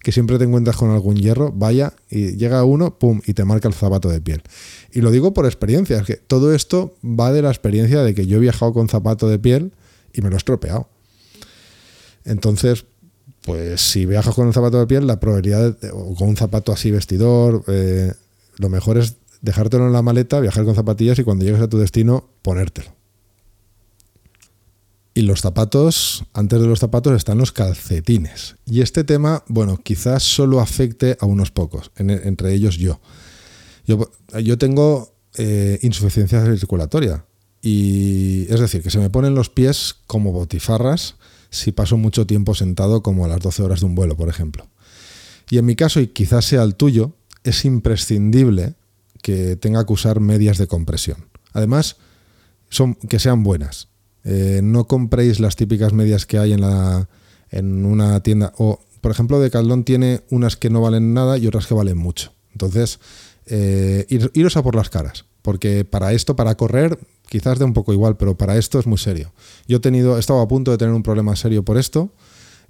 que 0.00 0.12
siempre 0.12 0.38
te 0.38 0.44
encuentras 0.44 0.76
con 0.76 0.90
algún 0.90 1.16
hierro, 1.16 1.52
vaya, 1.52 1.94
y 2.10 2.36
llega 2.36 2.62
uno, 2.64 2.98
pum, 2.98 3.20
y 3.26 3.34
te 3.34 3.44
marca 3.44 3.68
el 3.68 3.74
zapato 3.74 4.08
de 4.08 4.20
piel. 4.20 4.42
Y 4.92 5.00
lo 5.00 5.10
digo 5.10 5.34
por 5.34 5.46
experiencia, 5.46 5.98
es 5.98 6.06
que 6.06 6.16
todo 6.16 6.54
esto 6.54 6.94
va 7.02 7.32
de 7.32 7.42
la 7.42 7.48
experiencia 7.48 8.02
de 8.02 8.14
que 8.14 8.26
yo 8.26 8.36
he 8.36 8.40
viajado 8.40 8.72
con 8.72 8.88
zapato 8.88 9.28
de 9.28 9.38
piel 9.38 9.72
y 10.12 10.20
me 10.22 10.28
lo 10.28 10.36
he 10.36 10.38
estropeado. 10.38 10.88
Entonces, 12.24 12.86
pues 13.46 13.80
si 13.80 14.04
viajas 14.04 14.34
con 14.34 14.46
un 14.48 14.52
zapato 14.52 14.78
de 14.78 14.86
piel, 14.86 15.06
la 15.06 15.18
probabilidad, 15.20 15.78
de- 15.78 15.90
o 15.90 16.14
con 16.14 16.28
un 16.28 16.36
zapato 16.36 16.72
así 16.72 16.90
vestidor, 16.90 17.64
eh, 17.68 18.12
lo 18.58 18.68
mejor 18.68 18.98
es 18.98 19.14
dejártelo 19.40 19.86
en 19.86 19.92
la 19.92 20.02
maleta, 20.02 20.40
viajar 20.40 20.64
con 20.64 20.74
zapatillas 20.74 21.18
y 21.18 21.24
cuando 21.24 21.44
llegues 21.44 21.62
a 21.62 21.68
tu 21.68 21.78
destino, 21.78 22.28
ponértelo. 22.42 22.94
Y 25.14 25.22
los 25.22 25.40
zapatos, 25.40 26.24
antes 26.34 26.60
de 26.60 26.66
los 26.66 26.78
zapatos 26.80 27.14
están 27.14 27.38
los 27.38 27.52
calcetines. 27.52 28.56
Y 28.66 28.82
este 28.82 29.02
tema, 29.02 29.44
bueno, 29.48 29.78
quizás 29.82 30.22
solo 30.22 30.60
afecte 30.60 31.16
a 31.20 31.26
unos 31.26 31.50
pocos, 31.50 31.90
en- 31.96 32.10
entre 32.10 32.52
ellos 32.52 32.76
yo. 32.76 33.00
Yo, 33.86 34.10
yo 34.42 34.58
tengo 34.58 35.14
eh, 35.38 35.78
insuficiencia 35.82 36.44
circulatoria. 36.44 37.24
Y 37.62 38.46
es 38.52 38.58
decir, 38.60 38.82
que 38.82 38.90
se 38.90 38.98
me 38.98 39.10
ponen 39.10 39.34
los 39.34 39.50
pies 39.50 39.94
como 40.06 40.32
botifarras 40.32 41.16
si 41.50 41.72
paso 41.72 41.96
mucho 41.96 42.26
tiempo 42.26 42.54
sentado, 42.54 43.02
como 43.02 43.24
a 43.24 43.28
las 43.28 43.40
12 43.40 43.62
horas 43.62 43.80
de 43.80 43.86
un 43.86 43.94
vuelo, 43.94 44.16
por 44.16 44.28
ejemplo. 44.28 44.66
Y 45.50 45.58
en 45.58 45.66
mi 45.66 45.76
caso, 45.76 46.00
y 46.00 46.08
quizás 46.08 46.44
sea 46.44 46.62
el 46.62 46.74
tuyo, 46.74 47.12
es 47.44 47.64
imprescindible 47.64 48.74
que 49.22 49.56
tenga 49.56 49.84
que 49.86 49.92
usar 49.92 50.20
medias 50.20 50.58
de 50.58 50.66
compresión. 50.66 51.26
Además, 51.52 51.96
son, 52.68 52.94
que 52.94 53.18
sean 53.18 53.42
buenas. 53.42 53.88
Eh, 54.24 54.60
no 54.62 54.86
compréis 54.86 55.38
las 55.40 55.56
típicas 55.56 55.92
medias 55.92 56.26
que 56.26 56.38
hay 56.38 56.52
en, 56.52 56.60
la, 56.60 57.08
en 57.50 57.84
una 57.86 58.20
tienda. 58.22 58.52
O, 58.58 58.80
por 59.00 59.12
ejemplo, 59.12 59.38
Decathlon 59.40 59.84
tiene 59.84 60.22
unas 60.30 60.56
que 60.56 60.68
no 60.70 60.80
valen 60.80 61.14
nada 61.14 61.38
y 61.38 61.46
otras 61.46 61.66
que 61.66 61.74
valen 61.74 61.96
mucho. 61.96 62.32
Entonces, 62.52 62.98
eh, 63.46 64.04
ir- 64.10 64.30
iros 64.34 64.56
a 64.56 64.62
por 64.62 64.74
las 64.74 64.90
caras. 64.90 65.24
Porque 65.42 65.84
para 65.84 66.12
esto, 66.12 66.34
para 66.34 66.56
correr, 66.56 66.98
quizás 67.28 67.58
de 67.58 67.64
un 67.64 67.72
poco 67.72 67.92
igual, 67.92 68.16
pero 68.16 68.36
para 68.36 68.56
esto 68.56 68.78
es 68.78 68.86
muy 68.86 68.98
serio. 68.98 69.32
Yo 69.68 69.78
he 69.78 69.80
tenido, 69.80 70.16
he 70.16 70.20
estado 70.20 70.40
a 70.40 70.48
punto 70.48 70.70
de 70.70 70.78
tener 70.78 70.94
un 70.94 71.02
problema 71.02 71.36
serio 71.36 71.64
por 71.64 71.78
esto. 71.78 72.12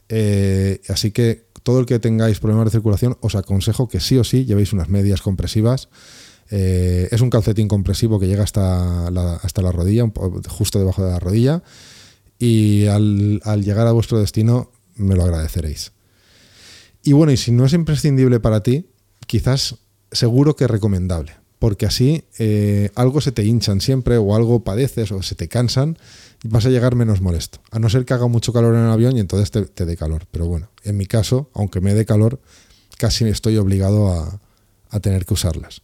eh, 0.09 0.81
así 0.88 1.11
que 1.11 1.47
todo 1.62 1.81
el 1.81 1.87
que 1.87 1.99
tengáis 1.99 2.38
problemas 2.38 2.66
de 2.66 2.71
circulación, 2.71 3.19
os 3.21 3.35
aconsejo 3.35 3.88
que 3.88 3.99
sí 3.99 4.16
o 4.16 4.23
sí 4.23 4.45
llevéis 4.45 4.73
unas 4.73 4.88
medias 4.88 5.21
compresivas. 5.21 5.88
Eh, 6.49 7.09
es 7.11 7.21
un 7.21 7.29
calcetín 7.29 7.66
compresivo 7.66 8.21
que 8.21 8.29
llega 8.29 8.45
hasta 8.45 9.11
la, 9.11 9.35
hasta 9.35 9.62
la 9.62 9.73
rodilla, 9.73 10.05
justo 10.49 10.79
debajo 10.79 11.05
de 11.05 11.11
la 11.11 11.19
rodilla. 11.19 11.64
Y 12.38 12.87
al, 12.87 13.40
al 13.45 13.64
llegar 13.64 13.88
a 13.88 13.92
vuestro 13.92 14.21
destino 14.21 14.71
me 14.95 15.16
lo 15.16 15.25
agradeceréis. 15.25 15.90
Y 17.03 17.14
bueno, 17.14 17.33
y 17.33 17.37
si 17.37 17.51
no 17.51 17.64
es 17.64 17.73
imprescindible 17.73 18.38
para 18.38 18.62
ti, 18.62 18.87
quizás 19.27 19.77
seguro 20.12 20.55
que 20.55 20.69
recomendable. 20.69 21.33
Porque 21.59 21.87
así 21.87 22.25
eh, 22.38 22.90
algo 22.95 23.21
se 23.21 23.33
te 23.33 23.45
hinchan 23.45 23.81
siempre, 23.81 24.19
o 24.19 24.35
algo 24.37 24.62
padeces, 24.62 25.11
o 25.12 25.23
se 25.23 25.35
te 25.35 25.49
cansan, 25.49 25.99
y 26.42 26.49
vas 26.49 26.66
a 26.66 26.71
llegar 26.71 26.95
menos 26.95 27.21
molesto. 27.21 27.61
A 27.71 27.79
no 27.79 27.88
ser 27.88 28.05
que 28.05 28.14
haga 28.14 28.27
mucho 28.27 28.53
calor 28.53 28.75
en 28.75 28.83
el 28.83 28.90
avión 28.90 29.16
y 29.16 29.21
entonces 29.21 29.51
te, 29.51 29.62
te 29.64 29.87
dé 29.87 29.97
calor. 29.97 30.27
Pero 30.31 30.47
bueno, 30.47 30.69
en 30.85 30.97
mi 30.97 31.07
caso, 31.07 31.51
aunque 31.55 31.81
me 31.81 31.95
dé 31.95 32.05
calor, 32.05 32.40
casi 32.99 33.25
estoy 33.27 33.57
obligado 33.57 34.09
a, 34.09 34.40
tener 35.01 35.27
que 35.27 35.35
usarlas. 35.35 35.83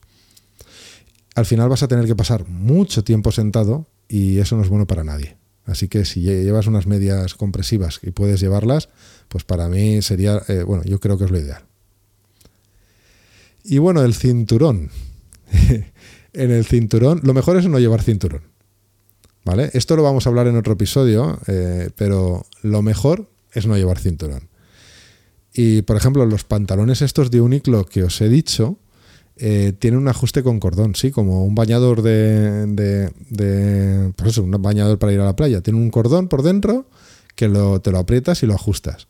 Al 1.35 1.45
final 1.45 1.69
vas 1.69 1.83
a 1.83 1.89
tener 1.89 2.07
que 2.07 2.17
pasar 2.17 2.49
mucho 2.49 3.05
tiempo 3.05 3.31
sentado 3.31 3.87
y 4.09 4.39
eso 4.39 4.57
no 4.57 4.63
es 4.63 4.71
bueno 4.71 4.87
para 4.87 5.05
nadie. 5.05 5.37
Así 5.67 5.89
que 5.89 6.07
si 6.07 6.23
lle- 6.23 6.43
llevas 6.45 6.67
unas 6.67 6.87
medias 6.87 7.35
compresivas 7.35 8.01
y 8.03 8.11
puedes 8.11 8.41
llevarlas, 8.41 8.89
pues 9.29 9.45
para 9.45 9.69
mí 9.69 10.01
sería, 10.01 10.43
eh, 10.49 10.63
bueno, 10.63 10.83
yo 10.85 10.99
creo 10.99 11.19
que 11.19 11.25
es 11.25 11.31
lo 11.31 11.39
ideal. 11.39 11.63
Y 13.65 13.79
bueno, 13.79 14.03
el 14.03 14.15
cinturón. 14.15 14.91
en 16.33 16.51
el 16.51 16.65
cinturón, 16.65 17.21
lo 17.23 17.35
mejor 17.35 17.57
es 17.57 17.67
no 17.67 17.79
llevar 17.79 18.03
cinturón. 18.03 18.43
¿Vale? 19.45 19.71
Esto 19.73 19.97
lo 19.97 20.05
vamos 20.05 20.27
a 20.27 20.31
hablar 20.31 20.47
en 20.47 20.57
otro 20.57 20.75
episodio, 20.75 21.38
eh, 21.49 21.91
pero 21.97 22.47
lo 22.62 22.81
mejor 22.83 23.29
es 23.53 23.67
no 23.67 23.77
llevar 23.77 23.99
cinturón. 23.99 24.49
Y 25.53 25.83
por 25.83 25.97
ejemplo, 25.97 26.25
los 26.27 26.45
pantalones 26.45 27.03
estos 27.03 27.31
de 27.31 27.41
Uniqlo 27.41 27.85
que 27.85 28.05
os 28.05 28.21
he 28.21 28.29
dicho, 28.29 28.79
eh, 29.37 29.73
tienen 29.79 29.99
un 29.99 30.09
ajuste 30.09 30.43
con 30.43 30.61
cordón, 30.61 30.95
sí, 30.95 31.11
como 31.11 31.45
un 31.45 31.55
bañador 31.55 32.03
de, 32.03 32.67
de, 32.67 34.12
Pues 34.17 34.31
eso, 34.31 34.45
un 34.45 34.51
bañador 34.62 34.99
para 34.99 35.12
ir 35.12 35.21
a 35.21 35.25
la 35.25 35.37
playa. 35.37 35.61
Tiene 35.61 35.81
un 35.81 35.91
cordón 35.91 36.29
por 36.29 36.43
dentro 36.43 36.87
que 37.35 37.49
te 37.83 37.91
lo 37.91 37.99
aprietas 37.99 38.43
y 38.43 38.47
lo 38.47 38.55
ajustas. 38.55 39.09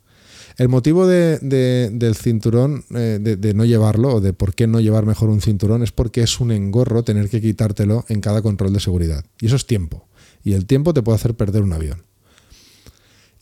El 0.57 0.69
motivo 0.69 1.07
de- 1.07 1.39
de- 1.39 1.89
del 1.91 2.15
cinturón, 2.15 2.83
eh, 2.95 3.17
de, 3.21 3.53
no 3.53 3.65
llevarlo, 3.65 4.15
o 4.15 4.21
de 4.21 4.33
por 4.33 4.53
qué 4.53 4.67
no 4.67 4.79
llevar 4.79 5.05
mejor 5.05 5.29
un 5.29 5.41
cinturón, 5.41 5.81
es 5.83 5.91
porque 5.91 6.21
es 6.21 6.39
un 6.39 6.51
engorro 6.51 7.03
tener 7.03 7.29
que 7.29 7.41
quitártelo 7.41 8.05
en 8.07 8.21
cada 8.21 8.41
control 8.41 8.71
de 8.73 8.79
seguridad. 8.79 9.25
Y 9.41 9.47
eso 9.47 9.55
es 9.55 9.65
tiempo. 9.65 10.07
Y 10.43 10.53
el 10.53 10.65
tiempo 10.65 10.93
te 10.93 11.01
puede 11.01 11.15
hacer 11.15 11.33
perder 11.35 11.63
un 11.63 11.73
avión. 11.73 12.03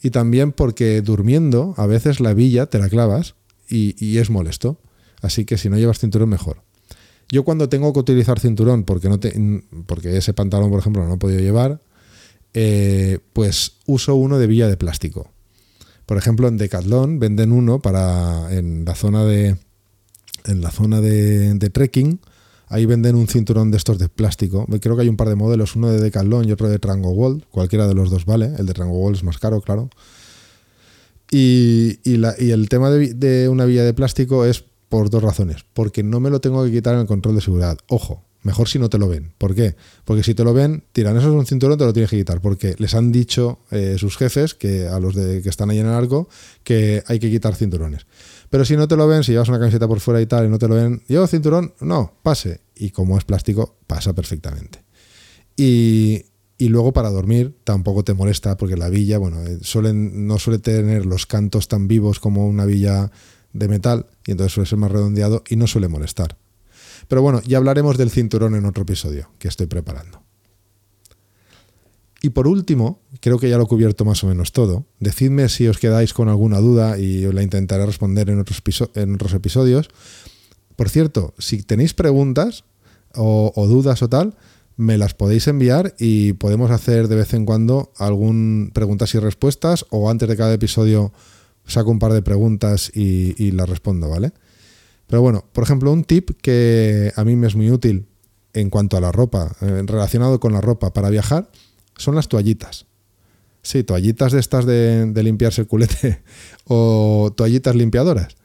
Y 0.02 0.10
también 0.12 0.52
porque 0.52 1.02
durmiendo, 1.02 1.74
a 1.78 1.86
veces 1.86 2.20
la 2.22 2.34
villa 2.34 2.66
te 2.68 2.80
la 2.80 2.90
clavas 2.90 3.36
y, 3.70 3.96
y 4.04 4.18
es 4.18 4.30
molesto. 4.30 4.80
Así 5.22 5.46
que 5.46 5.58
si 5.58 5.70
no 5.70 5.78
llevas 5.78 6.00
cinturón, 6.00 6.30
mejor. 6.30 6.64
Yo 7.30 7.44
cuando 7.44 7.70
tengo 7.70 7.94
que 7.94 8.00
utilizar 8.00 8.40
cinturón, 8.40 8.84
porque, 8.84 9.10
no 9.10 9.20
te, 9.20 9.34
porque 9.86 10.18
ese 10.18 10.34
pantalón, 10.34 10.70
por 10.72 10.80
ejemplo, 10.80 11.02
no 11.04 11.10
lo 11.10 11.16
he 11.16 11.18
podido 11.18 11.40
llevar, 11.40 11.82
eh, 12.54 13.20
pues 13.34 13.74
uso 13.86 14.16
uno 14.16 14.38
de 14.40 14.48
villa 14.48 14.68
de 14.68 14.76
plástico. 14.78 15.32
Por 16.06 16.18
ejemplo, 16.18 16.48
en 16.48 16.58
Decathlon 16.58 17.20
venden 17.20 17.52
uno 17.52 17.80
para 17.80 18.54
en 18.54 18.84
la 18.86 18.96
zona 18.96 19.24
de 19.26 19.58
en 20.46 20.62
la 20.62 20.72
zona 20.72 21.02
de, 21.02 21.54
de 21.54 21.70
trekking. 21.70 22.20
Ahí 22.68 22.86
venden 22.86 23.16
un 23.16 23.28
cinturón 23.28 23.70
de 23.70 23.78
estos 23.78 23.98
de 24.00 24.08
plástico. 24.10 24.66
Creo 24.82 24.96
que 24.96 25.02
hay 25.04 25.10
un 25.10 25.18
par 25.18 25.28
de 25.30 25.36
modelos, 25.36 25.76
uno 25.76 25.90
de 25.90 26.00
Decathlon 26.00 26.48
y 26.48 26.52
otro 26.54 26.70
de 26.70 26.80
Trango 26.80 27.12
Gold. 27.12 27.44
Cualquiera 27.52 27.88
de 27.88 27.94
los 27.94 28.10
dos 28.10 28.26
vale. 28.26 28.52
El 28.58 28.66
de 28.66 28.74
Trango 28.74 28.98
Gold 28.98 29.18
es 29.18 29.24
más 29.24 29.38
caro, 29.38 29.62
claro. 29.62 29.90
Y, 31.30 32.00
y 32.04 32.18
la- 32.18 32.36
y 32.38 32.52
el 32.52 32.68
tema 32.70 32.90
de, 32.90 33.14
de 33.14 33.48
una 33.50 33.66
villa 33.66 33.84
de 33.84 33.94
plástico 33.94 34.46
es 34.46 34.64
por 34.90 35.10
dos 35.10 35.22
razones. 35.24 35.66
Porque 35.74 36.04
no 36.04 36.20
me 36.20 36.30
lo 36.30 36.42
tengo 36.42 36.64
que 36.66 36.72
quitar 36.72 36.96
en 36.96 37.02
el 37.02 37.08
control 37.08 37.36
de 37.36 37.42
seguridad. 37.42 37.78
Ojo, 37.88 38.24
mejor 38.44 38.68
si 38.68 38.80
no 38.80 38.90
te 38.90 38.98
lo 38.98 39.08
ven. 39.08 39.34
¿Por 39.38 39.56
qué? 39.56 39.76
Porque 40.06 40.24
si 40.24 40.34
te 40.34 40.44
lo 40.44 40.54
ven, 40.54 40.84
tiran, 40.92 41.18
eso 41.18 41.28
es 41.28 41.34
un 41.34 41.46
cinturón, 41.46 41.78
te 41.78 41.86
lo 41.86 41.94
tienes 41.94 42.10
que 42.10 42.18
quitar. 42.18 42.42
Porque 42.42 42.76
les 42.78 42.94
han 42.96 43.12
dicho 43.12 43.60
eh, 43.72 43.96
sus 43.98 44.18
jefes, 44.18 44.54
que 44.54 44.88
a 44.88 45.00
los 45.00 45.16
de, 45.16 45.42
que 45.42 45.50
están 45.50 45.70
ahí 45.70 45.80
en 45.80 45.88
el 45.88 45.94
arco, 45.94 46.30
que 46.64 47.04
hay 47.08 47.20
que 47.20 47.30
quitar 47.30 47.56
cinturones. 47.56 48.06
Pero 48.50 48.66
si 48.66 48.76
no 48.76 48.88
te 48.88 48.96
lo 48.96 49.08
ven, 49.08 49.24
si 49.24 49.32
llevas 49.32 49.50
una 49.50 49.60
camiseta 49.60 49.88
por 49.88 50.00
fuera 50.00 50.22
y 50.22 50.26
tal 50.26 50.46
y 50.46 50.50
no 50.50 50.60
te 50.60 50.68
lo 50.68 50.76
ven, 50.76 51.02
¿llevo 51.08 51.28
cinturón? 51.28 51.74
No, 51.80 52.14
pase. 52.24 52.62
Y 52.76 52.92
como 52.92 53.18
es 53.18 53.24
plástico, 53.24 53.78
pasa 53.88 54.14
perfectamente. 54.14 54.84
Y, 55.56 56.26
y 56.58 56.70
luego 56.70 56.94
para 56.94 57.10
dormir 57.10 57.56
tampoco 57.64 58.04
te 58.04 58.14
molesta 58.14 58.58
porque 58.58 58.78
la 58.78 58.90
villa, 58.90 59.18
bueno, 59.18 59.42
eh, 59.44 59.60
suelen, 59.62 60.28
no 60.28 60.40
suele 60.40 60.60
tener 60.60 61.06
los 61.06 61.26
cantos 61.26 61.68
tan 61.68 61.88
vivos 61.88 62.20
como 62.20 62.48
una 62.48 62.66
villa 62.66 63.12
de 63.54 63.68
metal 63.68 64.08
y 64.26 64.32
entonces 64.32 64.54
suele 64.54 64.70
ser 64.70 64.80
más 64.80 64.92
redondeado 64.92 65.44
y 65.50 65.56
no 65.56 65.68
suele 65.68 65.88
molestar. 65.88 66.38
Pero 67.12 67.22
bueno, 67.22 67.42
ya 67.46 67.58
hablaremos 67.58 67.98
del 67.98 68.10
cinturón 68.10 68.56
en 68.56 68.64
otro 68.64 68.84
episodio 68.84 69.32
que 69.38 69.50
estoy 69.50 69.66
preparando. 69.68 70.24
Y 72.22 72.30
por 72.30 72.48
último, 72.48 73.02
creo 73.20 73.38
que 73.38 73.50
ya 73.50 73.58
lo 73.58 73.66
he 73.66 73.68
cubierto 73.68 74.06
más 74.06 74.24
o 74.24 74.28
menos 74.28 74.54
todo. 74.54 74.86
Decidme 75.02 75.50
si 75.50 75.68
os 75.68 75.78
quedáis 75.78 76.14
con 76.14 76.30
alguna 76.30 76.60
duda 76.60 76.98
y 76.98 77.26
os 77.26 77.34
la 77.34 77.44
intentaré 77.44 77.86
responder 77.86 78.30
en 78.30 78.40
otros, 78.40 79.34
episodios. 79.34 79.90
Por 80.78 80.88
cierto, 80.88 81.34
si 81.38 81.64
tenéis 81.64 81.94
preguntas 81.94 82.64
o, 83.14 83.52
o, 83.58 83.68
dudas 83.68 84.02
o 84.04 84.08
tal, 84.08 84.38
me 84.78 84.98
las 84.98 85.14
podéis 85.14 85.50
enviar 85.50 85.94
y 86.00 86.32
podemos 86.32 86.72
hacer 86.72 87.10
de 87.10 87.18
vez 87.18 87.34
en 87.34 87.44
cuando 87.44 87.92
algún 87.98 88.72
preguntas 88.74 89.14
y 89.16 89.20
respuestas 89.20 89.86
o 89.90 90.10
antes 90.10 90.30
de 90.30 90.38
cada 90.38 90.54
episodio 90.54 91.12
saco 91.66 91.92
un 91.92 92.00
par 92.00 92.14
de 92.14 92.22
preguntas 92.22 92.90
y, 92.96 93.36
y 93.38 93.52
las 93.52 93.68
respondo, 93.68 94.08
¿vale? 94.08 94.32
Pero 95.12 95.22
bueno, 95.22 95.44
por 95.52 95.66
ejemplo, 95.66 95.92
un 95.92 96.06
tip 96.06 96.30
que 96.42 97.12
a 97.18 97.26
mí 97.26 97.36
me 97.36 97.46
es 97.48 97.56
muy 97.58 97.70
útil 97.70 98.08
en 98.54 98.70
cuanto 98.70 98.96
a 98.96 99.02
la 99.02 99.12
ropa, 99.12 99.54
eh, 99.60 99.84
relacionado 99.86 100.40
con 100.40 100.54
la 100.54 100.62
ropa 100.62 100.94
para 100.94 101.10
viajar, 101.10 101.52
son 101.98 102.16
las 102.16 102.30
toallitas. 102.30 102.86
Sí, 103.62 103.84
toallitas 103.84 104.32
de 104.32 104.40
estas 104.40 104.66
de, 104.66 105.12
limpiarse 105.22 105.64
el 105.64 105.68
culete 105.68 106.22
o 106.64 107.34
toallitas 107.36 107.76
limpiadoras, 107.76 108.38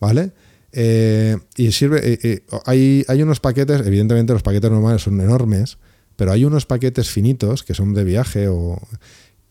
¿vale? 0.00 0.32
Eh, 0.72 1.36
y 1.58 1.72
sirve, 1.72 2.00
eh, 2.02 2.42
hay, 2.64 3.04
hay 3.06 3.22
unos 3.22 3.40
paquetes, 3.40 3.86
evidentemente 3.86 4.32
los 4.32 4.42
paquetes 4.42 4.70
normales 4.70 5.02
son 5.02 5.20
enormes, 5.20 5.76
pero 6.16 6.32
hay 6.32 6.46
unos 6.46 6.64
paquetes 6.64 7.10
finitos 7.10 7.64
que 7.64 7.74
son 7.74 7.92
de 7.92 8.04
viaje 8.04 8.48
o... 8.48 8.80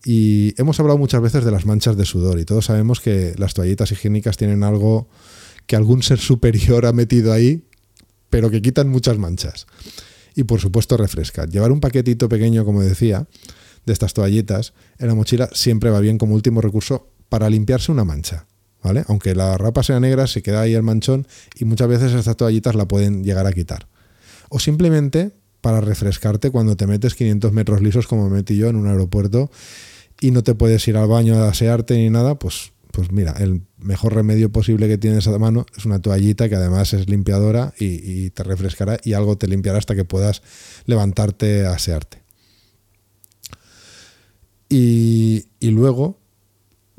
Y 0.03 0.59
hemos 0.59 0.79
hablado 0.79 0.97
muchas 0.97 1.21
veces 1.21 1.45
de 1.45 1.51
las 1.51 1.67
manchas 1.67 1.97
de 1.97 2.05
sudor 2.05 2.39
y 2.39 2.45
todos 2.45 2.65
sabemos 2.65 2.99
que 2.99 3.35
las 3.37 3.53
toallitas 3.53 3.91
higiénicas 3.91 4.37
tienen 4.37 4.63
algo 4.63 5.07
que 5.67 5.75
algún 5.75 6.01
ser 6.01 6.19
superior 6.19 6.85
ha 6.85 6.93
metido 6.93 7.31
ahí, 7.31 7.63
pero 8.29 8.49
que 8.49 8.61
quitan 8.61 8.89
muchas 8.89 9.17
manchas 9.17 9.67
y 10.37 10.43
por 10.43 10.61
supuesto 10.61 10.97
refresca. 10.97 11.45
Llevar 11.45 11.71
un 11.71 11.79
paquetito 11.79 12.29
pequeño, 12.29 12.63
como 12.63 12.83
decía, 12.83 13.27
de 13.87 13.93
estas 13.93 14.13
toallitas 14.13 14.73
en 14.99 15.07
la 15.07 15.15
mochila 15.15 15.49
siempre 15.51 15.89
va 15.89 15.99
bien 15.99 16.19
como 16.19 16.35
último 16.35 16.61
recurso 16.61 17.09
para 17.27 17.49
limpiarse 17.49 17.91
una 17.91 18.05
mancha. 18.05 18.45
¿Vale? 18.83 19.03
Aunque 19.07 19.33
la 19.33 19.57
rapa 19.57 19.81
sea 19.81 19.99
negra, 19.99 20.27
se 20.27 20.43
queda 20.43 20.61
ahí 20.61 20.75
el 20.75 20.83
manchón 20.83 21.27
y 21.55 21.65
muchas 21.65 21.87
veces 21.87 22.13
estas 22.13 22.37
toallitas 22.37 22.75
la 22.75 22.87
pueden 22.87 23.23
llegar 23.23 23.47
a 23.47 23.51
quitar. 23.51 23.87
O 24.49 24.59
simplemente 24.59 25.31
para 25.61 25.81
refrescarte 25.81 26.51
cuando 26.51 26.77
te 26.77 26.85
metes 26.85 27.15
500 27.15 27.51
metros 27.51 27.81
lisos 27.81 28.05
como 28.05 28.29
me 28.29 28.37
metí 28.37 28.55
yo 28.55 28.69
en 28.69 28.75
un 28.75 28.87
aeropuerto 28.87 29.49
y 30.21 30.29
no 30.29 30.43
te 30.43 30.53
puedes 30.53 30.87
ir 30.87 30.95
al 30.95 31.07
baño 31.07 31.35
a 31.35 31.49
asearte 31.49 31.97
ni 31.97 32.11
nada, 32.11 32.37
pues 32.37 32.71
pues 32.97 33.11
mira, 33.11 33.35
el 33.37 33.61
mejor 33.77 34.15
remedio 34.15 34.51
posible 34.51 34.87
que 34.87 34.97
tienes 34.97 35.27
a 35.27 35.37
mano 35.37 35.67
es 35.77 35.85
una 35.85 36.01
toallita 36.01 36.49
que 36.49 36.55
además 36.55 36.93
es 36.93 37.07
limpiadora 37.07 37.71
y, 37.79 38.31
te 38.31 38.41
refrescará 38.41 38.97
y 39.03 39.13
algo 39.13 39.37
te 39.37 39.47
limpiará 39.47 39.77
hasta 39.77 39.93
que 39.93 40.03
puedas 40.03 40.41
levantarte 40.87 41.67
a 41.67 41.73
asearte. 41.73 42.23
Y, 44.67 45.45
luego, 45.61 46.17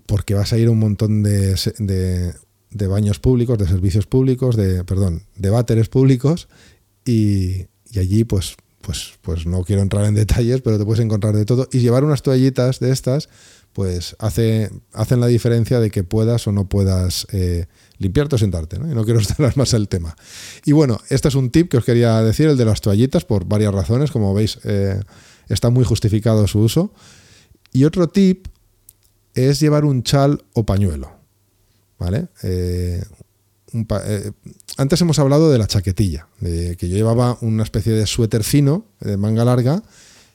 porque 0.06 0.34
vas 0.34 0.52
a 0.52 0.58
ir 0.58 0.68
a 0.68 0.70
un 0.70 0.78
montón 0.78 1.24
de, 1.24 2.32
baños 2.70 3.18
públicos, 3.18 3.58
de 3.58 3.66
servicios 3.66 4.06
públicos, 4.06 4.54
de, 4.54 4.84
perdón, 4.84 5.24
de 5.34 5.50
váteres 5.50 5.88
públicos, 5.88 6.46
y, 7.04 7.66
allí 7.98 8.22
pues, 8.22 8.54
pues, 8.82 9.14
pues 9.20 9.46
no 9.46 9.64
quiero 9.64 9.82
entrar 9.82 10.04
en 10.04 10.14
detalles, 10.14 10.60
pero 10.60 10.78
te 10.78 10.84
puedes 10.84 11.04
encontrar 11.04 11.34
de 11.34 11.44
todo. 11.44 11.66
Y 11.72 11.80
llevar 11.80 12.04
unas 12.04 12.22
toallitas 12.22 12.78
de 12.78 12.92
estas 12.92 13.28
pues 13.72 14.16
hace, 14.18 14.70
hacen 14.92 15.20
la 15.20 15.26
diferencia 15.26 15.80
de 15.80 15.90
que 15.90 16.02
puedas 16.04 16.46
o 16.46 16.52
no 16.52 16.68
puedas 16.68 17.26
eh, 17.32 17.66
limpiarte 17.98 18.34
o 18.34 18.38
sentarte. 18.38 18.78
¿no? 18.78 18.90
Y 18.90 18.94
no 18.94 19.04
quiero 19.04 19.20
estar 19.20 19.56
más 19.56 19.72
el 19.74 19.88
tema. 19.88 20.16
Y 20.64 20.72
bueno, 20.72 20.98
este 21.10 21.28
es 21.28 21.34
un 21.34 21.50
tip 21.50 21.70
que 21.70 21.76
os 21.76 21.84
quería 21.84 22.20
decir, 22.22 22.48
el 22.48 22.56
de 22.56 22.64
las 22.64 22.80
toallitas, 22.80 23.24
por 23.24 23.44
varias 23.44 23.72
razones. 23.72 24.10
Como 24.10 24.34
veis, 24.34 24.58
eh, 24.64 25.00
está 25.48 25.70
muy 25.70 25.84
justificado 25.84 26.46
su 26.46 26.60
uso. 26.60 26.92
Y 27.72 27.84
otro 27.84 28.08
tip 28.08 28.48
es 29.34 29.60
llevar 29.60 29.84
un 29.84 30.02
chal 30.02 30.44
o 30.54 30.64
pañuelo. 30.64 31.12
¿Vale? 31.98 32.28
Eh, 32.42 33.02
antes 34.76 35.00
hemos 35.00 35.18
hablado 35.18 35.50
de 35.50 35.58
la 35.58 35.66
chaquetilla, 35.66 36.28
de 36.40 36.76
que 36.76 36.88
yo 36.88 36.96
llevaba 36.96 37.36
una 37.40 37.62
especie 37.62 37.92
de 37.92 38.06
suéter 38.06 38.44
fino, 38.44 38.86
de 39.00 39.16
manga 39.16 39.44
larga, 39.44 39.82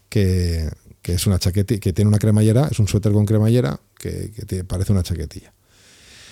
que, 0.10 0.70
que 1.04 1.14
es 1.14 1.28
una 1.28 1.38
chaquetilla, 1.38 1.80
que 1.82 1.94
tiene 1.94 2.08
una 2.08 2.18
cremallera, 2.18 2.70
es 2.72 2.80
un 2.80 2.88
suéter 2.88 3.12
con 3.12 3.26
cremallera 3.26 3.80
que, 4.00 4.32
te 4.48 4.64
parece 4.64 4.94
una 4.94 5.04
chaquetilla. 5.04 5.54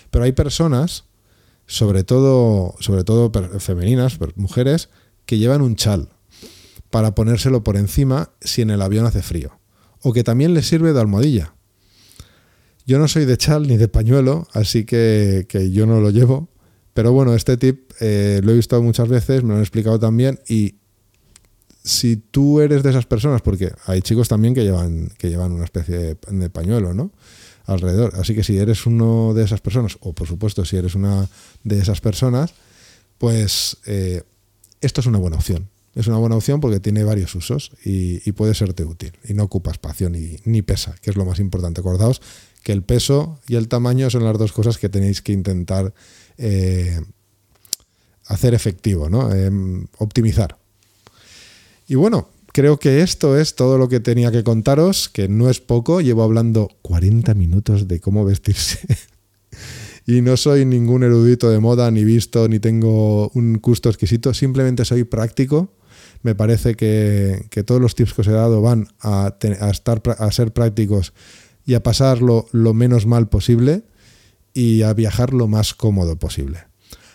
Pero 0.09 0.24
hay 0.24 0.32
personas, 0.32 1.03
sobre 1.67 2.03
todo, 2.03 2.76
sobre 2.80 3.03
todo 3.03 3.32
femeninas, 3.59 4.17
mujeres, 4.36 4.89
que 5.26 5.38
llevan 5.38 5.61
un 5.61 5.76
chal 5.76 6.09
para 6.89 7.13
ponérselo 7.13 7.63
por 7.63 7.76
encima 7.76 8.32
si 8.39 8.61
en 8.61 8.69
el 8.69 8.82
avión 8.82 9.05
hace 9.05 9.22
frío. 9.22 9.59
O 10.01 10.13
que 10.13 10.24
también 10.24 10.53
les 10.53 10.67
sirve 10.67 10.93
de 10.93 11.01
almohadilla. 11.01 11.53
Yo 12.88 12.97
no 12.97 13.09
soy 13.09 13.26
de 13.26 13.38
chal 13.38 13.67
ni 13.67 13.78
de 13.78 13.89
pañuelo, 13.89 14.47
así 14.53 14.86
que, 14.86 15.45
yo 15.72 15.86
no 15.86 15.99
lo 15.99 16.09
llevo. 16.11 16.49
Pero 16.93 17.11
bueno, 17.11 17.36
este 17.36 17.57
tip 17.57 17.91
eh, 17.99 18.39
lo 18.41 18.53
he 18.53 18.55
visto 18.55 18.82
muchas 18.82 19.09
veces, 19.09 19.43
me 19.43 19.49
lo 19.49 19.55
han 19.55 19.61
explicado 19.61 19.99
también 19.99 20.39
y 20.47 20.80
si 21.84 22.15
tú 22.17 22.59
eres 22.59 22.84
de 22.84 22.91
esas 22.91 23.05
personas, 23.05 23.41
porque 23.41 23.71
hay 23.86 24.01
chicos 24.01 24.27
también 24.27 24.53
que 24.53 24.63
llevan, 24.63 25.11
que 25.17 25.29
llevan 25.29 25.51
una 25.51 25.65
especie 25.65 26.15
de, 26.15 26.49
pañuelo, 26.49 26.93
¿no? 26.93 27.11
Alrededor. 27.65 28.13
Así 28.15 28.36
que 28.36 28.43
si 28.43 28.57
eres 28.57 28.86
uno 28.86 29.34
de 29.34 29.43
esas 29.43 29.61
personas, 29.61 29.97
o 30.01 30.13
por 30.13 30.27
supuesto 30.27 30.65
si 30.65 30.77
eres 30.77 30.95
una 30.95 31.27
de 31.63 31.79
esas 31.79 32.01
personas, 32.01 32.53
pues 33.17 33.77
eh, 33.86 34.23
esto 34.82 35.01
es 35.01 35.07
una 35.07 35.19
buena 35.19 35.38
opción. 35.38 35.69
Es 35.93 36.07
una 36.07 36.17
buena 36.17 36.38
opción 36.38 36.61
porque 36.61 36.79
tiene 36.79 37.03
varios 37.03 37.36
usos 37.36 37.71
y, 37.84 38.32
puede 38.32 38.53
serte 38.53 38.86
útil. 38.86 39.11
Y 39.27 39.34
no 39.34 39.43
ocupa 39.43 39.71
espacio 39.71 40.09
ni, 40.09 40.38
ni, 40.45 40.61
pesa, 40.61 40.95
que 41.01 41.09
es 41.09 41.17
lo 41.17 41.25
más 41.25 41.39
importante. 41.39 41.82
Acordaos 41.82 42.21
que 42.63 42.71
el 42.71 42.84
peso 42.84 43.39
y 43.47 43.55
el 43.55 43.67
tamaño 43.67 44.09
son 44.09 44.23
las 44.23 44.38
dos 44.38 44.53
cosas 44.53 44.77
que 44.77 44.88
tenéis 44.88 45.21
que 45.21 45.34
intentar 45.34 45.93
eh, 46.38 47.01
hacer 48.25 48.53
efectivo, 48.53 49.09
¿no? 49.09 49.34
Em, 49.34 49.88
optimizar. 49.97 50.61
Y 51.88 51.95
bueno, 51.95 52.29
creo 52.53 52.77
que 52.77 53.01
esto 53.01 53.38
es 53.38 53.55
todo 53.55 53.77
lo 53.77 53.89
que 53.89 53.99
tenía 53.99 54.32
que 54.32 54.43
contaros, 54.43 55.09
que 55.09 55.27
no 55.27 55.49
es 55.49 55.59
poco, 55.59 56.01
llevo 56.01 56.23
hablando 56.23 56.69
40 56.82 57.34
minutos 57.34 57.88
de 57.88 57.99
cómo 57.99 58.25
vestirse. 58.25 58.79
y 60.05 60.21
no 60.21 60.38
soy 60.38 60.65
ningún 60.65 61.03
erudito 61.03 61.49
de 61.49 61.59
moda, 61.59 61.89
ni 61.91 62.03
visto, 62.03 62.47
ni 62.47 62.59
tengo 62.59 63.29
un 63.29 63.59
gusto 63.61 63.89
exquisito, 63.89 64.34
simplemente 64.34 64.86
soy 64.86 65.03
práctico. 65.03 65.73
Me 66.23 66.36
parece 66.36 66.75
que, 66.75 67.47
todos 67.65 67.82
los 67.82 67.95
tips 67.95 68.13
que 68.13 68.21
os 68.21 68.27
he 68.27 68.32
dado 68.32 68.61
van 68.61 68.88
a, 69.01 69.36
estar, 69.71 70.01
a 70.17 70.32
ser 70.32 70.53
prácticos 70.53 71.13
y 71.65 71.73
a 71.73 71.84
pasarlo 71.84 72.47
lo 72.51 72.73
menos 72.73 73.05
mal 73.05 73.29
posible 73.29 73.84
y 74.53 74.84
a 74.84 74.93
viajar 74.93 75.34
lo 75.34 75.47
más 75.47 75.73
cómodo 75.73 76.17
posible. 76.17 76.70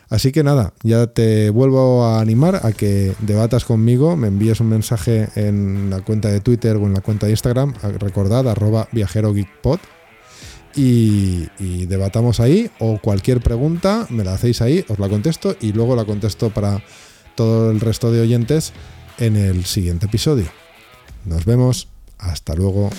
Así 0.08 0.30
que 0.30 0.44
nada, 0.44 0.72
ya 0.84 1.08
te 1.08 1.50
vuelvo 1.50 2.04
a 2.04 2.20
animar 2.20 2.60
a 2.62 2.72
que 2.72 3.14
debatas 3.20 3.64
conmigo, 3.64 4.16
me 4.16 4.28
envíes 4.28 4.60
un 4.60 4.68
mensaje 4.68 5.28
en 5.34 5.90
la 5.90 6.00
cuenta 6.02 6.28
de 6.28 6.40
Twitter 6.40 6.76
o 6.76 6.86
en 6.86 6.94
la 6.94 7.00
cuenta 7.00 7.26
de 7.26 7.32
Instagram, 7.32 7.74
recordad, 7.98 8.48
arroba 8.48 8.88
viajerogeekpod, 8.92 9.80
y, 10.76 11.48
y 11.58 11.86
debatamos 11.86 12.38
ahí, 12.38 12.70
o 12.78 12.98
cualquier 12.98 13.40
pregunta 13.40 14.06
me 14.10 14.22
la 14.22 14.34
hacéis 14.34 14.62
ahí, 14.62 14.84
os 14.88 14.98
la 14.98 15.08
contesto 15.08 15.56
y 15.60 15.72
luego 15.72 15.96
la 15.96 16.04
contesto 16.04 16.50
para 16.50 16.84
todo 17.34 17.70
el 17.70 17.80
resto 17.80 18.12
de 18.12 18.20
oyentes 18.20 18.72
en 19.18 19.36
el 19.36 19.64
siguiente 19.64 20.06
episodio. 20.06 20.46
Nos 21.24 21.44
vemos, 21.44 21.88
hasta 22.18 22.54
luego. 22.54 22.90